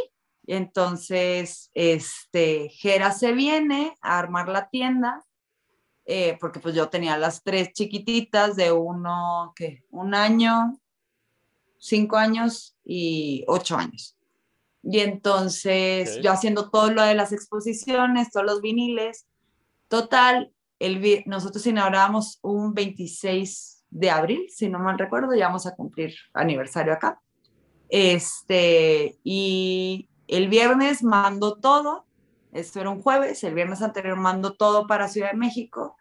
entonces, 0.46 1.70
este, 1.74 2.68
Jera 2.68 3.12
se 3.12 3.32
viene 3.32 3.96
a 4.00 4.18
armar 4.18 4.48
la 4.48 4.68
tienda, 4.68 5.24
eh, 6.04 6.38
porque 6.40 6.60
pues 6.60 6.74
yo 6.74 6.88
tenía 6.88 7.18
las 7.18 7.42
tres 7.42 7.72
chiquititas 7.72 8.54
de 8.54 8.70
uno, 8.70 9.52
¿qué? 9.56 9.82
Un 9.90 10.14
año, 10.14 10.78
cinco 11.78 12.16
años 12.16 12.76
y 12.84 13.44
ocho 13.48 13.76
años. 13.76 14.16
Y 14.84 15.00
entonces 15.00 16.20
yo 16.22 16.30
haciendo 16.30 16.70
todo 16.70 16.92
lo 16.92 17.02
de 17.02 17.14
las 17.14 17.32
exposiciones, 17.32 18.30
todos 18.30 18.46
los 18.46 18.60
viniles, 18.60 19.26
total, 19.88 20.52
el, 20.78 21.24
nosotros 21.26 21.66
inauguramos 21.66 22.38
un 22.42 22.72
26 22.72 23.84
de 23.90 24.10
abril, 24.10 24.46
si 24.48 24.68
no 24.68 24.78
mal 24.78 24.96
recuerdo, 24.96 25.34
ya 25.34 25.46
vamos 25.46 25.66
a 25.66 25.74
cumplir 25.74 26.14
aniversario 26.34 26.92
acá. 26.92 27.20
Este, 27.88 29.18
y 29.24 30.08
el 30.28 30.48
viernes 30.48 31.02
mando 31.02 31.58
todo, 31.58 32.06
esto 32.52 32.80
era 32.80 32.90
un 32.90 33.02
jueves, 33.02 33.44
el 33.44 33.54
viernes 33.54 33.82
anterior 33.82 34.16
mando 34.16 34.54
todo 34.54 34.86
para 34.86 35.08
Ciudad 35.08 35.32
de 35.32 35.36
México 35.36 35.96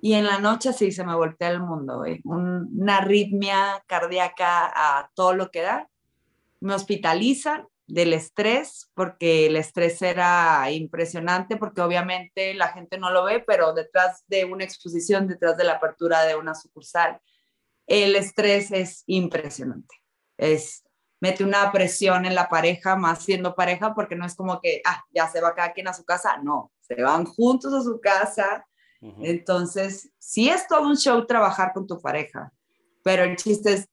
y 0.00 0.14
en 0.14 0.24
la 0.24 0.40
noche 0.40 0.72
sí 0.72 0.90
se 0.90 1.04
me 1.04 1.14
voltea 1.14 1.50
el 1.50 1.60
mundo, 1.60 2.02
una 2.24 2.96
arritmia 2.96 3.84
cardíaca 3.86 4.72
a 4.74 5.10
todo 5.14 5.32
lo 5.32 5.52
que 5.52 5.62
da. 5.62 5.88
Me 6.58 6.74
hospitalizan 6.74 7.68
del 7.86 8.12
estrés, 8.12 8.90
porque 8.94 9.46
el 9.46 9.54
estrés 9.54 10.02
era 10.02 10.68
impresionante, 10.72 11.56
porque 11.56 11.82
obviamente 11.82 12.52
la 12.54 12.68
gente 12.68 12.98
no 12.98 13.10
lo 13.10 13.22
ve, 13.24 13.44
pero 13.46 13.74
detrás 13.74 14.24
de 14.26 14.44
una 14.44 14.64
exposición, 14.64 15.28
detrás 15.28 15.56
de 15.56 15.64
la 15.64 15.74
apertura 15.74 16.24
de 16.24 16.34
una 16.34 16.56
sucursal, 16.56 17.20
el 17.86 18.16
estrés 18.16 18.72
es 18.72 19.04
impresionante. 19.06 19.94
Es 20.36 20.81
mete 21.22 21.44
una 21.44 21.70
presión 21.70 22.26
en 22.26 22.34
la 22.34 22.48
pareja, 22.48 22.96
más 22.96 23.22
siendo 23.22 23.54
pareja, 23.54 23.94
porque 23.94 24.16
no 24.16 24.26
es 24.26 24.34
como 24.34 24.60
que, 24.60 24.82
ah, 24.84 25.04
ya 25.14 25.28
se 25.28 25.40
va 25.40 25.54
cada 25.54 25.72
quien 25.72 25.86
a 25.86 25.94
su 25.94 26.04
casa, 26.04 26.38
no, 26.42 26.72
se 26.80 27.00
van 27.00 27.24
juntos 27.26 27.72
a 27.72 27.80
su 27.80 28.00
casa. 28.00 28.66
Entonces, 29.20 30.10
sí 30.18 30.48
es 30.48 30.66
todo 30.66 30.88
un 30.88 30.96
show 30.96 31.24
trabajar 31.24 31.72
con 31.72 31.86
tu 31.86 32.00
pareja, 32.00 32.52
pero 33.04 33.22
el 33.22 33.36
chiste 33.36 33.72
es, 33.72 33.88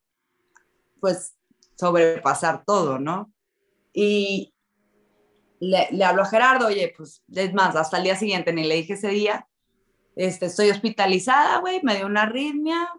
pues, 1.00 1.36
sobrepasar 1.76 2.64
todo, 2.66 2.98
¿no? 2.98 3.32
Y 3.94 4.52
le, 5.60 5.88
le 5.92 6.04
hablo 6.04 6.24
a 6.24 6.30
Gerardo, 6.30 6.66
oye, 6.66 6.92
pues, 6.98 7.24
es 7.32 7.54
más, 7.54 7.76
hasta 7.76 7.98
el 7.98 8.06
día 8.06 8.16
siguiente, 8.16 8.54
ni 8.54 8.64
le 8.64 8.74
dije 8.74 8.94
ese 8.94 9.10
día, 9.10 9.48
este, 10.16 10.48
estoy 10.48 10.72
hospitalizada, 10.72 11.60
güey, 11.60 11.80
me 11.84 11.96
dio 11.96 12.08
una 12.08 12.24
arritmia, 12.24 12.92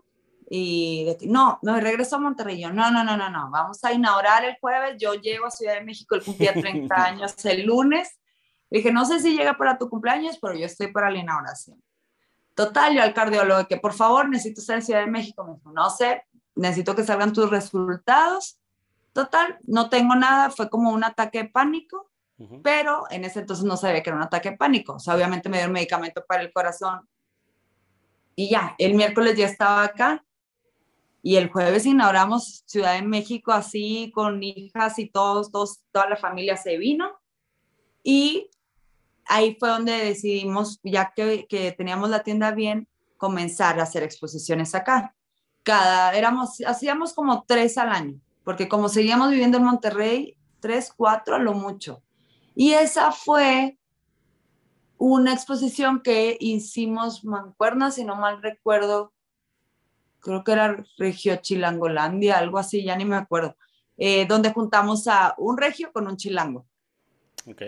y 0.53 1.07
no, 1.28 1.61
me 1.62 1.80
regreso 1.80 2.16
a 2.16 2.18
Monterrey. 2.18 2.61
no, 2.64 2.72
no, 2.72 3.05
no, 3.05 3.16
no, 3.16 3.30
no, 3.30 3.51
vamos 3.53 3.84
a 3.84 3.92
inaugurar 3.92 4.44
el 4.44 4.57
jueves. 4.61 4.96
Yo 4.98 5.14
llego 5.14 5.46
a 5.46 5.51
Ciudad 5.51 5.74
de 5.74 5.84
México, 5.84 6.16
él 6.16 6.24
cumplía 6.24 6.53
30 6.53 6.92
años 6.92 7.44
el 7.44 7.66
lunes. 7.66 8.18
dije, 8.68 8.90
no 8.92 9.05
sé 9.05 9.20
si 9.20 9.36
llega 9.36 9.57
para 9.57 9.78
tu 9.78 9.88
cumpleaños, 9.88 10.38
pero 10.42 10.55
yo 10.55 10.66
estoy 10.66 10.88
para 10.88 11.09
la 11.09 11.18
inauguración. 11.18 11.80
Total, 12.57 12.92
yo 12.92 13.01
al 13.01 13.14
cardiólogo, 13.14 13.68
que 13.68 13.76
por 13.76 13.92
favor 13.92 14.28
necesito 14.28 14.61
estar 14.61 14.74
en 14.74 14.82
Ciudad 14.82 15.05
de 15.05 15.11
México. 15.11 15.44
Me 15.44 15.55
dijo, 15.55 15.70
no 15.70 15.88
sé, 15.88 16.24
necesito 16.57 16.96
que 16.96 17.05
salgan 17.05 17.32
tus 17.32 17.48
resultados. 17.48 18.59
Total, 19.12 19.57
no 19.62 19.88
tengo 19.88 20.16
nada, 20.16 20.51
fue 20.51 20.68
como 20.68 20.90
un 20.90 21.05
ataque 21.05 21.44
de 21.44 21.48
pánico, 21.48 22.11
pero 22.64 23.05
en 23.11 23.24
ese 23.24 23.40
entonces 23.40 23.64
no 23.64 23.76
sabía 23.76 24.03
que 24.03 24.11
era 24.11 24.16
un 24.16 24.24
ataque 24.24 24.51
de 24.51 24.57
pánico. 24.57 24.94
O 24.94 24.98
sea, 24.98 25.14
obviamente 25.14 25.48
me 25.48 25.59
dio 25.59 25.66
el 25.66 25.72
medicamento 25.72 26.24
para 26.26 26.42
el 26.42 26.53
corazón. 26.53 27.09
Y 28.34 28.51
ya, 28.51 28.74
el 28.78 28.94
miércoles 28.94 29.36
ya 29.36 29.46
estaba 29.46 29.84
acá 29.84 30.24
y 31.22 31.36
el 31.36 31.50
jueves 31.50 31.86
inauguramos 31.86 32.62
Ciudad 32.66 32.94
de 32.94 33.02
México 33.02 33.52
así, 33.52 34.10
con 34.14 34.42
hijas 34.42 34.98
y 34.98 35.08
todos, 35.08 35.50
todos, 35.50 35.80
toda 35.92 36.08
la 36.08 36.16
familia 36.16 36.56
se 36.56 36.78
vino. 36.78 37.10
Y 38.02 38.50
ahí 39.26 39.56
fue 39.58 39.68
donde 39.68 39.92
decidimos, 39.92 40.80
ya 40.82 41.12
que, 41.14 41.46
que 41.48 41.72
teníamos 41.72 42.08
la 42.10 42.22
tienda 42.22 42.52
bien, 42.52 42.88
comenzar 43.16 43.78
a 43.78 43.82
hacer 43.82 44.02
exposiciones 44.02 44.74
acá. 44.74 45.14
Cada, 45.62 46.14
éramos, 46.14 46.62
hacíamos 46.66 47.12
como 47.12 47.44
tres 47.46 47.76
al 47.76 47.90
año, 47.90 48.20
porque 48.44 48.68
como 48.68 48.88
seguíamos 48.88 49.30
viviendo 49.30 49.58
en 49.58 49.64
Monterrey, 49.64 50.36
tres, 50.58 50.92
cuatro 50.96 51.36
a 51.36 51.38
lo 51.38 51.52
mucho. 51.52 52.02
Y 52.54 52.72
esa 52.72 53.12
fue 53.12 53.78
una 54.96 55.32
exposición 55.32 56.00
que 56.00 56.36
hicimos 56.40 57.24
mancuernas, 57.24 57.96
si 57.96 58.04
no 58.04 58.16
mal 58.16 58.42
recuerdo, 58.42 59.12
creo 60.20 60.44
que 60.44 60.52
era 60.52 60.84
Regio 60.98 61.36
Chilangolandia, 61.36 62.38
algo 62.38 62.58
así, 62.58 62.84
ya 62.84 62.96
ni 62.96 63.04
me 63.04 63.16
acuerdo, 63.16 63.56
eh, 63.96 64.26
donde 64.26 64.52
juntamos 64.52 65.06
a 65.08 65.34
un 65.38 65.56
regio 65.56 65.92
con 65.92 66.06
un 66.06 66.16
chilango. 66.16 66.66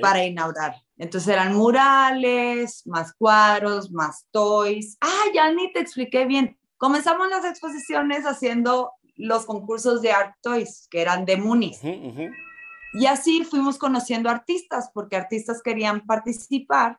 para 0.00 0.22
inaugurar. 0.24 0.76
Entonces 0.98 1.32
eran 1.32 1.54
murales, 1.54 2.86
más 2.86 3.14
cuadros, 3.14 3.90
más 3.90 4.26
toys. 4.30 4.98
Ah, 5.00 5.24
ya 5.34 5.50
ni 5.50 5.72
te 5.72 5.80
expliqué 5.80 6.26
bien. 6.26 6.58
Comenzamos 6.76 7.28
las 7.30 7.44
exposiciones 7.44 8.24
haciendo 8.24 8.92
los 9.16 9.46
concursos 9.46 10.02
de 10.02 10.12
Art 10.12 10.34
Toys, 10.42 10.88
que 10.90 11.00
eran 11.00 11.24
de 11.24 11.36
Munis. 11.36 11.80
Y 12.94 13.06
así 13.06 13.44
fuimos 13.44 13.78
conociendo 13.78 14.28
artistas, 14.28 14.90
porque 14.92 15.16
artistas 15.16 15.62
querían 15.62 16.04
participar 16.06 16.98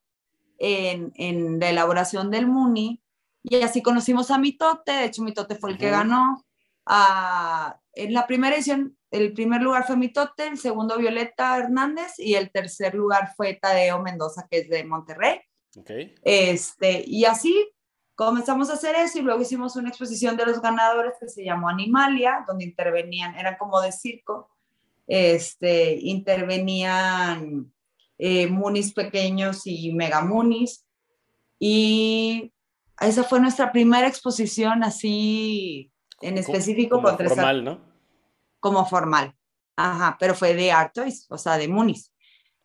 en, 0.57 1.11
en, 1.15 1.59
la 1.59 1.69
elaboración 1.69 2.31
del 2.31 2.47
Muni. 2.47 3.02
Y 3.43 3.61
así 3.61 3.81
conocimos 3.81 4.31
a 4.31 4.37
Mitote, 4.37 4.91
de 4.91 5.05
hecho 5.05 5.21
Mitote 5.21 5.55
fue 5.55 5.71
el 5.71 5.77
que 5.77 5.89
ganó. 5.89 6.43
A, 6.85 7.79
en 7.93 8.13
la 8.13 8.25
primera 8.25 8.55
edición, 8.55 8.97
el 9.11 9.33
primer 9.33 9.61
lugar 9.61 9.85
fue 9.85 9.97
Mitote, 9.97 10.47
el 10.47 10.57
segundo 10.57 10.97
Violeta 10.97 11.57
Hernández 11.57 12.17
y 12.17 12.35
el 12.35 12.51
tercer 12.51 12.95
lugar 12.95 13.33
fue 13.35 13.53
Tadeo 13.61 14.01
Mendoza, 14.01 14.47
que 14.49 14.59
es 14.59 14.69
de 14.69 14.83
Monterrey. 14.85 15.41
Okay. 15.75 16.15
Este, 16.23 17.03
y 17.05 17.25
así 17.25 17.69
comenzamos 18.15 18.69
a 18.69 18.73
hacer 18.73 18.95
eso 18.95 19.19
y 19.19 19.21
luego 19.21 19.41
hicimos 19.41 19.75
una 19.75 19.89
exposición 19.89 20.37
de 20.37 20.45
los 20.45 20.61
ganadores 20.61 21.13
que 21.19 21.27
se 21.27 21.43
llamó 21.43 21.67
Animalia, 21.67 22.45
donde 22.47 22.65
intervenían, 22.65 23.35
eran 23.35 23.57
como 23.57 23.81
de 23.81 23.91
circo, 23.91 24.49
este, 25.07 25.95
intervenían 25.99 27.73
eh, 28.17 28.47
munis 28.47 28.93
pequeños 28.93 29.65
y 29.65 29.91
mega 29.93 30.21
munis. 30.21 30.85
Y 31.59 32.52
esa 33.07 33.23
fue 33.23 33.39
nuestra 33.39 33.71
primera 33.71 34.07
exposición 34.07 34.83
así 34.83 35.91
en 36.21 36.37
específico. 36.37 37.01
Como, 37.01 37.17
formal, 37.17 37.63
¿no? 37.63 37.81
Como 38.59 38.85
formal. 38.85 39.35
Ajá, 39.75 40.17
pero 40.19 40.35
fue 40.35 40.53
de 40.53 40.71
Art 40.71 40.93
Toys, 40.93 41.25
o 41.29 41.37
sea, 41.37 41.57
de 41.57 41.67
munis. 41.67 42.13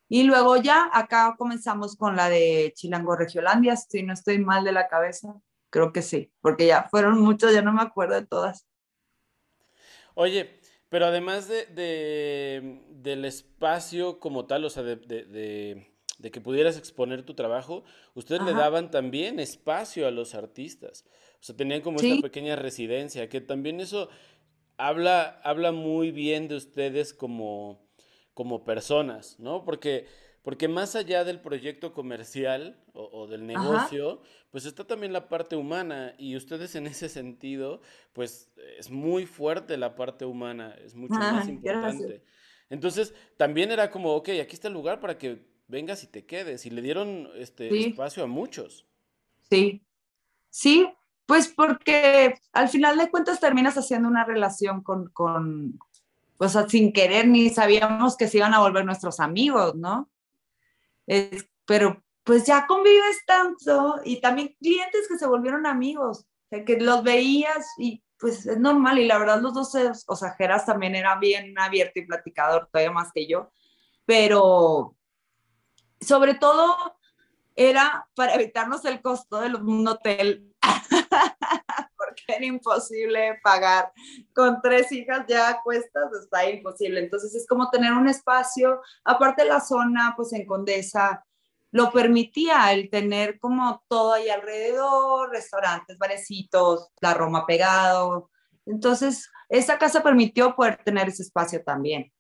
Y 0.09 0.23
luego 0.23 0.57
ya 0.57 0.91
acá 0.93 1.35
comenzamos 1.37 1.97
con 1.97 2.17
la 2.17 2.29
de 2.29 2.73
Chilango 2.75 3.15
Regiolandia, 3.17 3.77
si 3.77 4.03
no 4.03 4.15
estoy 4.15 4.39
mal 4.39 4.65
de 4.65 4.73
la 4.73 4.89
cabeza, 4.89 5.35
creo 5.71 5.93
que 5.93 6.03
sí, 6.03 6.33
porque 6.41 6.67
ya 6.67 6.89
fueron 6.91 7.21
muchos, 7.21 7.53
ya 7.53 7.63
no 7.63 7.73
me 7.73 7.83
acuerdo 7.83 8.15
de 8.15 8.27
todas. 8.27 8.67
Oye, 10.15 10.59
pero 10.89 11.07
además 11.07 11.49
de, 11.49 12.81
del 12.91 13.25
espacio 13.25 14.19
como 14.19 14.47
tal, 14.47 14.65
o 14.65 14.71
sea, 14.71 14.83
de, 14.83 15.93
que 16.21 16.41
pudieras 16.41 16.77
exponer 16.77 17.23
tu 17.23 17.35
trabajo, 17.35 17.85
ustedes 18.15 18.43
le 18.43 18.53
daban 18.53 18.91
también 18.91 19.39
espacio 19.39 20.07
a 20.07 20.11
los 20.11 20.35
artistas. 20.35 21.05
O 21.41 21.45
sea, 21.45 21.57
tenían 21.57 21.81
como 21.81 22.01
esta 22.01 22.21
pequeña 22.21 22.57
residencia, 22.57 23.29
que 23.29 23.41
también 23.41 23.81
eso 23.81 24.09
habla, 24.77 25.41
habla 25.45 25.73
muy 25.73 26.11
bien 26.11 26.49
de 26.49 26.57
ustedes 26.57 27.15
como 27.15 27.89
como 28.39 28.65
personas, 28.65 29.35
¿no? 29.41 29.65
Porque, 29.65 30.07
porque 30.43 30.69
más 30.69 30.95
allá 30.95 31.25
del 31.25 31.41
proyecto 31.41 31.93
comercial 31.93 32.81
o, 32.93 33.27
del 33.27 33.45
negocio, 33.45 34.23
pues 34.53 34.65
está 34.65 34.87
también 34.87 35.13
la 35.13 35.29
parte 35.29 35.57
humana 35.57 36.15
y 36.19 36.37
ustedes 36.37 36.77
en 36.77 36.87
ese 36.87 37.09
sentido, 37.09 37.81
pues 38.13 38.53
es 38.79 38.93
muy 38.93 39.27
fuerte 39.27 39.77
la 39.77 39.97
parte 39.97 40.25
humana, 40.25 40.77
es 40.85 40.95
mucho 40.95 41.19
más 41.19 41.49
importante. 41.49 42.23
Entonces, 42.71 43.13
también 43.37 43.73
era 43.73 43.91
como, 43.91 44.15
ok, 44.15 44.29
aquí 44.41 44.55
está 44.55 44.69
el 44.69 44.75
lugar 44.75 45.01
para 45.01 45.19
que 45.19 45.45
vengas 45.69 46.03
y 46.03 46.09
te 46.09 46.27
quedes. 46.27 46.67
Y 46.67 46.71
le 46.71 46.83
dieron 46.83 47.31
este 47.37 47.89
espacio 47.89 48.25
a 48.25 48.27
muchos. 48.27 48.87
Sí, 49.49 49.83
sí, 50.51 50.91
pues 51.27 51.49
porque 51.49 52.35
al 52.53 52.69
final 52.69 52.99
de 52.99 53.11
cuentas 53.11 53.39
terminas 53.41 53.77
haciendo 53.77 54.09
una 54.09 54.25
relación 54.25 54.83
con, 54.83 55.13
o 56.39 56.49
sea, 56.49 56.69
sin 56.69 56.93
querer 56.93 57.29
ni 57.29 57.51
sabíamos 57.51 58.17
que 58.17 58.29
se 58.29 58.39
iban 58.39 58.55
a 58.55 58.61
volver 58.61 58.85
nuestros 58.85 59.21
amigos, 59.21 59.75
¿no? 59.75 60.11
pero 61.65 62.05
pues 62.23 62.45
ya 62.45 62.67
convives 62.67 63.25
tanto 63.27 64.01
y 64.05 64.21
también 64.21 64.55
clientes 64.61 65.09
que 65.09 65.17
se 65.17 65.27
volvieron 65.27 65.65
amigos, 65.65 66.21
o 66.21 66.49
sea, 66.51 66.63
que 66.63 66.79
los 66.79 67.03
veías 67.03 67.67
y 67.79 68.03
pues 68.19 68.45
es 68.45 68.59
normal 68.59 68.99
y 68.99 69.07
la 69.07 69.17
verdad 69.17 69.41
los 69.41 69.55
dos, 69.55 69.75
o 70.07 70.15
sea, 70.15 70.35
Geras 70.35 70.67
también 70.67 70.95
era 70.95 71.19
bien 71.19 71.59
abierto 71.59 72.01
y 72.01 72.07
platicador, 72.07 72.69
todavía 72.71 72.93
más 72.93 73.13
que 73.15 73.27
yo, 73.27 73.51
pero 74.05 74.98
sobre 76.01 76.35
todo 76.35 76.77
era 77.57 78.09
para 78.15 78.35
evitarnos 78.35 78.85
el 78.85 79.03
costo 79.03 79.41
de 79.41 79.55
un 79.55 79.87
hotel 79.89 80.55
era 82.29 82.45
imposible 82.45 83.39
pagar. 83.43 83.93
Con 84.35 84.61
tres 84.63 84.93
hijas 84.93 85.25
ya 85.29 85.61
cuestas, 85.63 86.13
está 86.23 86.49
imposible. 86.49 87.01
Entonces 87.01 87.35
es 87.35 87.47
como 87.47 87.71
tener 87.71 87.93
un 87.93 88.09
espacio, 88.09 88.81
aparte 89.05 89.45
la 89.45 89.61
zona, 89.61 90.15
pues 90.17 90.33
en 90.33 90.47
Condesa, 90.47 91.25
lo 91.71 91.91
permitía 91.91 92.73
el 92.73 92.89
tener 92.91 93.39
como 93.39 93.83
todo 93.89 94.15
ahí 94.15 94.29
alrededor, 94.29 95.31
restaurantes, 95.31 95.99
barecitos, 95.99 96.89
la 97.01 97.15
Roma 97.15 97.47
pegado. 97.47 98.31
Entonces, 98.65 99.31
esa 99.49 99.79
casa 99.79 100.03
permitió 100.03 100.55
poder 100.55 100.83
tener 100.83 101.09
ese 101.09 101.23
espacio 101.23 101.63
también. 101.63 102.11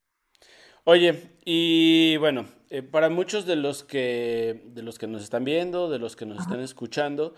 Oye, 0.84 1.36
y 1.44 2.16
bueno, 2.18 2.46
eh, 2.70 2.82
para 2.82 3.08
muchos 3.08 3.46
de 3.46 3.56
los 3.56 3.84
que 3.84 4.62
de 4.66 4.82
los 4.82 4.98
que 4.98 5.06
nos 5.06 5.22
están 5.22 5.44
viendo, 5.44 5.88
de 5.88 5.98
los 5.98 6.16
que 6.16 6.26
nos 6.26 6.40
están 6.40 6.60
escuchando, 6.60 7.34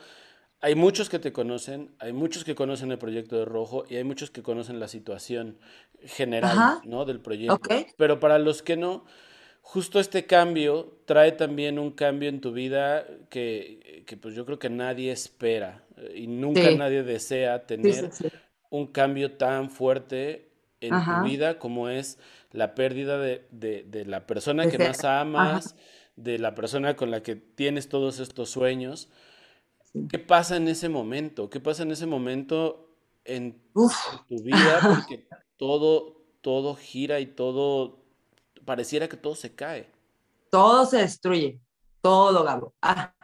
hay 0.61 0.74
muchos 0.74 1.09
que 1.09 1.18
te 1.18 1.33
conocen, 1.33 1.95
hay 1.99 2.12
muchos 2.12 2.45
que 2.45 2.55
conocen 2.55 2.91
el 2.93 2.99
proyecto 2.99 3.39
de 3.39 3.45
Rojo 3.45 3.85
y 3.89 3.97
hay 3.97 4.05
muchos 4.05 4.31
que 4.31 4.43
conocen 4.43 4.78
la 4.78 4.89
situación 4.89 5.59
general 6.05 6.81
¿no? 6.85 7.05
del 7.05 7.20
proyecto. 7.20 7.59
Pero 7.97 8.20
para 8.20 8.39
los 8.39 8.62
que 8.62 8.76
no, 8.76 9.05
justo 9.62 10.01
este 10.01 10.26
cambio 10.26 10.99
trae 11.07 11.33
también 11.33 11.78
un 11.78 11.93
cambio 11.93 12.28
en 12.28 12.41
tu 12.41 12.53
vida 12.53 13.07
que, 13.31 14.05
pues 14.20 14.35
yo 14.35 14.45
creo 14.45 14.59
que 14.59 14.68
nadie 14.68 15.12
espera 15.12 15.85
eh, 15.97 16.12
y 16.16 16.26
nunca 16.26 16.70
nadie 16.72 17.03
desea 17.05 17.66
tener 17.66 18.11
un 18.68 18.87
cambio 18.87 19.33
tan 19.33 19.70
fuerte 19.70 20.51
en 20.81 20.91
tu 20.91 21.24
vida 21.24 21.59
como 21.59 21.89
es 21.89 22.18
la 22.53 22.75
pérdida 22.75 23.19
de, 23.19 24.05
la 24.07 24.27
persona 24.27 24.69
que 24.69 24.79
más 24.79 25.05
amas, 25.05 25.77
de 26.17 26.39
la 26.39 26.55
persona 26.55 26.97
con 26.97 27.11
la 27.11 27.23
que 27.23 27.37
tienes 27.37 27.89
todos 27.89 28.19
estos 28.19 28.51
sueños. 28.51 29.09
¿Qué 30.09 30.19
pasa 30.19 30.57
en 30.57 30.69
ese 30.69 30.89
momento? 30.89 31.51
¿Qué 31.51 31.61
pasa 31.61 31.83
en 31.83 31.91
ese 31.91 32.07
momento 32.07 32.95
en 33.25 33.61
tu 33.73 34.43
vida? 34.43 34.81
Porque 34.83 35.27
todo, 35.57 36.23
todo 36.41 36.75
gira 36.75 37.21
y 37.21 37.27
todo, 37.27 38.05
pareciera 38.65 39.09
que 39.09 39.17
todo 39.17 39.35
se 39.35 39.55
cae. 39.55 39.91
Todo 40.51 40.87
se 40.87 40.99
destruye, 40.99 41.61
todo, 42.01 42.43
Gabo. 42.45 42.75
Ah, 42.83 43.15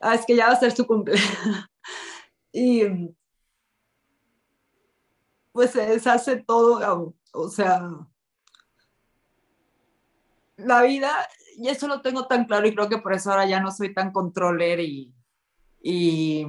ah 0.00 0.14
es 0.14 0.24
que 0.24 0.36
ya 0.36 0.46
va 0.46 0.52
a 0.52 0.60
ser 0.60 0.72
su 0.72 0.86
cumpleaños. 0.86 1.26
y 2.52 2.84
pues 5.52 5.70
se 5.70 5.86
deshace 5.86 6.36
todo, 6.36 6.78
Gabo. 6.78 7.14
O 7.32 7.48
sea, 7.48 7.88
la 10.66 10.82
vida, 10.82 11.10
y 11.56 11.68
eso 11.68 11.86
lo 11.88 12.00
tengo 12.00 12.26
tan 12.26 12.46
claro 12.46 12.66
y 12.66 12.74
creo 12.74 12.88
que 12.88 12.98
por 12.98 13.12
eso 13.12 13.30
ahora 13.30 13.46
ya 13.46 13.60
no 13.60 13.70
soy 13.70 13.94
tan 13.94 14.12
controller 14.12 14.80
y 14.80 15.12
y 15.82 16.46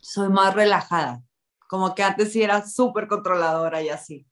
soy 0.00 0.28
más 0.30 0.54
relajada. 0.54 1.22
Como 1.68 1.94
que 1.94 2.02
antes 2.02 2.32
sí 2.32 2.42
era 2.42 2.66
súper 2.66 3.06
controladora 3.06 3.82
y 3.82 3.88
así. 3.88 4.26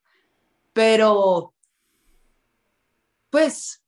Pero, 0.73 1.55
pues, 3.31 3.83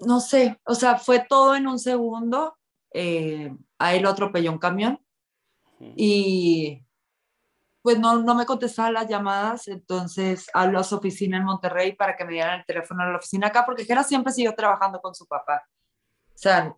no 0.00 0.20
sé, 0.20 0.60
o 0.64 0.74
sea, 0.74 0.98
fue 0.98 1.24
todo 1.28 1.54
en 1.54 1.66
un 1.66 1.78
segundo. 1.78 2.56
Eh, 2.92 3.54
ahí 3.78 4.00
lo 4.00 4.10
atropelló 4.10 4.52
un 4.52 4.58
camión 4.58 5.00
y 5.80 6.83
pues 7.84 7.98
no, 7.98 8.22
no 8.22 8.34
me 8.34 8.46
contestaba 8.46 8.90
las 8.90 9.06
llamadas, 9.06 9.68
entonces 9.68 10.48
hablo 10.54 10.78
a 10.78 10.84
su 10.84 10.96
oficina 10.96 11.36
en 11.36 11.44
Monterrey 11.44 11.92
para 11.92 12.16
que 12.16 12.24
me 12.24 12.32
dieran 12.32 12.60
el 12.60 12.64
teléfono 12.64 13.02
a 13.02 13.10
la 13.10 13.18
oficina 13.18 13.48
acá, 13.48 13.66
porque 13.66 13.84
Jera 13.84 14.02
siempre 14.02 14.32
siguió 14.32 14.54
trabajando 14.54 15.02
con 15.02 15.14
su 15.14 15.26
papá. 15.26 15.62
O 16.28 16.32
sea, 16.38 16.74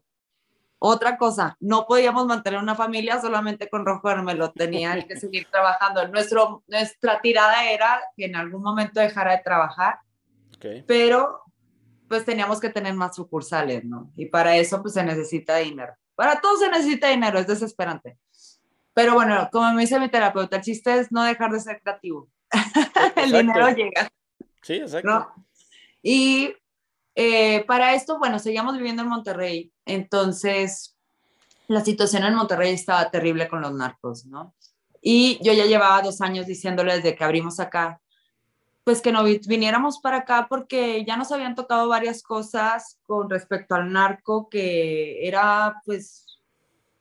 otra 0.81 1.17
cosa, 1.17 1.57
no 1.61 1.87
podíamos 1.87 2.27
mantener 2.27 2.59
una 2.59 2.75
familia 2.75 3.21
solamente 3.21 3.71
con 3.71 3.87
Rojo 3.87 4.11
Hermelo, 4.11 4.51
tenía 4.51 5.01
que 5.07 5.15
seguir 5.21 5.47
trabajando. 5.49 6.09
Nuestro, 6.09 6.65
nuestra 6.67 7.21
tirada 7.21 7.71
era 7.71 8.01
que 8.17 8.25
en 8.25 8.35
algún 8.35 8.65
momento 8.65 8.99
dejara 8.99 9.31
de 9.37 9.45
trabajar, 9.45 10.01
pero 10.89 11.45
pues 12.09 12.25
teníamos 12.25 12.59
que 12.59 12.71
tener 12.71 12.95
más 12.95 13.15
sucursales, 13.15 13.85
¿no? 13.85 14.11
Y 14.17 14.27
para 14.27 14.57
eso 14.57 14.83
pues 14.83 14.95
se 14.95 15.05
necesita 15.05 15.59
dinero. 15.59 15.95
Para 16.17 16.41
todo 16.41 16.57
se 16.57 16.69
necesita 16.69 17.11
dinero, 17.11 17.39
es 17.39 17.47
desesperante. 17.47 18.19
Pero 18.97 19.13
bueno, 19.13 19.51
como 19.53 19.71
me 19.75 19.83
dice 19.83 20.01
mi 20.01 20.09
terapeuta, 20.09 20.57
el 20.57 20.63
chiste 20.63 20.99
es 20.99 21.13
no 21.13 21.23
dejar 21.23 21.53
de 21.53 21.61
ser 21.61 21.83
creativo. 21.83 22.31
el 23.17 23.31
dinero 23.31 23.69
llega. 23.69 24.09
Sí, 24.63 24.77
exacto. 24.77 25.35
Y 26.03 26.55
eh, 27.15 27.63
para 27.67 27.95
esto, 27.95 28.19
bueno, 28.19 28.39
seguíamos 28.39 28.75
viviendo 28.79 29.03
en 29.03 29.11
Monterrey, 29.11 29.71
entonces 29.85 30.97
la 31.69 31.85
situación 31.85 32.25
en 32.25 32.37
Monterrey 32.37 32.73
estaba 32.73 33.11
terrible 33.11 33.49
con 33.49 33.61
los 33.61 33.75
narcos, 33.75 34.25
¿no? 34.25 34.55
Y 35.03 35.39
yo 35.43 35.53
ya 35.53 35.67
llevaba 35.67 36.01
dos 36.01 36.23
años 36.23 36.47
diciéndole 36.47 36.97
desde 36.97 37.15
que 37.15 37.25
abrimos 37.25 37.61
acá, 37.61 38.01
pues 38.83 39.03
que 39.03 39.13
no 39.13 39.25
viniéramos 39.25 39.99
para 39.99 40.19
acá 40.19 40.47
porque 40.49 41.05
ya 41.05 41.19
nos 41.19 41.31
habían 41.33 41.55
tocado 41.55 41.87
varias 41.89 42.23
cosas 42.23 42.99
con 43.05 43.29
respecto 43.29 43.75
al 43.75 43.93
narco 43.93 44.49
que 44.49 45.29
era 45.29 45.83
pues 45.85 46.26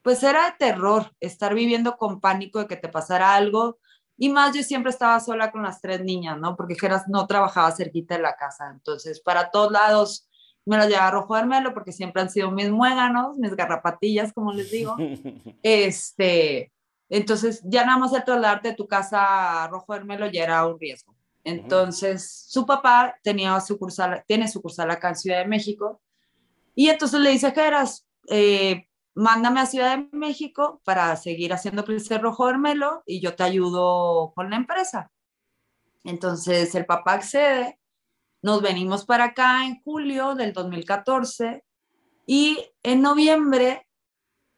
pues 0.06 0.22
era 0.22 0.46
de 0.46 0.58
terror 0.60 1.12
estar 1.20 1.56
viviendo 1.56 1.98
con 1.98 2.22
pánico 2.22 2.60
de 2.60 2.68
que 2.68 2.76
te 2.76 2.90
pasara 2.90 3.34
algo 3.34 3.80
y 4.16 4.30
más 4.30 4.56
yo 4.56 4.62
siempre 4.62 4.92
estaba 4.92 5.20
sola 5.20 5.52
con 5.52 5.64
las 5.64 5.82
tres 5.82 6.04
niñas, 6.04 6.38
¿no? 6.40 6.56
Porque 6.56 6.76
Geras 6.76 7.08
no 7.08 7.26
trabajaba 7.26 7.72
cerquita 7.72 8.16
de 8.16 8.22
la 8.22 8.36
casa, 8.36 8.70
entonces 8.72 9.20
para 9.20 9.50
todos 9.50 9.72
lados 9.72 10.30
me 10.64 10.78
las 10.78 10.90
llevaba 10.90 11.08
a 11.08 11.12
Rojo 11.12 11.34
Armelo 11.34 11.74
porque 11.74 11.92
siempre 11.92 12.22
han 12.22 12.30
sido 12.30 12.52
mis 12.52 12.70
muéganos, 12.70 13.36
mis 13.40 13.56
garrapatillas, 13.56 14.32
como 14.32 14.54
les 14.54 14.70
digo. 14.70 14.96
este, 15.64 16.72
entonces 17.10 17.64
ya 17.66 17.84
nada 17.84 17.98
más 17.98 18.14
el 18.14 18.24
trasladarte 18.24 18.70
de 18.70 18.76
tu 18.76 18.88
casa 18.88 19.64
a 19.64 19.68
Rojo 19.70 19.92
Armelo 19.92 20.28
ya 20.28 20.44
era 20.44 20.68
un 20.68 20.80
riesgo. 20.80 21.16
Entonces, 21.44 22.46
su 22.48 22.64
papá 22.68 23.16
tenía 23.24 23.60
sucursal, 23.60 24.24
tiene 24.28 24.48
sucursal 24.48 24.92
acá 24.92 25.10
en 25.10 25.16
Ciudad 25.16 25.40
de 25.40 25.48
México. 25.48 26.00
Y 26.76 26.90
entonces 26.90 27.20
le 27.20 27.32
dice, 27.32 27.52
Geras, 27.52 28.06
eh, 28.30 28.86
mándame 29.16 29.62
a 29.62 29.66
Ciudad 29.66 29.98
de 29.98 30.10
México 30.12 30.82
para 30.84 31.16
seguir 31.16 31.54
haciendo 31.54 31.86
crecer 31.86 32.22
Rojo 32.22 32.50
Hermelo 32.50 33.02
y 33.06 33.22
yo 33.22 33.36
te 33.36 33.44
ayudo 33.44 34.34
con 34.36 34.50
la 34.50 34.58
empresa. 34.58 35.12
Entonces, 36.04 36.76
el 36.76 36.86
papá 36.86 37.14
accede. 37.14 37.80
Nos 38.42 38.62
venimos 38.62 39.06
para 39.06 39.26
acá 39.26 39.66
en 39.66 39.82
julio 39.82 40.36
del 40.36 40.54
2014 40.54 41.64
y 42.28 42.60
en 42.84 43.02
noviembre, 43.02 43.88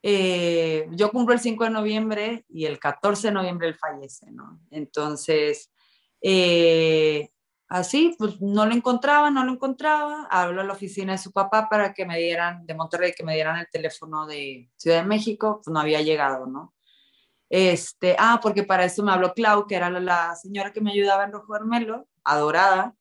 eh, 0.01 0.87
yo 0.91 1.11
cumplo 1.11 1.33
el 1.33 1.39
5 1.39 1.63
de 1.65 1.69
noviembre 1.69 2.45
y 2.49 2.65
el 2.65 2.79
14 2.79 3.27
de 3.27 3.33
noviembre 3.33 3.67
él 3.67 3.75
fallece, 3.75 4.31
¿no? 4.31 4.59
Entonces, 4.71 5.71
eh, 6.21 7.29
así, 7.67 8.15
pues 8.17 8.41
no 8.41 8.65
lo 8.65 8.73
encontraba, 8.73 9.29
no 9.29 9.43
lo 9.43 9.53
encontraba. 9.53 10.27
Hablo 10.29 10.61
a 10.61 10.63
la 10.63 10.73
oficina 10.73 11.13
de 11.13 11.17
su 11.17 11.31
papá 11.31 11.69
para 11.69 11.93
que 11.93 12.05
me 12.05 12.17
dieran, 12.17 12.65
de 12.65 12.73
Monterrey, 12.73 13.13
que 13.15 13.23
me 13.23 13.35
dieran 13.35 13.57
el 13.57 13.67
teléfono 13.69 14.25
de 14.25 14.69
Ciudad 14.75 15.01
de 15.01 15.07
México, 15.07 15.61
pues 15.63 15.73
no 15.73 15.79
había 15.79 16.01
llegado, 16.01 16.47
¿no? 16.47 16.73
Este, 17.49 18.15
ah, 18.19 18.39
porque 18.41 18.63
para 18.63 18.85
eso 18.85 19.03
me 19.03 19.11
habló 19.11 19.33
Clau, 19.33 19.67
que 19.67 19.75
era 19.75 19.89
la, 19.89 20.35
señora 20.35 20.73
que 20.73 20.81
me 20.81 20.91
ayudaba 20.91 21.23
en 21.23 21.31
Rojo 21.31 21.55
Hermelo, 21.55 22.07
adorada, 22.23 22.95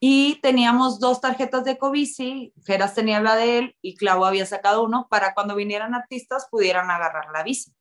y 0.00 0.36
teníamos 0.42 1.00
dos 1.00 1.20
tarjetas 1.20 1.64
de 1.64 1.78
Covici, 1.78 2.52
Geras 2.64 2.94
tenía 2.94 3.20
la 3.20 3.34
de 3.34 3.58
él 3.58 3.76
y 3.82 3.96
Clau 3.96 4.24
había 4.24 4.46
sacado 4.46 4.84
uno 4.84 5.08
para 5.10 5.34
cuando 5.34 5.56
vinieran 5.56 5.94
artistas 5.94 6.46
pudieran 6.50 6.90
agarrar 6.90 7.26
la 7.32 7.42
bici. 7.42 7.74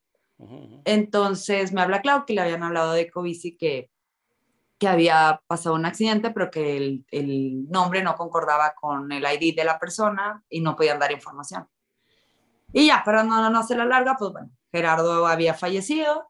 Entonces 0.86 1.73
me 1.73 1.82
habla 1.82 2.01
Clau 2.01 2.25
que 2.25 2.34
le 2.34 2.41
habían 2.41 2.63
hablado 2.63 2.93
de 2.93 3.09
Covici 3.11 3.55
que 3.55 3.89
que 4.78 4.88
había 4.88 5.41
pasado 5.47 5.75
un 5.75 5.86
accidente, 5.86 6.32
pero 6.32 6.51
que 6.51 6.78
el, 6.78 7.05
el, 7.11 7.69
nombre 7.69 8.03
no 8.03 8.15
concordaba 8.15 8.73
con 8.75 9.11
el 9.11 9.23
ID 9.23 9.55
de 9.55 9.63
la 9.63 9.80
persona 9.80 10.43
y 10.49 10.61
no 10.61 10.75
podían 10.75 10.99
dar 10.99 11.11
información. 11.11 11.67
Y 12.71 12.88
ya, 12.88 13.01
pero 13.03 13.23
no, 13.23 13.49
no, 13.49 13.63
se 13.63 13.75
la 13.75 13.86
larga, 13.86 14.15
pues 14.17 14.32
bueno, 14.32 14.51
Gerardo 14.71 15.25
había 15.25 15.53
fallecido, 15.53 16.30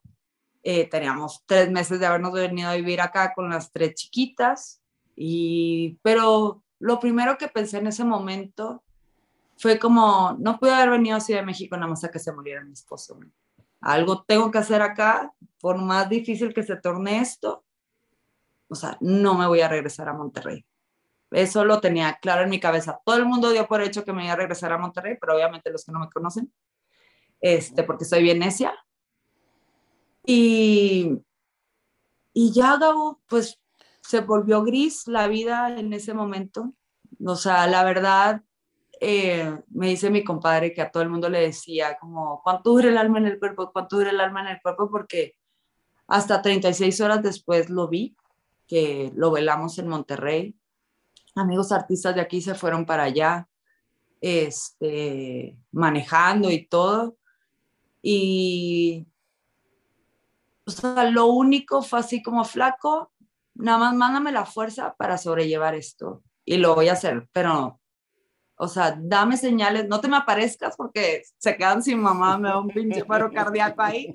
eh, 0.64 0.88
teníamos 0.90 1.44
tres 1.46 1.70
meses 1.72 2.00
de 2.00 2.06
habernos 2.06 2.32
venido 2.32 2.70
a 2.70 2.76
vivir 2.76 3.02
acá 3.02 3.34
con 3.34 3.50
las 3.50 3.72
tres 3.72 3.96
chiquitas, 3.96 4.82
y, 5.16 5.98
pero 6.02 6.64
lo 6.80 7.00
primero 7.00 7.38
que 7.38 7.48
pensé 7.48 7.80
en 7.80 7.88
ese 7.88 8.06
momento 8.06 8.84
fue 9.58 9.80
como, 9.80 10.38
no 10.40 10.60
pude 10.60 10.74
haber 10.74 10.92
venido 10.92 11.18
a 11.18 11.20
Ciudad 11.20 11.42
de 11.42 11.46
México 11.48 11.76
nada 11.76 11.88
más 11.88 12.04
a 12.04 12.12
que 12.12 12.20
se 12.20 12.32
muriera 12.32 12.64
mi 12.64 12.74
esposo. 12.74 13.20
Algo 13.82 14.24
tengo 14.24 14.52
que 14.52 14.60
hacer 14.60 14.82
acá, 14.82 15.34
por 15.60 15.78
más 15.82 16.08
difícil 16.08 16.54
que 16.54 16.64
se 16.64 16.76
torne 16.76 17.20
esto, 17.20 17.64
o 18.70 18.76
sea, 18.76 18.98
no 19.02 19.36
me 19.36 19.48
voy 19.48 19.62
a 19.62 19.68
regresar 19.68 20.10
a 20.10 20.14
Monterrey. 20.14 20.66
Eso 21.32 21.66
lo 21.66 21.82
tenía 21.82 22.18
claro 22.22 22.44
en 22.44 22.50
mi 22.50 22.60
cabeza. 22.60 23.02
Todo 23.06 23.18
el 23.18 23.26
mundo 23.26 23.52
dio 23.52 23.68
por 23.68 23.82
hecho 23.82 24.06
que 24.06 24.14
me 24.14 24.24
iba 24.24 24.34
a 24.34 24.38
regresar 24.38 24.72
a 24.72 24.78
Monterrey, 24.78 25.18
pero 25.20 25.36
obviamente 25.36 25.72
los 25.72 25.86
que 25.86 25.92
no 25.92 26.00
me 26.00 26.10
conocen, 26.10 26.52
este, 27.42 27.84
porque 27.84 28.06
soy 28.06 28.24
bien 28.24 28.40
necia. 28.40 28.74
Y, 30.26 31.20
y 32.34 32.52
ya, 32.54 32.78
Gabo, 32.78 33.22
pues 33.28 33.60
se 34.02 34.22
volvió 34.22 34.64
gris 34.64 35.08
la 35.08 35.28
vida 35.28 35.78
en 35.78 35.92
ese 35.94 36.14
momento. 36.14 36.74
O 37.26 37.36
sea, 37.36 37.68
la 37.68 37.84
verdad, 37.84 38.42
eh, 39.02 39.60
me 39.70 39.90
dice 39.90 40.10
mi 40.10 40.24
compadre 40.24 40.74
que 40.74 40.82
a 40.82 40.92
todo 40.92 41.04
el 41.04 41.10
mundo 41.10 41.30
le 41.30 41.42
decía 41.42 41.98
como, 42.00 42.42
¿cuánto 42.42 42.72
dura 42.72 42.90
el 42.90 42.98
alma 42.98 43.20
en 43.20 43.28
el 43.28 43.40
cuerpo? 43.40 43.72
¿Cuánto 43.72 43.98
dura 43.98 44.12
el 44.12 44.20
alma 44.22 44.42
en 44.42 44.48
el 44.48 44.62
cuerpo? 44.62 44.90
Porque 44.90 45.36
hasta 46.08 46.42
36 46.42 47.02
horas 47.02 47.22
después 47.22 47.70
lo 47.70 47.90
vi 47.90 48.16
que 48.68 49.12
lo 49.16 49.32
velamos 49.32 49.78
en 49.80 49.88
Monterrey. 49.88 50.56
Amigos 51.36 51.72
artistas 51.72 52.16
de 52.16 52.22
aquí 52.22 52.42
se 52.42 52.56
fueron 52.56 52.86
para 52.86 53.04
allá, 53.04 53.48
este, 54.22 55.58
manejando 55.72 56.52
y 56.52 56.66
todo. 56.66 57.18
Y, 58.02 59.08
o 60.66 60.72
sea, 60.72 61.10
lo 61.10 61.28
único 61.28 61.82
fue 61.82 62.00
así 62.00 62.22
como 62.22 62.44
flaco, 62.44 63.12
nada 63.56 63.78
más 63.78 63.96
mándame 63.96 64.32
la 64.32 64.46
fuerza 64.46 64.96
para 64.98 65.18
sobrellevar 65.18 65.76
esto. 65.76 66.24
Y 66.46 66.58
lo 66.58 66.76
voy 66.76 66.90
a 66.90 66.94
hacer, 66.94 67.28
pero, 67.32 67.80
o 68.56 68.68
sea, 68.68 68.98
dame 69.00 69.38
señales, 69.38 69.88
no 69.88 70.00
te 70.00 70.08
me 70.08 70.18
aparezcas 70.18 70.76
porque 70.78 71.24
se 71.38 71.58
quedan 71.58 71.84
sin 71.84 72.00
mamá, 72.00 72.38
me 72.38 72.50
da 72.50 72.60
un 72.60 72.70
pinche 72.70 73.04
paro 73.06 73.32
cardíaco 73.32 73.82
ahí, 73.82 74.14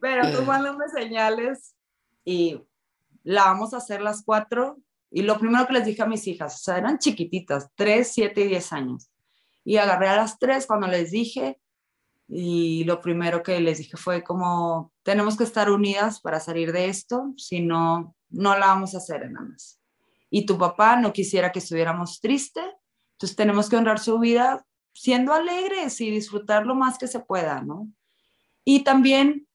pero 0.00 0.30
tú 0.30 0.42
mándame 0.46 0.88
señales 0.88 1.74
y 2.24 2.62
la 3.22 3.44
vamos 3.44 3.74
a 3.74 3.78
hacer 3.78 4.00
las 4.00 4.22
cuatro. 4.24 4.78
Y 5.10 5.22
lo 5.22 5.38
primero 5.38 5.66
que 5.66 5.74
les 5.74 5.84
dije 5.84 6.02
a 6.02 6.06
mis 6.06 6.26
hijas, 6.26 6.54
o 6.54 6.58
sea, 6.58 6.78
eran 6.78 6.98
chiquititas, 6.98 7.68
tres, 7.74 8.12
siete 8.12 8.42
y 8.42 8.48
diez 8.48 8.72
años. 8.72 9.10
Y 9.64 9.76
agarré 9.76 10.08
a 10.08 10.16
las 10.16 10.38
tres 10.38 10.66
cuando 10.66 10.86
les 10.86 11.10
dije, 11.10 11.60
y 12.28 12.84
lo 12.84 13.00
primero 13.00 13.42
que 13.42 13.60
les 13.60 13.78
dije 13.78 13.96
fue 13.96 14.24
como, 14.24 14.92
tenemos 15.02 15.36
que 15.36 15.44
estar 15.44 15.70
unidas 15.70 16.20
para 16.20 16.40
salir 16.40 16.72
de 16.72 16.86
esto, 16.86 17.34
si 17.36 17.60
no, 17.60 18.16
no 18.30 18.58
la 18.58 18.68
vamos 18.68 18.94
a 18.94 18.98
hacer 18.98 19.22
en 19.22 19.34
más. 19.34 19.78
Y 20.30 20.46
tu 20.46 20.56
papá 20.56 20.96
no 20.96 21.12
quisiera 21.12 21.52
que 21.52 21.58
estuviéramos 21.58 22.20
tristes, 22.20 22.64
entonces 23.12 23.36
tenemos 23.36 23.68
que 23.68 23.76
honrar 23.76 23.98
su 23.98 24.18
vida 24.18 24.64
siendo 24.94 25.34
alegres 25.34 26.00
y 26.00 26.10
disfrutar 26.10 26.66
lo 26.66 26.74
más 26.74 26.96
que 26.96 27.06
se 27.06 27.20
pueda, 27.20 27.60
¿no? 27.60 27.88
Y 28.64 28.82
también 28.82 29.46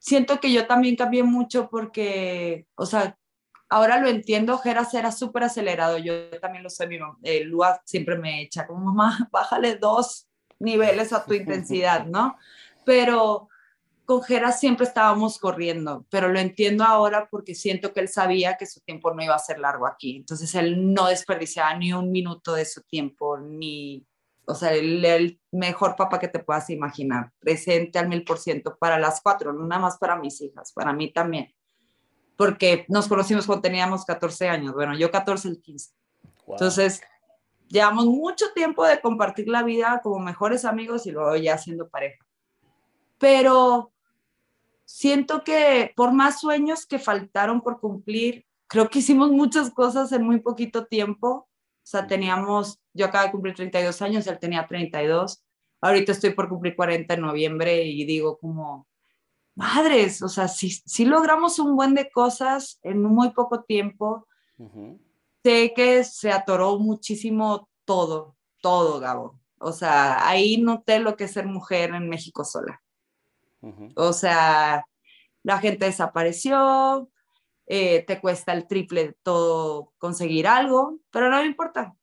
siento 0.00 0.40
que 0.40 0.52
yo 0.52 0.66
también 0.66 0.96
cambié 0.96 1.22
mucho 1.22 1.68
porque, 1.70 2.66
o 2.74 2.86
sea, 2.86 3.16
ahora 3.68 4.00
lo 4.00 4.08
entiendo, 4.08 4.58
Geras 4.58 4.92
era 4.94 5.12
súper 5.12 5.44
acelerado, 5.44 5.98
yo 5.98 6.30
también 6.40 6.64
lo 6.64 6.70
soy, 6.70 6.88
mi 6.88 6.98
mamá, 6.98 7.16
eh, 7.22 7.44
Lua 7.44 7.80
siempre 7.84 8.18
me 8.18 8.42
echa 8.42 8.66
como, 8.66 8.86
mamá, 8.86 9.28
bájale 9.30 9.76
dos 9.76 10.26
niveles 10.58 11.12
a 11.12 11.24
tu 11.24 11.34
intensidad, 11.34 12.06
¿no? 12.06 12.36
Pero 12.84 13.48
con 14.04 14.22
Geras 14.22 14.58
siempre 14.58 14.86
estábamos 14.86 15.38
corriendo, 15.38 16.04
pero 16.10 16.28
lo 16.28 16.40
entiendo 16.40 16.82
ahora 16.82 17.28
porque 17.30 17.54
siento 17.54 17.92
que 17.92 18.00
él 18.00 18.08
sabía 18.08 18.56
que 18.56 18.66
su 18.66 18.80
tiempo 18.80 19.14
no 19.14 19.22
iba 19.22 19.36
a 19.36 19.38
ser 19.38 19.60
largo 19.60 19.86
aquí, 19.86 20.16
entonces 20.16 20.54
él 20.54 20.92
no 20.92 21.06
desperdiciaba 21.06 21.74
ni 21.76 21.92
un 21.92 22.10
minuto 22.10 22.54
de 22.54 22.64
su 22.64 22.82
tiempo, 22.82 23.38
ni 23.38 24.04
o 24.50 24.54
sea, 24.54 24.72
el, 24.72 25.40
mejor 25.52 25.96
papá 25.96 26.18
que 26.18 26.28
te 26.28 26.38
puedas 26.38 26.70
imaginar, 26.70 27.32
presente 27.38 27.98
al 27.98 28.08
mil 28.08 28.24
por 28.24 28.38
ciento 28.38 28.76
para 28.76 28.98
las 28.98 29.20
cuatro, 29.20 29.52
no 29.52 29.66
nada 29.66 29.82
más 29.82 29.98
para 29.98 30.16
mis 30.16 30.40
hijas, 30.40 30.72
para 30.72 30.92
mí 30.92 31.12
también, 31.12 31.54
porque 32.36 32.84
nos 32.88 33.08
conocimos 33.08 33.46
cuando 33.46 33.62
teníamos 33.62 34.04
14 34.04 34.48
años, 34.48 34.74
bueno, 34.74 34.96
yo 34.96 35.10
14, 35.10 35.48
el 35.48 35.60
15. 35.60 35.90
Entonces, 36.48 37.00
llevamos 37.68 38.06
mucho 38.06 38.46
tiempo 38.54 38.84
de 38.84 39.00
compartir 39.00 39.48
la 39.48 39.62
vida 39.62 40.00
como 40.02 40.18
mejores 40.18 40.64
amigos 40.64 41.06
y 41.06 41.12
luego 41.12 41.36
ya 41.36 41.58
siendo 41.58 41.88
pareja. 41.88 42.24
Pero 43.18 43.92
siento 44.84 45.44
que 45.44 45.92
por 45.94 46.12
más 46.12 46.40
sueños 46.40 46.86
que 46.86 46.98
faltaron 46.98 47.60
por 47.60 47.80
cumplir, 47.80 48.46
creo 48.66 48.88
que 48.88 49.00
hicimos 49.00 49.30
muchas 49.30 49.70
cosas 49.70 50.10
en 50.12 50.24
muy 50.24 50.40
poquito 50.40 50.86
tiempo 50.86 51.49
sea, 51.90 52.06
teníamos, 52.06 52.80
yo 52.92 53.06
acabo 53.06 53.26
de 53.26 53.32
cumplir 53.32 53.54
32 53.54 54.02
años, 54.02 54.26
él 54.26 54.38
tenía 54.38 54.66
32. 54.66 55.44
Ahorita 55.80 56.12
estoy 56.12 56.30
por 56.30 56.48
cumplir 56.48 56.76
40 56.76 57.14
en 57.14 57.20
noviembre 57.20 57.84
y 57.84 58.04
digo 58.04 58.38
como, 58.38 58.86
madres, 59.54 60.22
o 60.22 60.28
sea, 60.28 60.48
si, 60.48 60.70
si 60.70 61.04
logramos 61.04 61.58
un 61.58 61.76
buen 61.76 61.94
de 61.94 62.10
cosas 62.10 62.78
en 62.82 63.02
muy 63.02 63.30
poco 63.30 63.62
tiempo, 63.64 64.26
sé 65.42 65.72
que 65.74 66.04
se 66.04 66.30
atoró 66.30 66.78
muchísimo 66.78 67.68
todo, 67.84 68.36
todo, 68.60 69.00
Gabo. 69.00 69.40
O 69.58 69.72
sea, 69.72 70.26
ahí 70.26 70.58
noté 70.58 71.00
lo 71.00 71.16
que 71.16 71.24
es 71.24 71.32
ser 71.32 71.46
mujer 71.46 71.94
en 71.94 72.08
México 72.08 72.44
sola. 72.44 72.82
O 73.94 74.12
sea, 74.12 74.86
la 75.42 75.58
gente 75.58 75.84
desapareció, 75.84 77.10
eh, 77.72 78.04
te 78.06 78.20
cuesta 78.20 78.52
el 78.52 78.66
triple 78.66 79.14
todo 79.22 79.92
conseguir 79.98 80.48
algo, 80.48 80.98
pero 81.10 81.30
no 81.30 81.38
me 81.38 81.46
importa, 81.46 81.94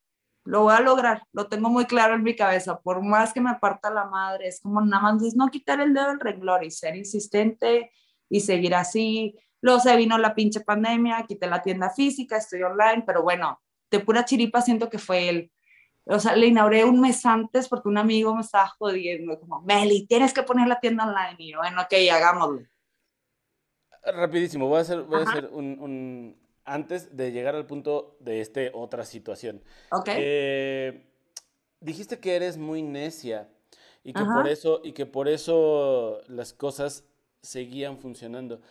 lo 0.45 0.61
voy 0.61 0.73
a 0.73 0.79
lograr, 0.79 1.23
lo 1.33 1.47
tengo 1.47 1.69
muy 1.69 1.85
claro 1.85 2.15
en 2.15 2.23
mi 2.23 2.35
cabeza, 2.35 2.79
por 2.79 3.03
más 3.03 3.33
que 3.33 3.41
me 3.41 3.49
aparta 3.49 3.89
la 3.89 4.05
madre, 4.05 4.47
es 4.47 4.61
como 4.61 4.79
nada 4.81 5.03
más 5.03 5.35
no 5.35 5.47
quitar 5.49 5.81
el 5.81 5.93
dedo 5.93 6.07
del 6.07 6.19
renglón 6.19 6.63
y 6.63 6.71
ser 6.71 6.95
insistente 6.95 7.91
y 8.29 8.39
seguir 8.39 8.75
así, 8.75 9.35
Luego 9.61 9.79
se 9.79 9.95
vino 9.95 10.17
la 10.17 10.35
pinche 10.35 10.61
pandemia, 10.61 11.25
quité 11.27 11.47
la 11.47 11.61
tienda 11.61 11.89
física, 11.89 12.37
estoy 12.37 12.61
online, 12.63 13.03
pero 13.05 13.23
bueno, 13.23 13.59
de 13.89 13.99
pura 13.99 14.23
chiripa 14.23 14.61
siento 14.61 14.89
que 14.89 14.99
fue 14.99 15.29
él. 15.29 15.51
O 16.05 16.19
sea, 16.19 16.35
le 16.35 16.47
inauguré 16.47 16.85
un 16.85 17.01
mes 17.01 17.25
antes 17.25 17.67
porque 17.67 17.89
un 17.89 17.97
amigo 17.97 18.33
me 18.35 18.41
estaba 18.41 18.67
jodiendo, 18.77 19.39
como, 19.39 19.61
Meli, 19.61 20.05
tienes 20.07 20.33
que 20.33 20.43
poner 20.43 20.67
la 20.67 20.79
tienda 20.79 21.05
online. 21.05 21.35
Y 21.39 21.51
yo, 21.51 21.57
bueno, 21.57 21.81
ok, 21.81 21.93
hagámoslo. 22.11 22.61
Rapidísimo, 24.13 24.67
voy 24.67 24.79
a 24.79 24.81
hacer, 24.81 25.01
voy 25.03 25.19
a 25.19 25.23
hacer 25.23 25.49
un, 25.51 25.79
un, 25.79 26.37
Antes 26.65 27.15
de 27.15 27.31
llegar 27.31 27.55
al 27.55 27.65
punto 27.65 28.17
de 28.19 28.41
este 28.41 28.71
otra 28.73 29.05
situación. 29.05 29.61
Ok. 29.91 30.09
Eh, 30.15 31.07
dijiste 31.79 32.19
que 32.19 32.35
eres 32.35 32.57
muy 32.57 32.81
necia 32.81 33.49
y 34.03 34.13
que 34.13 34.23
por 34.23 34.47
eso, 34.47 34.81
y 34.83 34.93
que 34.93 35.05
por 35.05 35.27
eso 35.27 36.21
las 36.27 36.53
cosas 36.53 37.05
seguían 37.41 37.99
funcionando. 37.99 38.61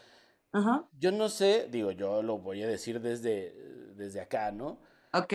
Ajá. 0.53 0.87
Yo 0.99 1.13
no 1.13 1.29
sé, 1.29 1.69
digo, 1.71 1.91
yo 1.91 2.23
lo 2.23 2.39
voy 2.39 2.63
a 2.63 2.67
decir 2.67 3.01
desde, 3.01 3.53
desde 3.95 4.21
acá, 4.21 4.51
¿no? 4.53 4.79
Ok. 5.13 5.35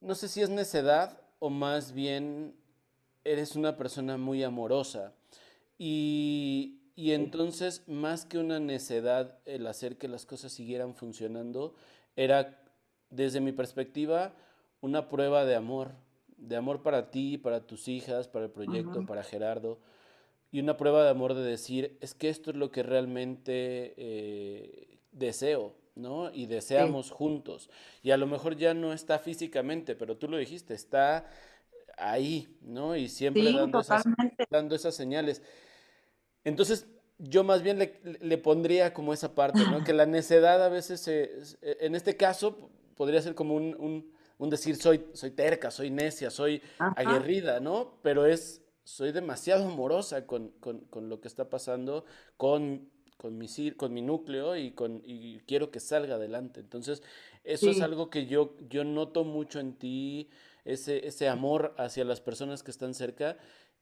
No 0.00 0.14
sé 0.14 0.28
si 0.28 0.42
es 0.42 0.50
necedad 0.50 1.20
o 1.38 1.50
más 1.50 1.92
bien 1.92 2.56
eres 3.24 3.56
una 3.56 3.76
persona 3.76 4.16
muy 4.16 4.42
amorosa. 4.42 5.12
Y, 5.78 6.77
y 6.98 7.12
entonces, 7.12 7.84
más 7.86 8.24
que 8.24 8.38
una 8.38 8.58
necedad, 8.58 9.38
el 9.46 9.68
hacer 9.68 9.98
que 9.98 10.08
las 10.08 10.26
cosas 10.26 10.50
siguieran 10.50 10.96
funcionando, 10.96 11.76
era, 12.16 12.60
desde 13.08 13.40
mi 13.40 13.52
perspectiva, 13.52 14.34
una 14.80 15.08
prueba 15.08 15.44
de 15.44 15.54
amor, 15.54 15.92
de 16.38 16.56
amor 16.56 16.82
para 16.82 17.12
ti, 17.12 17.38
para 17.38 17.68
tus 17.68 17.86
hijas, 17.86 18.26
para 18.26 18.46
el 18.46 18.50
proyecto, 18.50 19.06
para 19.06 19.22
Gerardo, 19.22 19.78
y 20.50 20.58
una 20.58 20.76
prueba 20.76 21.04
de 21.04 21.10
amor 21.10 21.34
de 21.34 21.44
decir, 21.44 21.96
es 22.00 22.14
que 22.14 22.30
esto 22.30 22.50
es 22.50 22.56
lo 22.56 22.72
que 22.72 22.82
realmente 22.82 23.94
eh, 23.96 24.98
deseo, 25.12 25.76
¿no? 25.94 26.34
Y 26.34 26.46
deseamos 26.46 27.12
juntos. 27.12 27.70
Y 28.02 28.10
a 28.10 28.16
lo 28.16 28.26
mejor 28.26 28.56
ya 28.56 28.74
no 28.74 28.92
está 28.92 29.20
físicamente, 29.20 29.94
pero 29.94 30.16
tú 30.16 30.26
lo 30.26 30.36
dijiste, 30.36 30.74
está 30.74 31.26
ahí, 31.96 32.58
¿no? 32.60 32.96
Y 32.96 33.08
siempre 33.08 33.52
dando, 33.52 33.78
esas, 33.78 34.02
dando, 34.50 34.74
esas, 34.74 34.96
señales. 34.96 35.44
Entonces, 36.44 36.86
yo 37.18 37.44
más 37.44 37.62
bien 37.62 37.78
le, 37.78 38.38
pondría 38.38 38.94
como 38.94 39.12
esa 39.12 39.34
parte, 39.34 39.60
¿no? 39.70 39.82
Que 39.84 39.92
la 39.92 40.06
necedad 40.06 40.64
a 40.64 40.68
veces, 40.68 41.08
en 41.62 41.94
este 41.94 42.16
caso, 42.16 42.70
podría 42.96 43.20
ser 43.20 43.34
como 43.34 43.54
un, 43.54 44.12
un, 44.38 44.50
decir, 44.50 44.76
soy, 44.76 45.04
soy 45.14 45.32
terca, 45.32 45.70
soy 45.70 45.90
necia, 45.90 46.30
soy 46.30 46.62
aguerrida, 46.78 47.60
¿no? 47.60 47.98
Pero 48.02 48.24
es, 48.24 48.62
soy 48.84 49.12
demasiado 49.12 49.66
amorosa 49.66 50.26
con, 50.26 50.50
con, 50.60 50.80
con 50.82 51.08
lo 51.08 51.20
que 51.20 51.28
está 51.28 51.50
pasando, 51.50 52.04
con 52.36 52.88
con 53.18 53.36
mi, 53.36 53.48
con 53.72 53.92
mi 53.92 54.00
núcleo 54.00 54.56
y, 54.56 54.70
con, 54.70 55.02
y 55.04 55.40
quiero 55.40 55.70
que 55.70 55.80
salga 55.80 56.14
adelante. 56.14 56.60
Entonces, 56.60 57.02
eso 57.42 57.68
es 57.68 57.80
algo 57.82 58.10
que 58.10 58.26
yo, 58.26 58.56
yo 58.70 58.84
noto 58.84 59.24
mucho 59.24 59.58
en 59.58 59.74
ti, 59.74 60.30
ese, 60.64 61.06
ese 61.06 61.28
amor 61.28 61.74
hacia 61.78 62.04
las 62.04 62.20
personas 62.20 62.62
que 62.62 62.70
están 62.70 62.94
cerca. 62.94 63.36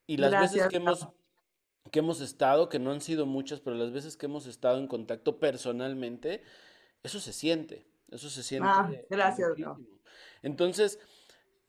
Y 0.07 0.17
las 0.17 0.33
veces 0.41 0.69
que 0.69 0.79
hemos, 0.79 1.07
que 1.91 2.01
hemos 2.01 2.21
estado, 2.21 2.69
que 2.69 2.79
no 2.79 2.91
han 2.91 3.01
sido 3.01 3.27
muchas, 3.27 3.61
pero 3.61 3.77
las 3.77 3.93
veces 3.93 4.17
que 4.17 4.27
hemos 4.27 4.47
estado 4.47 4.79
en 4.79 4.89
contacto 4.89 5.39
personalmente, 5.39 6.43
eso 7.03 7.21
se 7.21 7.33
siente, 7.33 7.87
eso 8.11 8.31
se 8.31 8.43
siente. 8.43 8.69
Ah, 8.71 8.91
gracias. 9.09 9.51
Entonces, 10.43 10.99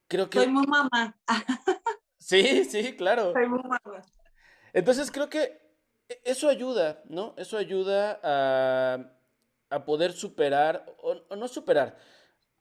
creo 0.07 0.29
que... 0.29 0.39
Soy 0.39 0.47
muy 0.47 0.65
mamá. 0.67 1.17
sí, 2.17 2.65
sí, 2.65 2.95
claro. 2.95 3.33
Soy 3.33 3.47
muy 3.47 3.61
mamá. 3.61 3.81
Entonces, 4.73 5.11
creo 5.11 5.29
que 5.29 5.59
e, 6.09 6.21
eso 6.23 6.49
ayuda, 6.49 7.01
¿no? 7.05 7.33
Eso 7.37 7.57
ayuda 7.57 8.19
a, 8.23 9.85
poder 9.85 10.13
superar, 10.13 10.85
o, 11.01 11.35
no 11.35 11.47
superar, 11.47 11.97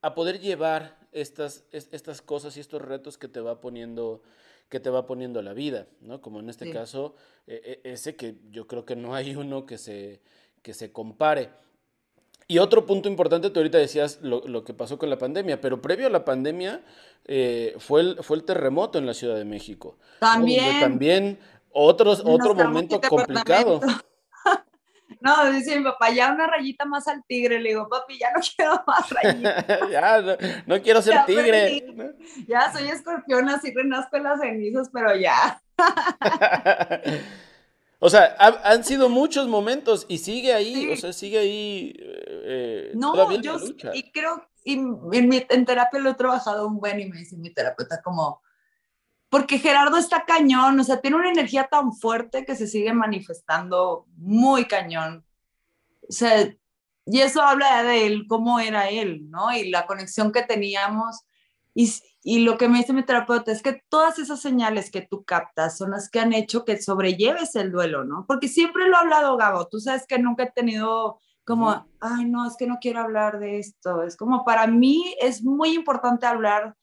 a 0.02 0.14
poder 0.14 0.40
llevar 0.40 0.98
estas, 1.12 1.64
estas 1.70 2.20
cosas 2.20 2.56
y 2.56 2.60
estos 2.60 2.82
retos 2.82 3.16
que 3.18 3.28
te 3.28 3.40
va 3.40 3.60
poniendo 3.60 4.22
que 4.68 4.80
te 4.80 4.90
va 4.90 5.06
poniendo 5.06 5.42
la 5.42 5.52
vida, 5.52 5.86
¿no? 6.00 6.20
Como 6.20 6.40
en 6.40 6.48
este 6.48 6.70
caso, 6.70 7.14
e, 7.46 7.80
e, 7.84 7.92
ese 7.92 8.16
que 8.16 8.36
yo 8.50 8.66
creo 8.66 8.84
que 8.84 8.96
no 8.96 9.14
hay 9.14 9.36
uno 9.36 9.66
que 9.66 9.78
se, 9.78 10.20
que 10.62 10.74
se 10.74 10.92
compare. 10.92 11.50
Y 12.48 12.58
otro 12.58 12.86
punto 12.86 13.08
importante, 13.08 13.50
tú 13.50 13.58
ahorita 13.60 13.78
decías 13.78 14.20
lo, 14.22 14.64
que 14.64 14.72
pasó 14.72 14.98
con 14.98 15.10
la 15.10 15.18
pandemia, 15.18 15.60
pero 15.60 15.82
previo 15.82 16.06
a 16.06 16.10
la 16.10 16.24
pandemia 16.24 16.82
eh, 17.24 17.74
fue, 17.78 18.02
el, 18.02 18.22
fue 18.22 18.36
el 18.36 18.44
terremoto 18.44 18.98
en 18.98 19.06
la 19.06 19.14
Ciudad 19.14 19.36
de 19.36 19.44
México. 19.44 19.98
También. 20.20 20.80
también 20.80 21.38
otros, 21.72 22.22
otro 22.24 22.54
momento 22.54 23.00
complicado. 23.00 23.80
No, 25.20 25.50
dice 25.50 25.76
mi 25.76 25.84
papá, 25.84 26.10
ya 26.10 26.32
una 26.32 26.46
rayita 26.46 26.84
más 26.84 27.08
al 27.08 27.24
tigre. 27.24 27.60
Le 27.60 27.70
digo, 27.70 27.88
papi, 27.88 28.18
ya 28.18 28.32
no 28.32 28.40
quiero 28.56 28.82
más 28.86 29.10
rayitas. 29.10 29.66
ya, 29.90 30.22
no, 30.66 30.82
quiero 30.82 31.02
ser 31.02 31.24
tigre. 31.26 31.86
Ya 32.46 32.72
soy 32.72 32.88
escorpión, 32.88 33.48
así 33.48 33.72
renazco 33.72 34.16
en 34.16 34.22
las 34.24 34.40
cenizas, 34.40 34.90
pero 34.92 35.16
ya. 35.16 35.60
o 37.98 38.10
sea, 38.10 38.36
han 38.38 38.84
sido 38.84 39.08
muchos 39.08 39.48
momentos 39.48 40.06
y 40.08 40.18
sigue 40.18 40.52
ahí, 40.54 40.90
o 40.92 40.96
sea, 40.96 41.12
sigue 41.12 41.38
ahí. 41.38 41.94
Eh, 41.98 42.92
no, 42.94 43.30
yo 43.40 43.58
y 43.92 44.10
creo, 44.10 44.46
y 44.64 44.74
en, 44.74 45.28
mi, 45.28 45.46
en 45.48 45.64
terapia 45.64 46.00
lo 46.00 46.10
he 46.10 46.14
trabajado 46.14 46.66
un 46.66 46.78
buen 46.78 46.98
y 47.00 47.06
me 47.06 47.18
dice 47.18 47.36
mi 47.36 47.50
terapeuta 47.50 48.00
como, 48.02 48.42
porque 49.28 49.58
Gerardo 49.58 49.96
está 49.96 50.24
cañón, 50.24 50.78
o 50.78 50.84
sea, 50.84 51.00
tiene 51.00 51.16
una 51.16 51.30
energía 51.30 51.68
tan 51.70 51.92
fuerte 51.92 52.44
que 52.44 52.54
se 52.54 52.66
sigue 52.66 52.92
manifestando 52.92 54.06
muy 54.16 54.66
cañón. 54.66 55.24
O 56.08 56.12
sea, 56.12 56.48
y 57.06 57.20
eso 57.20 57.42
habla 57.42 57.82
de 57.82 58.06
él, 58.06 58.26
cómo 58.28 58.60
era 58.60 58.88
él, 58.88 59.30
¿no? 59.30 59.52
Y 59.52 59.70
la 59.70 59.86
conexión 59.86 60.32
que 60.32 60.42
teníamos. 60.42 61.22
Y, 61.74 61.92
y 62.22 62.40
lo 62.40 62.56
que 62.56 62.68
me 62.68 62.78
dice 62.78 62.92
mi 62.92 63.04
terapeuta 63.04 63.52
es 63.52 63.62
que 63.62 63.82
todas 63.88 64.18
esas 64.18 64.40
señales 64.40 64.90
que 64.90 65.02
tú 65.02 65.24
captas 65.24 65.76
son 65.76 65.90
las 65.90 66.08
que 66.08 66.20
han 66.20 66.32
hecho 66.32 66.64
que 66.64 66.80
sobrelleves 66.80 67.54
el 67.56 67.70
duelo, 67.70 68.04
¿no? 68.04 68.24
Porque 68.26 68.48
siempre 68.48 68.88
lo 68.88 68.96
he 68.96 69.00
hablado, 69.00 69.36
Gabo, 69.36 69.68
tú 69.68 69.80
sabes 69.80 70.06
que 70.06 70.18
nunca 70.18 70.44
he 70.44 70.50
tenido 70.52 71.20
como, 71.44 71.86
ay, 72.00 72.24
no, 72.24 72.46
es 72.46 72.56
que 72.56 72.66
no 72.66 72.78
quiero 72.80 73.00
hablar 73.00 73.38
de 73.38 73.58
esto. 73.58 74.02
Es 74.02 74.16
como 74.16 74.44
para 74.44 74.66
mí 74.66 75.14
es 75.20 75.44
muy 75.44 75.74
importante 75.74 76.26
hablar 76.26 76.76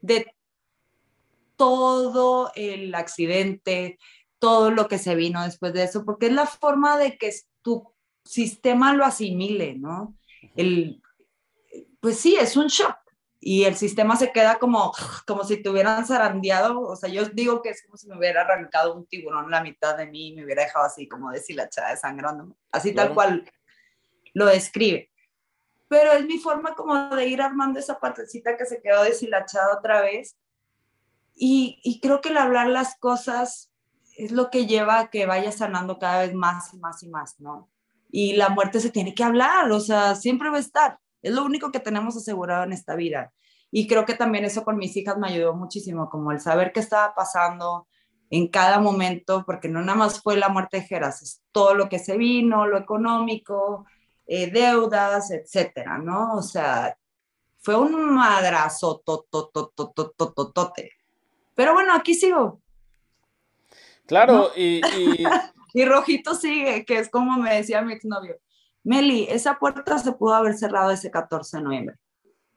de 0.00 0.35
todo 1.56 2.52
el 2.54 2.94
accidente, 2.94 3.98
todo 4.38 4.70
lo 4.70 4.88
que 4.88 4.98
se 4.98 5.14
vino 5.14 5.42
después 5.42 5.72
de 5.72 5.84
eso, 5.84 6.04
porque 6.04 6.26
es 6.26 6.32
la 6.32 6.46
forma 6.46 6.98
de 6.98 7.16
que 7.18 7.32
tu 7.62 7.92
sistema 8.24 8.94
lo 8.94 9.04
asimile, 9.04 9.74
¿no? 9.76 10.16
El, 10.54 11.02
pues 12.00 12.18
sí, 12.18 12.36
es 12.36 12.56
un 12.56 12.66
shock 12.66 12.96
y 13.40 13.64
el 13.64 13.76
sistema 13.76 14.16
se 14.16 14.32
queda 14.32 14.58
como, 14.58 14.92
como 15.26 15.44
si 15.44 15.62
te 15.62 15.68
hubieran 15.68 16.06
zarandeado, 16.06 16.80
o 16.80 16.96
sea, 16.96 17.08
yo 17.08 17.26
digo 17.26 17.62
que 17.62 17.70
es 17.70 17.82
como 17.84 17.96
si 17.96 18.08
me 18.08 18.18
hubiera 18.18 18.42
arrancado 18.42 18.94
un 18.94 19.06
tiburón 19.06 19.50
la 19.50 19.62
mitad 19.62 19.96
de 19.96 20.06
mí 20.06 20.28
y 20.28 20.34
me 20.34 20.44
hubiera 20.44 20.64
dejado 20.64 20.84
así 20.84 21.08
como 21.08 21.30
deshilachada 21.30 21.90
de 21.90 21.96
sangrando, 21.96 22.56
así 22.72 22.92
tal 22.92 23.14
cual 23.14 23.50
lo 24.34 24.46
describe. 24.46 25.10
Pero 25.88 26.12
es 26.12 26.26
mi 26.26 26.38
forma 26.38 26.74
como 26.74 27.14
de 27.14 27.26
ir 27.28 27.40
armando 27.40 27.78
esa 27.78 28.00
partecita 28.00 28.56
que 28.56 28.66
se 28.66 28.82
quedó 28.82 29.04
deshilachada 29.04 29.78
otra 29.78 30.00
vez 30.00 30.36
y, 31.36 32.00
creo 32.02 32.20
que 32.20 32.30
el 32.30 32.38
hablar 32.38 32.68
las 32.68 32.96
cosas 32.98 33.70
es 34.16 34.32
lo 34.32 34.50
que 34.50 34.66
lleva 34.66 34.98
a 34.98 35.10
que 35.10 35.26
vaya 35.26 35.52
sanando 35.52 35.98
cada 35.98 36.22
vez 36.22 36.34
más 36.34 36.72
y 36.72 36.78
más 36.78 37.02
y 37.02 37.08
más, 37.08 37.38
¿no? 37.38 37.70
Y 38.10 38.34
la 38.34 38.48
muerte 38.48 38.80
se 38.80 38.90
tiene 38.90 39.14
que 39.14 39.22
hablar, 39.24 39.70
o 39.70 39.80
sea, 39.80 40.14
siempre 40.14 40.48
va 40.48 40.56
a 40.56 40.60
estar. 40.60 40.98
Es 41.20 41.34
lo 41.34 41.44
único 41.44 41.70
que 41.70 41.80
tenemos 41.80 42.16
asegurado 42.16 42.64
en 42.64 42.72
esta 42.72 42.94
vida. 42.94 43.32
Y 43.70 43.86
creo 43.86 44.06
que 44.06 44.14
también 44.14 44.44
eso 44.44 44.64
con 44.64 44.78
mis 44.78 44.96
hijas 44.96 45.18
me 45.18 45.28
ayudó 45.28 45.54
muchísimo, 45.54 46.08
como 46.08 46.32
el 46.32 46.40
saber 46.40 46.72
qué 46.72 46.80
estaba 46.80 47.14
pasando 47.14 47.86
en 48.30 48.48
cada 48.48 48.80
momento, 48.80 49.44
porque 49.44 49.68
no 49.68 49.82
nada 49.82 49.98
más 49.98 50.22
fue 50.22 50.36
la 50.36 50.48
muerte 50.48 50.78
de 50.78 50.84
Geras, 50.84 51.22
es 51.22 51.42
todo 51.52 51.74
lo 51.74 51.88
que 51.88 51.98
se 51.98 52.16
vino, 52.16 52.66
lo 52.66 52.78
económico, 52.78 53.84
eh, 54.26 54.50
deudas, 54.50 55.30
etcétera, 55.30 55.98
¿no? 55.98 56.34
O 56.34 56.42
sea, 56.42 56.96
fue 57.60 57.76
un 57.76 58.14
madrazo, 58.14 59.02
totototototote. 59.04 60.92
Pero 61.56 61.72
bueno, 61.72 61.92
aquí 61.94 62.14
sigo. 62.14 62.62
Claro, 64.06 64.52
y, 64.54 64.80
y... 65.74 65.84
Rojito 65.84 66.34
sigue, 66.36 66.84
que 66.84 66.98
es 66.98 67.08
como 67.10 67.36
me 67.38 67.56
decía 67.56 67.82
mi 67.82 67.94
exnovio. 67.94 68.36
Meli, 68.84 69.26
esa 69.28 69.58
puerta 69.58 69.98
se 69.98 70.12
pudo 70.12 70.34
haber 70.34 70.56
cerrado 70.56 70.92
ese 70.92 71.10
14 71.10 71.56
de 71.56 71.62
noviembre. 71.64 71.96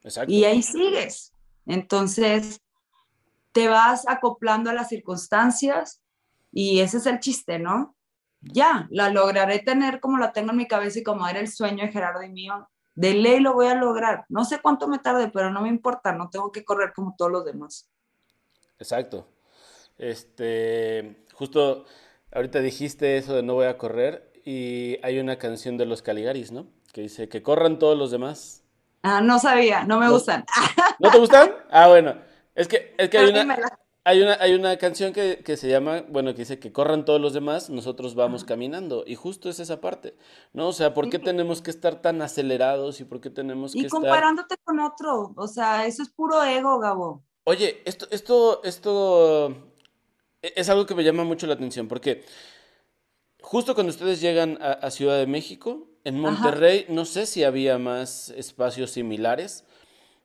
Exacto. 0.03 0.31
Y 0.31 0.45
ahí 0.45 0.61
sigues. 0.61 1.33
Entonces, 1.65 2.61
te 3.51 3.67
vas 3.67 4.07
acoplando 4.07 4.69
a 4.69 4.73
las 4.73 4.89
circunstancias 4.89 6.03
y 6.51 6.81
ese 6.81 6.97
es 6.97 7.05
el 7.07 7.19
chiste, 7.19 7.57
¿no? 7.57 7.95
Ya, 8.41 8.87
la 8.91 9.09
lograré 9.09 9.59
tener 9.59 9.99
como 9.99 10.17
la 10.17 10.31
tengo 10.31 10.51
en 10.51 10.57
mi 10.57 10.67
cabeza 10.67 10.99
y 10.99 11.03
como 11.03 11.27
era 11.27 11.39
el 11.39 11.49
sueño 11.49 11.85
de 11.85 11.91
Gerardo 11.91 12.21
y 12.21 12.29
mío. 12.29 12.69
De 12.95 13.13
ley 13.13 13.39
lo 13.39 13.53
voy 13.53 13.67
a 13.67 13.75
lograr. 13.75 14.25
No 14.29 14.45
sé 14.45 14.59
cuánto 14.61 14.87
me 14.87 14.99
tarde, 14.99 15.29
pero 15.33 15.51
no 15.51 15.61
me 15.61 15.69
importa, 15.69 16.13
no 16.13 16.29
tengo 16.29 16.51
que 16.51 16.63
correr 16.63 16.93
como 16.93 17.15
todos 17.17 17.31
los 17.31 17.45
demás. 17.45 17.89
Exacto. 18.79 19.27
Este, 19.97 21.25
justo 21.33 21.85
ahorita 22.31 22.59
dijiste 22.61 23.17
eso 23.17 23.35
de 23.35 23.43
no 23.43 23.55
voy 23.55 23.65
a 23.67 23.77
correr 23.77 24.31
y 24.45 24.97
hay 25.03 25.19
una 25.19 25.37
canción 25.37 25.77
de 25.77 25.85
los 25.85 26.01
Caligaris, 26.01 26.51
¿no? 26.51 26.67
Que 26.93 27.01
dice 27.01 27.29
que 27.29 27.43
corran 27.43 27.79
todos 27.79 27.97
los 27.97 28.11
demás. 28.11 28.63
Ah, 29.03 29.21
no 29.21 29.39
sabía, 29.39 29.83
no 29.85 29.99
me 29.99 30.07
¿No? 30.07 30.13
gustan. 30.13 30.45
¿No 30.99 31.11
te 31.11 31.19
gustan? 31.19 31.51
Ah, 31.69 31.87
bueno. 31.87 32.15
Es 32.55 32.67
que, 32.67 32.93
es 32.97 33.09
que 33.09 33.17
hay 33.17 33.29
una, 33.29 33.47
hay 34.03 34.21
una, 34.21 34.33
hay 34.41 34.53
una 34.53 34.77
canción 34.77 35.13
que, 35.13 35.41
que 35.45 35.55
se 35.57 35.69
llama, 35.69 36.03
bueno, 36.09 36.33
que 36.33 36.39
dice 36.39 36.59
que 36.59 36.73
corran 36.73 37.05
todos 37.05 37.21
los 37.21 37.33
demás, 37.33 37.69
nosotros 37.69 38.15
vamos 38.15 38.43
caminando. 38.43 39.03
Y 39.07 39.15
justo 39.15 39.49
es 39.49 39.59
esa 39.59 39.79
parte, 39.81 40.17
¿no? 40.53 40.67
O 40.67 40.73
sea, 40.73 40.93
¿por 40.93 41.09
qué 41.09 41.19
tenemos 41.19 41.61
que 41.61 41.71
estar 41.71 42.01
tan 42.01 42.21
acelerados 42.21 42.99
y 42.99 43.05
por 43.05 43.21
qué 43.21 43.29
tenemos 43.29 43.75
que 43.75 43.79
Y 43.79 43.85
estar... 43.85 43.99
comparándote 44.01 44.57
con 44.63 44.79
otro, 44.79 45.33
o 45.35 45.47
sea, 45.47 45.85
eso 45.85 46.03
es 46.03 46.09
puro 46.09 46.43
ego, 46.43 46.79
Gabo. 46.79 47.23
Oye, 47.49 47.81
esto, 47.83 48.05
esto, 48.11 48.61
esto 48.63 49.49
e- 50.43 50.53
es 50.55 50.69
algo 50.69 50.85
que 50.85 50.93
me 50.93 51.03
llama 51.03 51.23
mucho 51.23 51.47
la 51.47 51.55
atención, 51.55 51.87
porque 51.87 52.23
justo 53.41 53.73
cuando 53.73 53.89
ustedes 53.89 54.21
llegan 54.21 54.59
a, 54.61 54.73
a 54.73 54.91
Ciudad 54.91 55.17
de 55.17 55.25
México, 55.25 55.87
en 56.03 56.15
Ajá, 56.15 56.21
Monterrey, 56.21 56.85
no 56.89 57.05
sé 57.05 57.25
si 57.25 57.43
había 57.43 57.79
más 57.79 58.29
espacios 58.29 58.91
similares. 58.91 59.65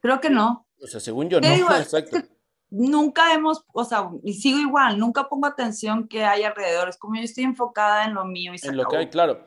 creo 0.01 0.21
que 0.21 0.29
no. 0.29 0.67
O 0.83 0.87
sea, 0.87 1.01
según 1.01 1.31
yo, 1.31 1.41
Te 1.41 1.49
no, 1.49 1.55
digo, 1.55 1.71
es 1.73 1.81
exacto. 1.87 2.19
que 2.19 2.29
nunca 2.69 3.33
hemos, 3.33 3.65
o 3.73 3.85
sea, 3.85 4.11
y 4.23 4.35
sigo 4.35 4.59
igual, 4.59 4.99
nunca 4.99 5.27
pongo 5.27 5.47
atención 5.47 6.07
que 6.09 6.25
hay 6.25 6.43
alrededor. 6.43 6.91
Es 6.91 6.99
como 6.99 7.17
yo 7.17 7.23
estoy 7.23 7.45
enfocada 7.45 8.05
en 8.05 8.13
lo 8.13 8.27
mío 8.27 8.53
y 8.53 8.59
se 8.59 8.69
En 8.69 8.77
lo 8.77 8.87
que 8.87 8.97
hay, 8.99 9.09
claro. 9.09 9.47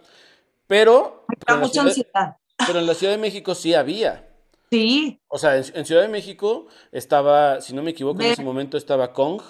Pero, 0.66 1.26
Me 1.28 1.36
da 1.46 1.58
mucha 1.58 1.70
ciudad, 1.82 1.88
ansiedad. 1.90 2.38
pero 2.66 2.80
en 2.80 2.88
la 2.88 2.96
Ciudad 2.96 3.14
de 3.14 3.20
México 3.20 3.54
sí 3.54 3.76
había. 3.76 4.27
Sí, 4.70 5.20
O 5.30 5.38
sea, 5.38 5.58
en, 5.58 5.64
en 5.74 5.86
Ciudad 5.86 6.02
de 6.02 6.08
México 6.10 6.68
estaba, 6.92 7.62
si 7.62 7.74
no 7.74 7.84
me 7.84 7.92
equivoco, 7.92 8.22
en 8.22 8.32
ese 8.32 8.44
momento 8.44 8.78
estaba 8.78 9.14
Kong, 9.14 9.42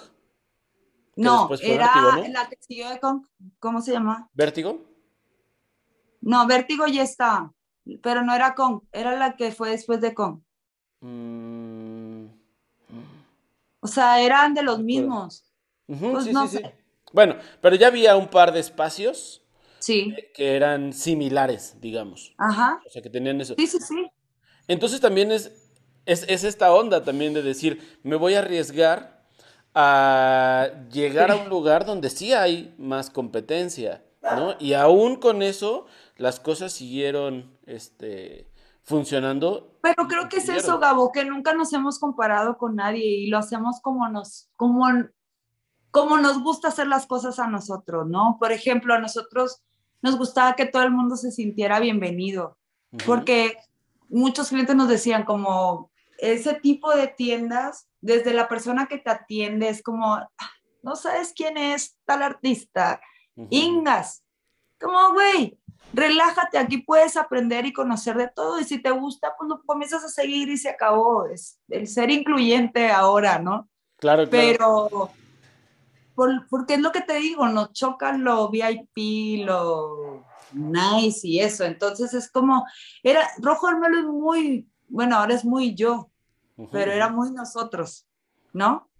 no, 1.16 1.48
era 1.60 2.16
la 2.28 2.48
que 2.48 2.56
siguió 2.60 2.88
de 2.90 3.00
con, 3.00 3.28
¿cómo 3.58 3.80
se 3.82 3.92
llama? 3.92 4.30
¿Vértigo? 4.34 4.80
No, 6.20 6.46
Vértigo 6.46 6.86
ya 6.86 7.02
está, 7.02 7.52
pero 8.02 8.22
no 8.22 8.32
era 8.34 8.54
con, 8.54 8.82
era 8.92 9.16
la 9.16 9.34
que 9.36 9.50
fue 9.52 9.70
después 9.70 10.00
de 10.00 10.14
con. 10.14 10.44
Mm, 11.02 12.26
O 13.80 13.86
sea, 13.86 14.20
eran 14.20 14.54
de 14.54 14.62
los 14.62 14.80
mismos. 14.82 15.44
Pues 15.86 16.24
sí, 16.24 16.32
no 16.32 16.46
sí, 16.46 16.58
sí. 16.58 16.62
sé. 16.64 16.74
Bueno, 17.12 17.36
pero 17.60 17.76
ya 17.76 17.86
había 17.88 18.16
un 18.16 18.28
par 18.28 18.52
de 18.52 18.60
espacios 18.60 19.42
Sí, 19.80 20.14
que 20.34 20.56
eran 20.56 20.92
similares, 20.92 21.76
digamos. 21.80 22.34
ajá. 22.36 22.80
O 22.86 22.90
sea, 22.90 23.02
que 23.02 23.10
tenían 23.10 23.40
eso. 23.40 23.54
Sí, 23.56 23.66
sí, 23.66 23.78
sí. 23.80 24.10
Entonces 24.68 25.00
también 25.00 25.32
es, 25.32 25.50
es, 26.06 26.24
es 26.28 26.44
esta 26.44 26.72
onda 26.72 27.02
también 27.02 27.34
de 27.34 27.42
decir, 27.42 27.98
me 28.02 28.16
voy 28.16 28.34
a 28.34 28.40
arriesgar 28.40 29.18
a 29.74 30.68
llegar 30.90 31.30
a 31.30 31.36
un 31.36 31.48
lugar 31.48 31.84
donde 31.84 32.10
sí 32.10 32.32
hay 32.32 32.74
más 32.78 33.10
competencia, 33.10 34.04
¿no? 34.22 34.54
Y 34.58 34.74
aún 34.74 35.16
con 35.16 35.42
eso, 35.42 35.86
las 36.16 36.40
cosas 36.40 36.72
siguieron, 36.72 37.56
este, 37.66 38.50
funcionando 38.82 39.78
Pero 39.82 40.08
creo 40.08 40.28
que 40.28 40.38
es 40.38 40.48
eso. 40.48 40.78
Gabo, 40.78 41.12
que 41.12 41.24
nunca 41.24 41.52
nos 41.52 41.72
hemos 41.72 41.98
comparado 41.98 42.56
con 42.56 42.76
nadie 42.76 43.04
y 43.04 43.26
lo 43.28 43.38
hacemos 43.38 43.80
como 43.82 44.08
nos, 44.08 44.48
como, 44.56 44.86
como 45.90 46.18
nos 46.18 46.42
gusta 46.42 46.68
hacer 46.68 46.86
las 46.86 47.06
cosas 47.06 47.38
a 47.38 47.46
nosotros, 47.46 48.08
¿no? 48.08 48.36
Por 48.40 48.52
ejemplo, 48.52 48.94
a 48.94 48.98
nosotros 48.98 49.62
nos 50.00 50.16
gustaba 50.16 50.56
que 50.56 50.66
todo 50.66 50.82
el 50.82 50.90
mundo 50.90 51.16
se 51.16 51.30
sintiera 51.30 51.80
bienvenido, 51.80 52.56
Ujú, 52.92 53.04
porque 53.04 53.56
muchos 54.08 54.48
clientes 54.48 54.74
nos 54.76 54.88
decían 54.88 55.24
como 55.24 55.90
ese 56.18 56.54
tipo 56.54 56.94
de 56.94 57.08
tiendas, 57.08 57.88
desde 58.00 58.32
la 58.32 58.48
persona 58.48 58.86
que 58.86 58.98
te 58.98 59.10
atiende, 59.10 59.68
es 59.68 59.82
como, 59.82 60.14
"Ah, 60.14 60.28
no 60.82 60.96
sabes 60.96 61.32
quién 61.34 61.56
es 61.56 61.96
tal 62.04 62.22
artista, 62.22 63.00
ujú. 63.36 63.48
Ingas, 63.50 64.24
como, 64.80 65.12
güey, 65.12 65.58
relájate, 65.92 66.58
aquí 66.58 66.78
puedes 66.78 67.16
aprender 67.16 67.66
y 67.66 67.72
conocer 67.72 68.16
de 68.16 68.28
todo, 68.28 68.60
y 68.60 68.64
si 68.64 68.80
te 68.80 68.90
gusta, 68.90 69.34
pues 69.38 69.48
lo 69.48 69.62
comienzas 69.64 70.04
a 70.04 70.08
seguir 70.08 70.48
y 70.48 70.56
se 70.56 70.68
acabó, 70.70 71.26
es 71.26 71.60
el 71.68 71.86
ser 71.86 72.10
incluyente 72.10 72.90
ahora, 72.90 73.38
¿no? 73.38 73.68
Claro, 73.98 74.28
claro. 74.28 74.88
Pero, 74.90 75.12
por- 76.14 76.48
porque 76.48 76.74
es 76.74 76.80
lo 76.80 76.92
que 76.92 77.00
te 77.00 77.14
digo, 77.14 77.46
nos 77.48 77.72
chocan 77.72 78.24
lo 78.24 78.48
VIP, 78.50 79.44
lo 79.44 80.24
nice 80.52 81.26
y 81.26 81.40
eso, 81.40 81.64
entonces 81.64 82.14
es 82.14 82.30
como, 82.30 82.64
era, 83.02 83.28
Rojo 83.38 83.68
Hermelo 83.70 83.98
es 83.98 84.04
muy, 84.06 84.70
bueno, 84.88 85.16
ahora 85.16 85.34
es 85.34 85.44
muy 85.44 85.74
yo, 85.74 86.10
pero 86.70 86.92
era 86.92 87.08
muy 87.10 87.32
nosotros, 87.32 88.06
¿no? 88.52 88.90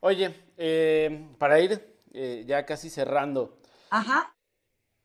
Oye, 0.00 0.34
eh, 0.56 1.28
para 1.38 1.60
ir 1.60 1.80
eh, 2.12 2.44
ya 2.46 2.64
casi 2.64 2.90
cerrando, 2.90 3.58
Ajá, 3.90 4.34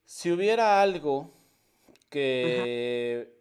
si 0.06 0.32
hubiera 0.32 0.82
algo 0.82 1.32
ajá, 2.42 2.70
que, 2.70 3.34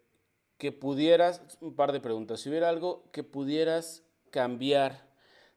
que 0.59 0.73
pudieras, 0.73 1.43
un 1.61 1.75
par 1.77 1.93
de 1.93 2.01
preguntas, 2.01 2.41
si 2.41 2.49
hubiera 2.49 2.69
algo 2.69 3.11
que 3.13 3.23
pudieras 3.25 4.05
cambiar 4.31 5.09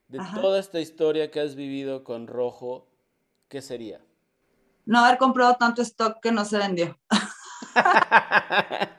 de 0.08 0.18
ajá. 0.18 0.40
toda 0.40 0.60
esta 0.60 0.80
historia 0.80 1.30
que 1.30 1.40
has 1.40 1.54
vivido 1.56 2.04
con 2.04 2.26
Rojo, 2.26 2.88
¿qué 3.48 3.62
sería? 3.62 4.00
No 4.88 5.04
haber 5.04 5.18
comprado 5.18 5.54
tanto 5.56 5.82
stock 5.82 6.18
que 6.22 6.32
no 6.32 6.46
se 6.46 6.56
vendió. 6.56 6.98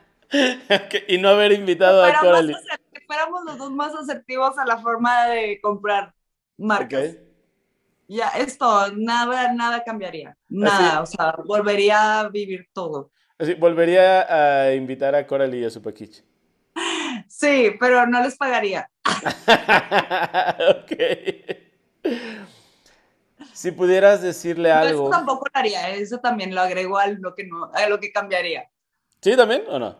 Y 1.08 1.18
no 1.18 1.30
haber 1.30 1.50
que 1.50 1.56
invitado 1.58 2.04
a 2.04 2.14
Coralie. 2.20 2.54
que 2.92 3.00
fuéramos 3.00 3.42
los 3.44 3.58
dos 3.58 3.72
más 3.72 3.92
asertivos 3.96 4.56
a 4.56 4.64
la 4.64 4.78
forma 4.78 5.26
de 5.26 5.60
comprar 5.60 6.14
marcas. 6.56 7.16
Ya, 8.06 8.28
esto, 8.28 8.92
nada, 8.96 9.52
nada 9.52 9.82
cambiaría. 9.82 10.28
Así, 10.30 10.38
Nada, 10.48 11.02
o 11.02 11.06
sea, 11.06 11.34
volvería 11.44 12.20
a 12.20 12.28
vivir 12.28 12.68
todo. 12.72 13.10
así, 13.36 13.54
volvería 13.54 14.66
a 14.68 14.72
invitar 14.74 15.16
a 15.16 15.26
Coralie 15.26 15.62
y 15.62 15.64
a 15.64 15.70
su 15.70 15.82
paquiche. 15.82 16.22
Sí, 17.26 17.72
pero 17.80 18.06
no 18.06 18.22
les 18.22 18.36
pagaría. 18.36 18.88
Ok. 20.84 20.92
Si 23.60 23.72
pudieras 23.72 24.22
decirle 24.22 24.70
No, 24.70 24.86
eso 24.86 24.88
algo. 24.88 25.10
tampoco 25.10 25.44
lo 25.52 25.60
haría, 25.60 25.90
eso 25.90 26.18
también 26.18 26.54
lo 26.54 26.62
agrego 26.62 26.96
a 26.96 27.08
lo 27.08 27.34
que 27.34 27.44
no, 27.44 27.70
a 27.74 27.86
lo 27.90 28.00
que 28.00 28.10
cambiaría. 28.10 28.70
¿Sí 29.22 29.36
también 29.36 29.64
o 29.68 29.78
no? 29.78 29.96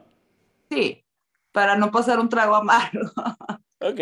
Sí, 0.71 1.05
para 1.53 1.77
no 1.77 1.91
pasar 1.91 2.19
un 2.21 2.29
trago 2.29 2.55
amargo. 2.57 3.11
Ok. 3.81 4.01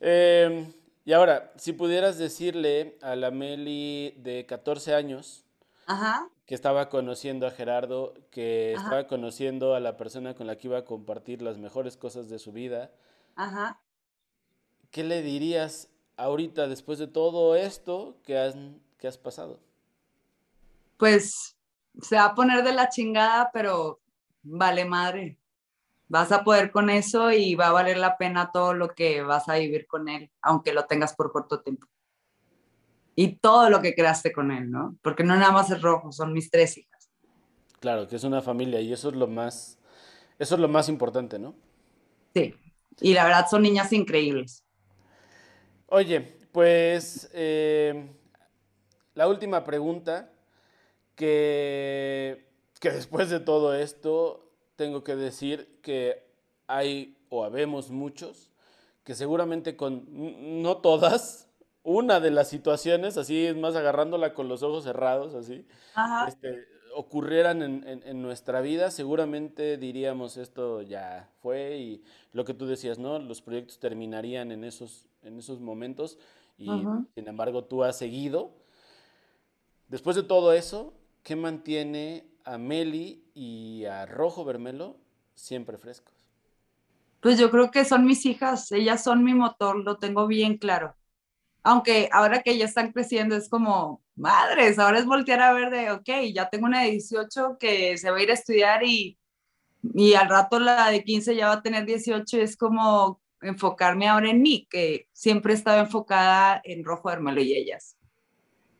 Em, 0.00 0.72
y 1.04 1.12
ahora, 1.12 1.52
si 1.56 1.72
pudieras 1.72 2.18
decirle 2.18 2.98
a 3.02 3.16
la 3.16 3.30
Meli 3.30 4.14
de 4.18 4.46
14 4.46 4.94
años 4.94 5.44
Ajá, 5.86 6.30
que 6.46 6.54
estaba 6.54 6.88
conociendo 6.88 7.46
a 7.46 7.50
Gerardo, 7.50 8.14
que 8.30 8.74
ajá, 8.74 8.84
estaba 8.84 9.06
conociendo 9.06 9.74
a 9.74 9.80
la 9.80 9.96
persona 9.96 10.34
con 10.34 10.46
la 10.46 10.56
que 10.58 10.68
iba 10.68 10.78
a 10.78 10.84
compartir 10.84 11.42
las 11.42 11.58
mejores 11.58 11.96
cosas 11.96 12.28
de 12.28 12.38
su 12.38 12.52
vida, 12.52 12.90
ajá. 13.36 13.80
¿qué 14.90 15.04
le 15.04 15.22
dirías 15.22 15.88
ahorita 16.20 16.68
después 16.68 16.98
de 16.98 17.06
todo 17.06 17.56
esto 17.56 18.18
que 18.24 18.38
has, 18.38 18.56
que 18.98 19.08
has 19.08 19.18
pasado? 19.18 19.58
Pues 20.96 21.56
se 22.00 22.16
va 22.16 22.26
a 22.26 22.34
poner 22.34 22.62
de 22.62 22.72
la 22.72 22.88
chingada, 22.88 23.50
pero 23.52 24.00
vale 24.42 24.84
madre. 24.84 25.38
Vas 26.08 26.32
a 26.32 26.44
poder 26.44 26.70
con 26.70 26.90
eso 26.90 27.30
y 27.30 27.54
va 27.54 27.68
a 27.68 27.72
valer 27.72 27.96
la 27.96 28.16
pena 28.16 28.50
todo 28.52 28.74
lo 28.74 28.94
que 28.94 29.22
vas 29.22 29.48
a 29.48 29.56
vivir 29.56 29.86
con 29.86 30.08
él, 30.08 30.30
aunque 30.42 30.72
lo 30.72 30.86
tengas 30.86 31.14
por 31.14 31.32
corto 31.32 31.60
tiempo. 31.60 31.86
Y 33.14 33.36
todo 33.36 33.70
lo 33.70 33.80
que 33.80 33.94
creaste 33.94 34.32
con 34.32 34.50
él, 34.50 34.70
¿no? 34.70 34.96
Porque 35.02 35.24
no 35.24 35.36
nada 35.36 35.52
más 35.52 35.70
es 35.70 35.80
rojo, 35.80 36.12
son 36.12 36.32
mis 36.32 36.50
tres 36.50 36.76
hijas. 36.78 37.10
Claro, 37.78 38.08
que 38.08 38.16
es 38.16 38.24
una 38.24 38.42
familia 38.42 38.80
y 38.80 38.92
eso 38.92 39.08
es 39.08 39.14
lo 39.14 39.26
más, 39.26 39.78
eso 40.38 40.54
es 40.54 40.60
lo 40.60 40.68
más 40.68 40.88
importante, 40.88 41.38
¿no? 41.38 41.54
Sí. 42.34 42.54
Y 43.00 43.14
la 43.14 43.24
verdad 43.24 43.46
son 43.48 43.62
niñas 43.62 43.92
increíbles. 43.92 44.64
Oye, 45.92 46.20
pues 46.52 47.28
eh, 47.34 48.08
la 49.14 49.26
última 49.26 49.64
pregunta, 49.64 50.30
que, 51.16 52.46
que 52.80 52.90
después 52.92 53.28
de 53.28 53.40
todo 53.40 53.74
esto 53.74 54.52
tengo 54.76 55.02
que 55.02 55.16
decir 55.16 55.80
que 55.82 56.24
hay 56.68 57.18
o 57.28 57.44
habemos 57.44 57.90
muchos 57.90 58.52
que 59.02 59.16
seguramente 59.16 59.76
con, 59.76 60.04
no 60.62 60.76
todas, 60.76 61.48
una 61.82 62.20
de 62.20 62.30
las 62.30 62.48
situaciones, 62.48 63.16
así 63.16 63.46
es 63.46 63.56
más 63.56 63.74
agarrándola 63.74 64.32
con 64.32 64.46
los 64.48 64.62
ojos 64.62 64.84
cerrados, 64.84 65.34
así, 65.34 65.66
Ajá. 65.94 66.28
este, 66.28 66.68
ocurrieran 67.00 67.62
en, 67.62 67.86
en- 67.88 68.02
en 68.06 68.22
nuestra 68.22 68.60
vida, 68.60 68.90
seguramente 68.90 69.76
diríamos 69.78 70.36
esto 70.36 70.82
ya 70.82 71.30
fue 71.42 71.78
y 71.78 72.02
lo 72.32 72.44
que 72.44 72.54
tú 72.54 72.66
decías, 72.66 72.98
¿no? 72.98 73.18
Los 73.18 73.42
proyectos 73.42 73.78
terminarían 73.78 74.52
en 74.52 74.64
esos, 74.64 75.06
en 75.22 75.38
esos 75.38 75.60
momentos 75.60 76.18
y 76.58 76.88
sin 77.14 77.28
embargo 77.28 77.64
tú 77.64 77.84
has 77.84 77.98
seguido. 77.98 78.52
Después 79.88 80.16
de 80.16 80.22
todo 80.22 80.52
eso, 80.54 80.94
¿qué 81.22 81.36
mantiene 81.36 82.24
a 82.44 82.56
Meli 82.58 83.24
y 83.34 83.84
a 83.84 84.06
Rojo 84.06 84.44
Bermelo 84.44 84.96
siempre 85.34 85.76
frescos? 85.78 86.14
Pues 87.20 87.38
yo 87.38 87.50
creo 87.50 87.70
que 87.70 87.86
son 87.86 88.04
mis 88.04 88.26
hijas, 88.26 88.70
ellas 88.72 89.02
son 89.04 89.24
mi 89.24 89.32
motor, 89.32 89.76
lo 89.82 89.96
tengo 89.96 90.26
bien 90.26 90.58
claro. 90.58 90.96
Aunque 91.62 92.08
ahora 92.12 92.42
que 92.42 92.56
ya 92.56 92.64
están 92.64 92.92
creciendo 92.92 93.36
es 93.36 93.48
como, 93.48 94.02
madres, 94.16 94.78
ahora 94.78 94.98
es 94.98 95.06
voltear 95.06 95.42
a 95.42 95.52
ver 95.52 95.70
de, 95.70 95.90
ok, 95.90 96.08
ya 96.34 96.48
tengo 96.48 96.66
una 96.66 96.82
de 96.82 96.92
18 96.92 97.58
que 97.58 97.98
se 97.98 98.10
va 98.10 98.18
a 98.18 98.22
ir 98.22 98.30
a 98.30 98.34
estudiar 98.34 98.82
y, 98.84 99.18
y 99.82 100.14
al 100.14 100.28
rato 100.28 100.58
la 100.58 100.90
de 100.90 101.04
15 101.04 101.36
ya 101.36 101.48
va 101.48 101.54
a 101.54 101.62
tener 101.62 101.86
18 101.86 102.36
y 102.36 102.40
es 102.40 102.56
como 102.56 103.20
enfocarme 103.42 104.08
ahora 104.08 104.30
en 104.30 104.42
mí, 104.42 104.66
que 104.70 105.08
siempre 105.12 105.54
estaba 105.54 105.80
enfocada 105.80 106.60
en 106.64 106.84
Rojo 106.84 107.10
Hermelo 107.10 107.40
y 107.40 107.54
ellas. 107.54 107.96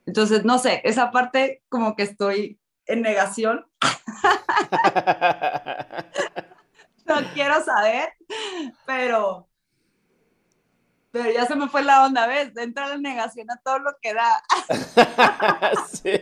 Entonces, 0.06 0.44
no 0.44 0.58
sé, 0.58 0.80
esa 0.84 1.10
parte 1.10 1.62
como 1.68 1.96
que 1.96 2.02
estoy 2.02 2.58
en 2.86 3.02
negación. 3.02 3.66
no 7.06 7.16
quiero 7.34 7.64
saber, 7.64 8.12
pero 8.86 9.49
pero 11.10 11.30
ya 11.30 11.44
se 11.46 11.56
me 11.56 11.68
fue 11.68 11.82
la 11.82 12.04
onda, 12.04 12.26
¿ves? 12.26 12.56
Entra 12.56 12.88
la 12.88 12.98
negación 12.98 13.50
a 13.50 13.56
todo 13.56 13.80
lo 13.80 13.90
que 14.00 14.14
da. 14.14 14.42
sí. 15.92 16.12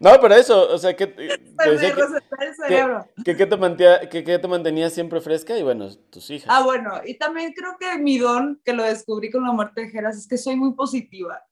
No, 0.00 0.20
pero 0.20 0.34
eso, 0.34 0.72
o 0.72 0.78
sea, 0.78 0.96
que... 0.96 1.06
Te 1.06 1.36
que, 1.56 1.86
el 1.86 2.54
cerebro. 2.56 3.06
Que, 3.24 3.36
que, 3.36 3.46
te 3.46 3.56
mantenía, 3.56 4.08
que, 4.08 4.22
te 4.22 4.48
mantenía 4.48 4.90
siempre 4.90 5.20
fresca 5.20 5.56
y 5.56 5.62
bueno, 5.62 5.88
tus 6.10 6.30
hijas. 6.30 6.48
Ah, 6.50 6.62
bueno, 6.62 7.00
y 7.04 7.14
también 7.18 7.52
creo 7.52 7.76
que 7.78 7.98
mi 7.98 8.18
don, 8.18 8.60
que 8.64 8.72
lo 8.72 8.82
descubrí 8.82 9.30
con 9.30 9.44
la 9.44 9.52
muerte 9.52 9.82
de 9.82 9.90
Jeras, 9.90 10.16
es 10.16 10.26
que 10.26 10.38
soy 10.38 10.56
muy 10.56 10.74
positiva. 10.74 11.42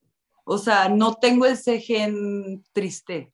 O 0.44 0.58
sea, 0.58 0.88
no 0.88 1.14
tengo 1.14 1.46
ese 1.46 1.80
gen 1.80 2.62
triste. 2.72 3.32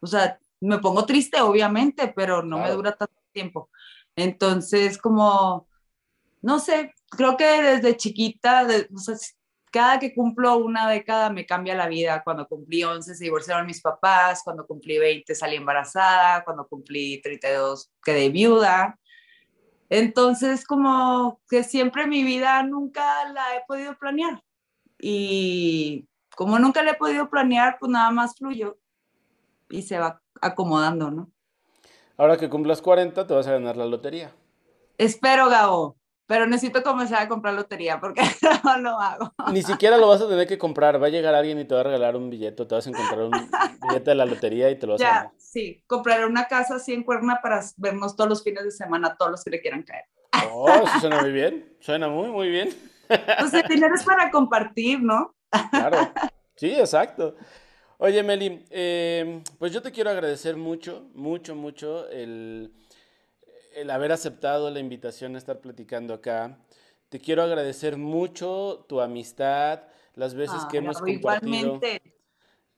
O 0.00 0.06
sea, 0.06 0.38
me 0.60 0.78
pongo 0.78 1.06
triste, 1.06 1.40
obviamente, 1.40 2.12
pero 2.14 2.42
no 2.42 2.58
me 2.58 2.70
dura 2.70 2.96
tanto 2.96 3.14
tiempo. 3.32 3.70
Entonces, 4.16 4.98
como, 4.98 5.68
no 6.42 6.58
sé, 6.58 6.94
creo 7.10 7.36
que 7.36 7.44
desde 7.44 7.96
chiquita, 7.96 8.66
o 8.94 8.98
sea, 8.98 9.16
cada 9.70 9.98
que 9.98 10.14
cumplo 10.14 10.56
una 10.56 10.88
década 10.88 11.30
me 11.30 11.46
cambia 11.46 11.74
la 11.74 11.88
vida. 11.88 12.22
Cuando 12.24 12.46
cumplí 12.46 12.82
11 12.82 13.14
se 13.14 13.24
divorciaron 13.24 13.66
mis 13.66 13.80
papás, 13.80 14.42
cuando 14.42 14.66
cumplí 14.66 14.98
20 14.98 15.34
salí 15.34 15.56
embarazada, 15.56 16.44
cuando 16.44 16.66
cumplí 16.66 17.20
32 17.22 17.90
quedé 18.02 18.30
viuda. 18.30 18.98
Entonces, 19.88 20.64
como 20.64 21.40
que 21.48 21.64
siempre 21.64 22.06
mi 22.06 22.22
vida 22.22 22.62
nunca 22.62 23.28
la 23.32 23.56
he 23.56 23.64
podido 23.66 23.96
planear. 23.98 24.42
Y 24.98 26.06
como 26.36 26.58
nunca 26.58 26.82
la 26.82 26.92
he 26.92 26.96
podido 26.96 27.28
planear, 27.28 27.76
pues 27.78 27.90
nada 27.90 28.10
más 28.10 28.36
fluyo 28.36 28.78
y 29.68 29.82
se 29.82 29.98
va 29.98 30.20
acomodando, 30.40 31.10
¿no? 31.10 31.30
Ahora 32.16 32.36
que 32.36 32.50
cumplas 32.50 32.82
40, 32.82 33.26
te 33.26 33.34
vas 33.34 33.46
a 33.46 33.52
ganar 33.52 33.76
la 33.76 33.86
lotería. 33.86 34.32
Espero, 34.98 35.48
Gabo 35.48 35.99
pero 36.30 36.46
necesito 36.46 36.84
comenzar 36.84 37.22
a 37.22 37.28
comprar 37.28 37.54
lotería 37.54 37.98
porque 37.98 38.22
no 38.64 38.78
lo 38.78 39.00
hago. 39.00 39.34
Ni 39.50 39.64
siquiera 39.64 39.96
lo 39.96 40.06
vas 40.06 40.20
a 40.20 40.28
tener 40.28 40.46
que 40.46 40.58
comprar, 40.58 41.02
va 41.02 41.08
a 41.08 41.10
llegar 41.10 41.34
alguien 41.34 41.58
y 41.58 41.64
te 41.64 41.74
va 41.74 41.80
a 41.80 41.82
regalar 41.82 42.14
un 42.14 42.30
billete, 42.30 42.64
te 42.66 42.72
vas 42.72 42.86
a 42.86 42.90
encontrar 42.90 43.22
un 43.22 43.32
billete 43.88 44.10
de 44.10 44.14
la 44.14 44.26
lotería 44.26 44.70
y 44.70 44.78
te 44.78 44.86
lo 44.86 44.92
vas 44.92 45.02
a 45.02 45.04
ganar. 45.04 45.30
Sí, 45.38 45.82
compraré 45.88 46.26
una 46.26 46.44
casa 46.44 46.76
así 46.76 46.92
en 46.92 47.02
Cuerna 47.02 47.40
para 47.42 47.60
vernos 47.78 48.14
todos 48.14 48.30
los 48.30 48.44
fines 48.44 48.62
de 48.62 48.70
semana, 48.70 49.16
todos 49.18 49.32
los 49.32 49.42
que 49.42 49.50
le 49.50 49.60
quieran 49.60 49.82
caer. 49.82 50.04
Oh, 50.52 50.68
eso 50.70 51.00
suena 51.00 51.20
muy 51.20 51.32
bien, 51.32 51.76
suena 51.80 52.08
muy, 52.08 52.28
muy 52.28 52.48
bien. 52.48 52.68
Pues 53.08 53.52
el 53.52 53.66
dinero 53.66 53.96
es 53.96 54.04
para 54.04 54.30
compartir, 54.30 55.02
¿no? 55.02 55.34
Claro, 55.72 56.12
sí, 56.54 56.70
exacto. 56.70 57.34
Oye, 57.98 58.22
Meli, 58.22 58.64
eh, 58.70 59.42
pues 59.58 59.72
yo 59.72 59.82
te 59.82 59.90
quiero 59.90 60.10
agradecer 60.10 60.56
mucho, 60.56 61.10
mucho, 61.12 61.56
mucho 61.56 62.08
el 62.08 62.72
el 63.74 63.90
haber 63.90 64.12
aceptado 64.12 64.70
la 64.70 64.80
invitación 64.80 65.34
a 65.34 65.38
estar 65.38 65.60
platicando 65.60 66.14
acá. 66.14 66.58
Te 67.08 67.18
quiero 67.18 67.42
agradecer 67.42 67.96
mucho 67.96 68.84
tu 68.88 69.00
amistad, 69.00 69.82
las 70.14 70.34
veces 70.34 70.64
que 70.70 70.78
hemos 70.78 70.98
compartido. 70.98 71.80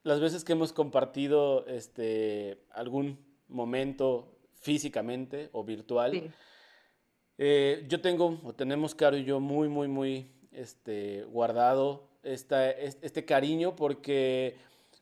Las 0.05 0.21
veces 0.21 0.43
que 0.43 0.53
hemos 0.53 0.73
compartido 0.73 1.65
este, 1.67 2.59
algún 2.71 3.19
momento 3.49 4.37
físicamente 4.55 5.49
o 5.53 5.63
virtual. 5.63 6.33
Eh, 7.39 7.85
yo 7.89 8.01
tengo, 8.01 8.41
o 8.43 8.53
tenemos 8.53 8.95
Caro 8.95 9.17
y 9.17 9.25
yo, 9.25 9.39
muy, 9.39 9.69
muy, 9.69 9.89
muy 9.89 10.33
este, 10.51 11.25
guardado 11.25 12.09
esta, 12.23 12.71
este 12.71 13.25
cariño 13.25 13.77
porque 13.77 14.57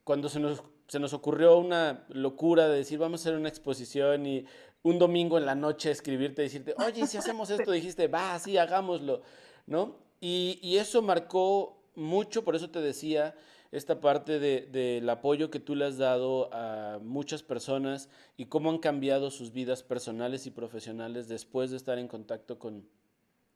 cuando 0.05 0.29
se 0.29 0.41
nos, 0.41 0.63
se 0.91 0.99
nos 0.99 1.13
ocurrió 1.13 1.57
una 1.57 2.05
locura 2.09 2.67
de 2.67 2.79
decir 2.79 2.99
vamos 2.99 3.21
a 3.21 3.23
hacer 3.23 3.39
una 3.39 3.49
exposición 3.49 4.27
y 4.27 4.45
un 4.83 4.99
domingo 4.99 5.39
en 5.39 5.47
la 5.47 5.55
noche 5.55 5.93
escribirte, 5.93 6.43
decirte, 6.43 6.75
oye, 6.85 7.07
si 7.07 7.17
hacemos 7.17 7.49
esto, 7.51 7.71
dijiste, 7.71 8.09
va, 8.09 8.37
sí, 8.41 8.57
hagámoslo, 8.57 9.23
¿no? 9.69 9.99
Y, 10.21 10.77
eso 10.77 11.01
marcó 11.01 11.81
mucho, 11.95 12.43
por 12.43 12.57
eso 12.57 12.71
te 12.71 12.81
decía, 12.81 13.37
esta 13.71 14.01
parte 14.01 14.41
del 14.41 14.73
de, 14.73 15.07
apoyo 15.09 15.49
que 15.49 15.61
tú 15.61 15.77
le 15.77 15.85
has 15.85 15.97
dado 15.97 16.53
a 16.53 16.99
muchas 17.01 17.45
personas 17.45 18.09
y 18.37 18.47
cómo 18.47 18.71
han 18.71 18.79
cambiado 18.79 19.31
sus 19.31 19.53
vidas 19.53 19.85
personales 19.85 20.45
y 20.47 20.51
profesionales 20.51 21.29
después 21.29 21.71
de 21.71 21.77
estar 21.77 22.01
en 22.01 22.09
contacto 22.09 22.59
con, 22.59 22.85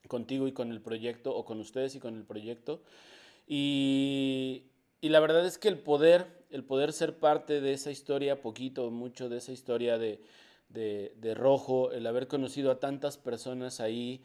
contigo 0.07 0.47
y 0.47 0.53
con 0.53 0.71
el 0.71 0.81
proyecto, 0.81 1.35
o 1.35 1.45
con 1.45 1.59
ustedes 1.59 1.97
y 1.97 1.99
con 1.99 2.15
el 2.15 2.23
proyecto. 2.23 2.81
Y, 3.49 4.67
y 5.05 5.11
la 5.11 5.21
verdad 5.21 5.45
es 5.45 5.59
que 5.59 5.69
el 5.69 5.77
poder, 5.77 6.47
el 6.49 6.65
poder 6.65 6.95
ser 6.95 7.19
parte 7.19 7.61
de 7.61 7.75
esa 7.75 7.91
historia, 7.91 8.41
poquito 8.41 8.87
o 8.87 8.91
mucho 8.91 9.29
de 9.29 9.37
esa 9.37 9.53
historia 9.53 9.99
de, 9.99 10.19
de, 10.71 11.35
Rojo, 11.35 11.93
el 11.93 12.07
haber 12.07 12.27
conocido 12.27 12.71
a 12.71 12.81
tantas 12.81 13.19
personas 13.19 13.81
ahí, 13.81 14.25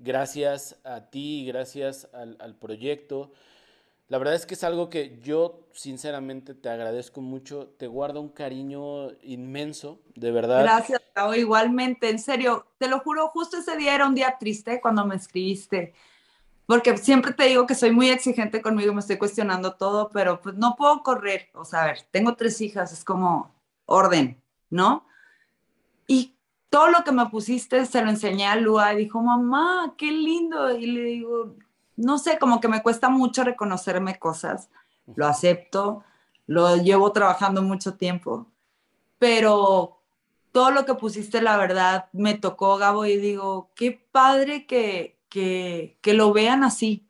gracias 0.00 0.80
a 0.82 1.10
ti, 1.10 1.46
gracias 1.46 2.08
al, 2.12 2.56
proyecto. 2.56 3.30
La 4.08 4.18
verdad 4.18 4.34
es 4.34 4.46
que 4.46 4.54
es 4.54 4.64
algo 4.64 4.90
que 4.90 5.20
yo 5.22 5.68
sinceramente 5.72 6.54
te 6.54 6.70
agradezco 6.70 7.20
mucho, 7.20 7.68
te 7.78 7.86
guardo 7.86 8.20
un 8.20 8.30
cariño 8.30 9.12
inmenso, 9.22 10.00
de 10.16 10.32
verdad. 10.32 10.64
Gracias, 10.64 11.02
igualmente, 11.36 12.10
en 12.10 12.18
serio, 12.18 12.66
te 12.78 12.88
lo 12.88 12.98
juro, 12.98 13.28
justo 13.28 13.58
ese 13.58 13.76
día 13.76 13.94
era 13.94 14.08
un 14.08 14.16
día 14.16 14.38
triste 14.40 14.80
cuando 14.80 15.06
me 15.06 15.14
escribiste, 15.14 15.94
porque 16.66 16.96
siempre 16.98 17.32
te 17.32 17.44
digo 17.44 17.66
que 17.66 17.74
soy 17.74 17.92
muy 17.92 18.10
exigente 18.10 18.60
conmigo, 18.60 18.92
me 18.92 19.00
estoy 19.00 19.18
cuestionando 19.18 19.74
todo, 19.74 20.10
pero 20.10 20.40
pues 20.40 20.56
no 20.56 20.74
puedo 20.76 21.02
correr, 21.02 21.48
o 21.54 21.64
sea, 21.64 21.82
a 21.82 21.86
ver, 21.86 21.98
tengo 22.10 22.34
tres 22.34 22.60
hijas, 22.60 22.92
es 22.92 23.04
como 23.04 23.54
orden, 23.86 24.42
¿no? 24.68 25.06
Y 26.08 26.36
todo 26.68 26.88
lo 26.88 27.04
que 27.04 27.12
me 27.12 27.26
pusiste 27.26 27.86
se 27.86 28.02
lo 28.02 28.10
enseñé 28.10 28.46
a 28.46 28.56
Lua 28.56 28.92
y 28.92 28.98
dijo, 28.98 29.22
mamá, 29.22 29.94
qué 29.96 30.10
lindo. 30.10 30.76
Y 30.76 30.86
le 30.86 31.02
digo, 31.02 31.54
no 31.96 32.18
sé, 32.18 32.38
como 32.38 32.60
que 32.60 32.68
me 32.68 32.82
cuesta 32.82 33.08
mucho 33.08 33.44
reconocerme 33.44 34.18
cosas. 34.18 34.68
Lo 35.14 35.26
acepto, 35.26 36.04
lo 36.46 36.76
llevo 36.76 37.12
trabajando 37.12 37.62
mucho 37.62 37.94
tiempo, 37.94 38.46
pero 39.18 40.00
todo 40.52 40.70
lo 40.70 40.84
que 40.84 40.94
pusiste, 40.94 41.40
la 41.42 41.56
verdad, 41.56 42.08
me 42.12 42.34
tocó, 42.34 42.76
Gabo, 42.76 43.06
y 43.06 43.16
digo, 43.16 43.70
qué 43.74 43.92
padre 44.10 44.66
que, 44.66 45.15
que, 45.36 45.98
que 46.00 46.14
lo 46.14 46.32
vean 46.32 46.64
así, 46.64 47.06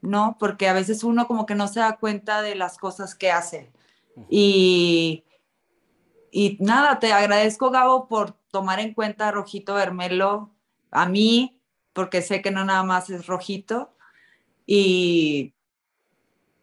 ¿no? 0.00 0.36
Porque 0.38 0.68
a 0.68 0.72
veces 0.72 1.02
uno 1.04 1.26
como 1.26 1.46
que 1.46 1.54
no 1.54 1.66
se 1.68 1.80
da 1.80 1.96
cuenta 1.96 2.42
de 2.42 2.54
las 2.54 2.78
cosas 2.78 3.14
que 3.14 3.30
hace. 3.30 3.72
Y 4.28 5.24
y 6.36 6.56
nada, 6.58 6.98
te 6.98 7.12
agradezco, 7.12 7.70
Gabo, 7.70 8.08
por 8.08 8.32
tomar 8.50 8.80
en 8.80 8.92
cuenta 8.92 9.30
Rojito 9.30 9.74
Vermelo 9.74 10.50
a 10.90 11.08
mí, 11.08 11.62
porque 11.92 12.22
sé 12.22 12.42
que 12.42 12.50
no 12.50 12.64
nada 12.64 12.82
más 12.82 13.08
es 13.08 13.28
Rojito. 13.28 13.94
Y 14.66 15.54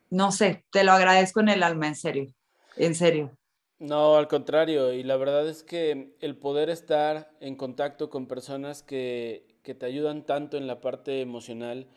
no 0.09 0.33
sé, 0.33 0.65
te 0.71 0.83
lo 0.83 0.91
agradezco 0.91 1.39
en 1.39 1.47
el 1.47 1.63
alma, 1.63 1.87
en 1.87 1.95
serio, 1.95 2.33
en 2.75 2.95
serio. 2.95 3.31
No, 3.79 4.17
al 4.17 4.27
contrario, 4.27 4.91
y 4.91 5.03
la 5.03 5.15
verdad 5.15 5.47
es 5.47 5.63
que 5.63 6.17
el 6.19 6.35
poder 6.37 6.69
estar 6.69 7.31
en 7.39 7.55
contacto 7.55 8.09
con 8.09 8.27
personas 8.27 8.83
que, 8.83 9.50
que 9.63 9.75
te 9.75 9.85
ayudan 9.85 10.25
tanto 10.25 10.57
en 10.57 10.67
la 10.67 10.81
parte 10.81 11.21
emocional, 11.21 11.87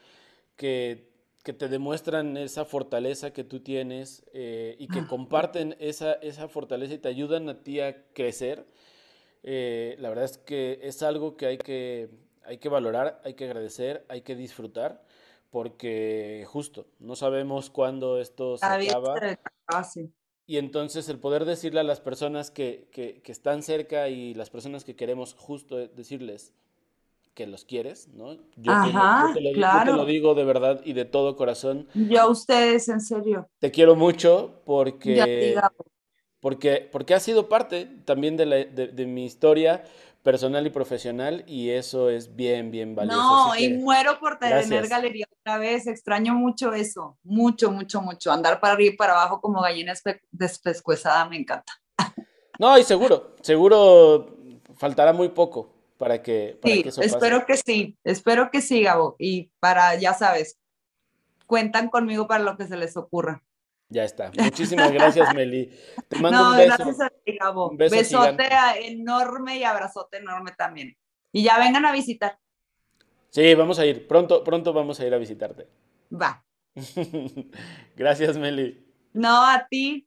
que 0.57 1.15
que 1.45 1.53
te 1.53 1.69
demuestran 1.69 2.39
esa 2.39 2.65
fortaleza 2.65 3.35
que 3.35 3.45
tú 3.45 3.61
tienes 3.61 4.25
eh, 4.33 4.77
y 4.79 4.89
que 4.89 5.01
ah. 5.01 5.07
comparten 5.07 5.77
esa, 5.79 6.15
esa 6.15 6.49
fortaleza 6.49 6.95
y 6.95 6.99
te 6.99 7.09
ayudan 7.09 7.51
a 7.51 7.63
ti 7.63 7.81
a 7.81 8.03
crecer, 8.15 8.67
eh, 9.43 9.95
la 9.99 10.09
verdad 10.09 10.25
es 10.25 10.39
que 10.39 10.81
es 10.83 11.03
algo 11.03 11.37
que 11.37 11.45
hay, 11.45 11.59
que 11.59 12.09
hay 12.45 12.57
que 12.57 12.71
valorar, 12.71 13.21
hay 13.25 13.35
que 13.35 13.45
agradecer, 13.45 14.07
hay 14.09 14.23
que 14.23 14.37
disfrutar, 14.37 15.05
porque 15.51 16.47
justo, 16.49 16.87
no 16.99 17.15
sabemos 17.15 17.69
cuándo 17.69 18.19
esto 18.19 18.57
se 18.57 18.65
acaba. 18.65 19.15
Y 20.47 20.57
entonces 20.57 21.11
el 21.11 21.19
poder 21.19 21.45
decirle 21.45 21.81
a 21.81 21.85
las 21.85 22.01
personas 22.01 22.51
que, 22.51 22.89
que, 22.91 23.21
que 23.21 23.33
están 23.33 23.63
cerca 23.63 24.09
y 24.09 24.33
las 24.33 24.49
personas 24.49 24.83
que 24.83 24.97
queremos 24.97 25.35
justo 25.35 25.77
decirles, 25.89 26.55
que 27.35 27.47
los 27.47 27.65
quieres, 27.65 28.09
¿no? 28.09 28.35
Yo, 28.57 28.73
Ajá, 28.73 29.33
te, 29.35 29.41
lo, 29.41 29.53
claro. 29.53 29.93
te, 29.93 29.99
lo, 29.99 30.05
digo 30.07 30.35
de 30.35 30.45
verdad 30.45 30.81
y 30.85 30.93
de 30.93 31.05
todo 31.05 31.37
corazón. 31.37 31.89
Yo 31.95 32.21
a 32.21 32.29
ustedes, 32.29 32.89
en 32.89 33.01
serio. 33.01 33.49
Te 33.59 33.71
quiero 33.71 33.97
mucho 33.97 34.63
porque, 34.65 35.61
porque, 36.41 36.89
porque 36.91 37.15
has 37.15 37.23
sido 37.23 37.49
parte 37.49 37.87
también 38.05 38.37
de, 38.37 38.47
la, 38.47 38.57
de, 38.57 39.07
mi 39.07 39.25
historia, 39.25 39.83
personal 40.23 40.67
y 40.67 40.71
profesional 40.71 41.45
y 41.47 41.71
eso 41.71 42.09
es 42.09 42.35
bien, 42.35 42.71
bien 42.71 42.95
valioso. 42.95 43.49
No, 43.49 43.57
y 43.57 43.75
muero 43.75 44.19
por 44.21 44.39
tener 44.39 44.89
galería 44.89 45.27
otra 45.41 45.59
vez, 45.59 45.87
extraño 45.87 46.35
mucho 46.35 46.73
eso, 46.73 47.19
mucho, 47.25 47.73
mucho, 47.73 48.01
mucho. 48.01 48.33
Andar 48.33 48.61
para 48.61 48.75
arriba 48.75 48.95
y 48.95 48.97
para 48.97 49.13
abajo 49.15 49.41
como 49.41 49.61
gallina 49.61 49.93
despescuezada 50.31 51.29
me 51.29 51.37
encanta. 51.37 51.73
No, 52.59 52.79
y 52.79 52.85
seguro, 52.85 53.35
seguro 53.43 54.37
faltará 54.77 55.13
muy 55.13 55.29
poco 55.29 55.74
para 56.05 56.23
que, 56.23 56.59
para 56.61 56.75
sí, 56.75 56.85
espero 57.01 57.47
que 57.47 57.57
sí, 57.57 57.97
espero 58.05 58.51
que 58.51 58.61
sí, 58.61 58.83
Gabo. 58.83 59.17
Y 59.19 59.51
para, 59.59 59.95
ya 59.95 60.13
sabes, 60.13 60.59
cuentan 61.47 61.89
conmigo 61.89 62.27
para 62.29 62.45
lo 62.45 62.59
que 62.59 62.67
se 62.67 62.77
les 62.77 62.95
ocurra. 62.99 63.43
Ya 63.89 64.05
está. 64.05 64.31
Muchísimas 64.37 64.93
gracias, 64.93 65.27
Meli. 65.35 65.73
Te 66.09 66.19
mando 66.19 66.51
un 66.51 66.57
beso. 66.59 66.77
Gracias 66.77 67.01
a 67.01 67.09
ti, 67.09 67.39
Gabo. 67.39 67.71
Un 67.71 67.79
Besote 67.79 68.49
enorme 68.83 69.57
y 69.57 69.65
abrazote 69.65 70.19
enorme 70.19 70.53
también. 70.53 70.95
Y 71.33 71.43
ya 71.43 71.59
vengan 71.59 71.87
a 71.87 71.93
visitar. 71.93 72.39
Sí, 73.31 73.55
vamos 73.55 73.79
a 73.79 73.87
ir. 73.87 74.07
Pronto, 74.07 74.45
pronto 74.45 74.75
vamos 74.75 75.01
a 75.01 75.07
ir 75.07 75.15
a 75.15 75.19
visitarte. 75.19 75.69
Va. 76.13 76.45
gracias, 77.97 78.37
Meli. 78.37 78.87
No, 79.15 79.47
a 79.47 79.67
ti. 79.71 80.07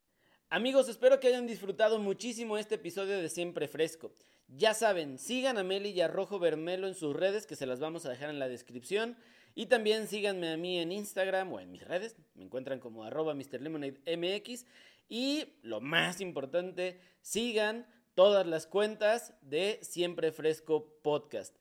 Amigos, 0.49 0.87
espero 0.87 1.19
que 1.19 1.27
hayan 1.27 1.45
disfrutado 1.45 1.99
muchísimo 1.99 2.57
este 2.57 2.75
episodio 2.75 3.17
de 3.21 3.27
Siempre 3.27 3.67
Fresco. 3.67 4.13
Ya 4.47 4.73
saben, 4.73 5.17
sigan 5.19 5.57
a 5.57 5.63
Meli 5.63 5.89
y 5.89 5.99
a 5.99 6.07
Rojo 6.07 6.39
Bermelo 6.39 6.87
en 6.87 6.95
sus 6.95 7.13
redes, 7.13 7.45
que 7.45 7.57
se 7.57 7.65
las 7.65 7.81
vamos 7.81 8.05
a 8.05 8.09
dejar 8.11 8.29
en 8.29 8.39
la 8.39 8.47
descripción. 8.47 9.17
Y 9.55 9.65
también 9.65 10.07
síganme 10.07 10.49
a 10.49 10.55
mí 10.55 10.79
en 10.79 10.93
Instagram 10.93 11.51
o 11.51 11.59
en 11.59 11.69
mis 11.69 11.85
redes. 11.85 12.15
Me 12.33 12.45
encuentran 12.45 12.79
como 12.79 13.03
arroba 13.03 13.33
MrLemonadeMX. 13.33 14.65
Y 15.09 15.55
lo 15.63 15.81
más 15.81 16.21
importante, 16.21 17.01
sigan 17.21 17.85
todas 18.15 18.47
las 18.47 18.67
cuentas 18.67 19.33
de 19.41 19.79
Siempre 19.81 20.31
Fresco 20.31 20.97
Podcast. 21.03 21.57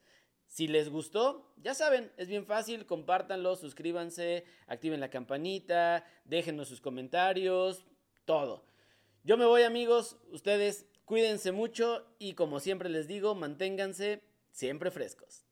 Si 0.47 0.68
les 0.68 0.91
gustó, 0.91 1.53
ya 1.57 1.74
saben, 1.74 2.12
es 2.18 2.28
bien 2.28 2.47
fácil, 2.47 2.87
compártanlo, 2.87 3.57
suscríbanse, 3.57 4.45
activen 4.68 5.01
la 5.01 5.11
campanita, 5.11 6.05
déjenos 6.24 6.68
sus 6.68 6.80
comentarios, 6.80 7.84
todo. 8.24 8.76
Yo 9.27 9.37
me 9.37 9.45
voy 9.45 9.64
amigos, 9.64 10.18
ustedes 10.31 10.87
cuídense 11.05 11.51
mucho 11.51 12.07
y 12.20 12.35
como 12.35 12.61
siempre 12.61 12.89
les 12.89 13.09
digo, 13.09 13.35
manténganse 13.35 14.22
siempre 14.53 14.93
frescos. 14.93 15.45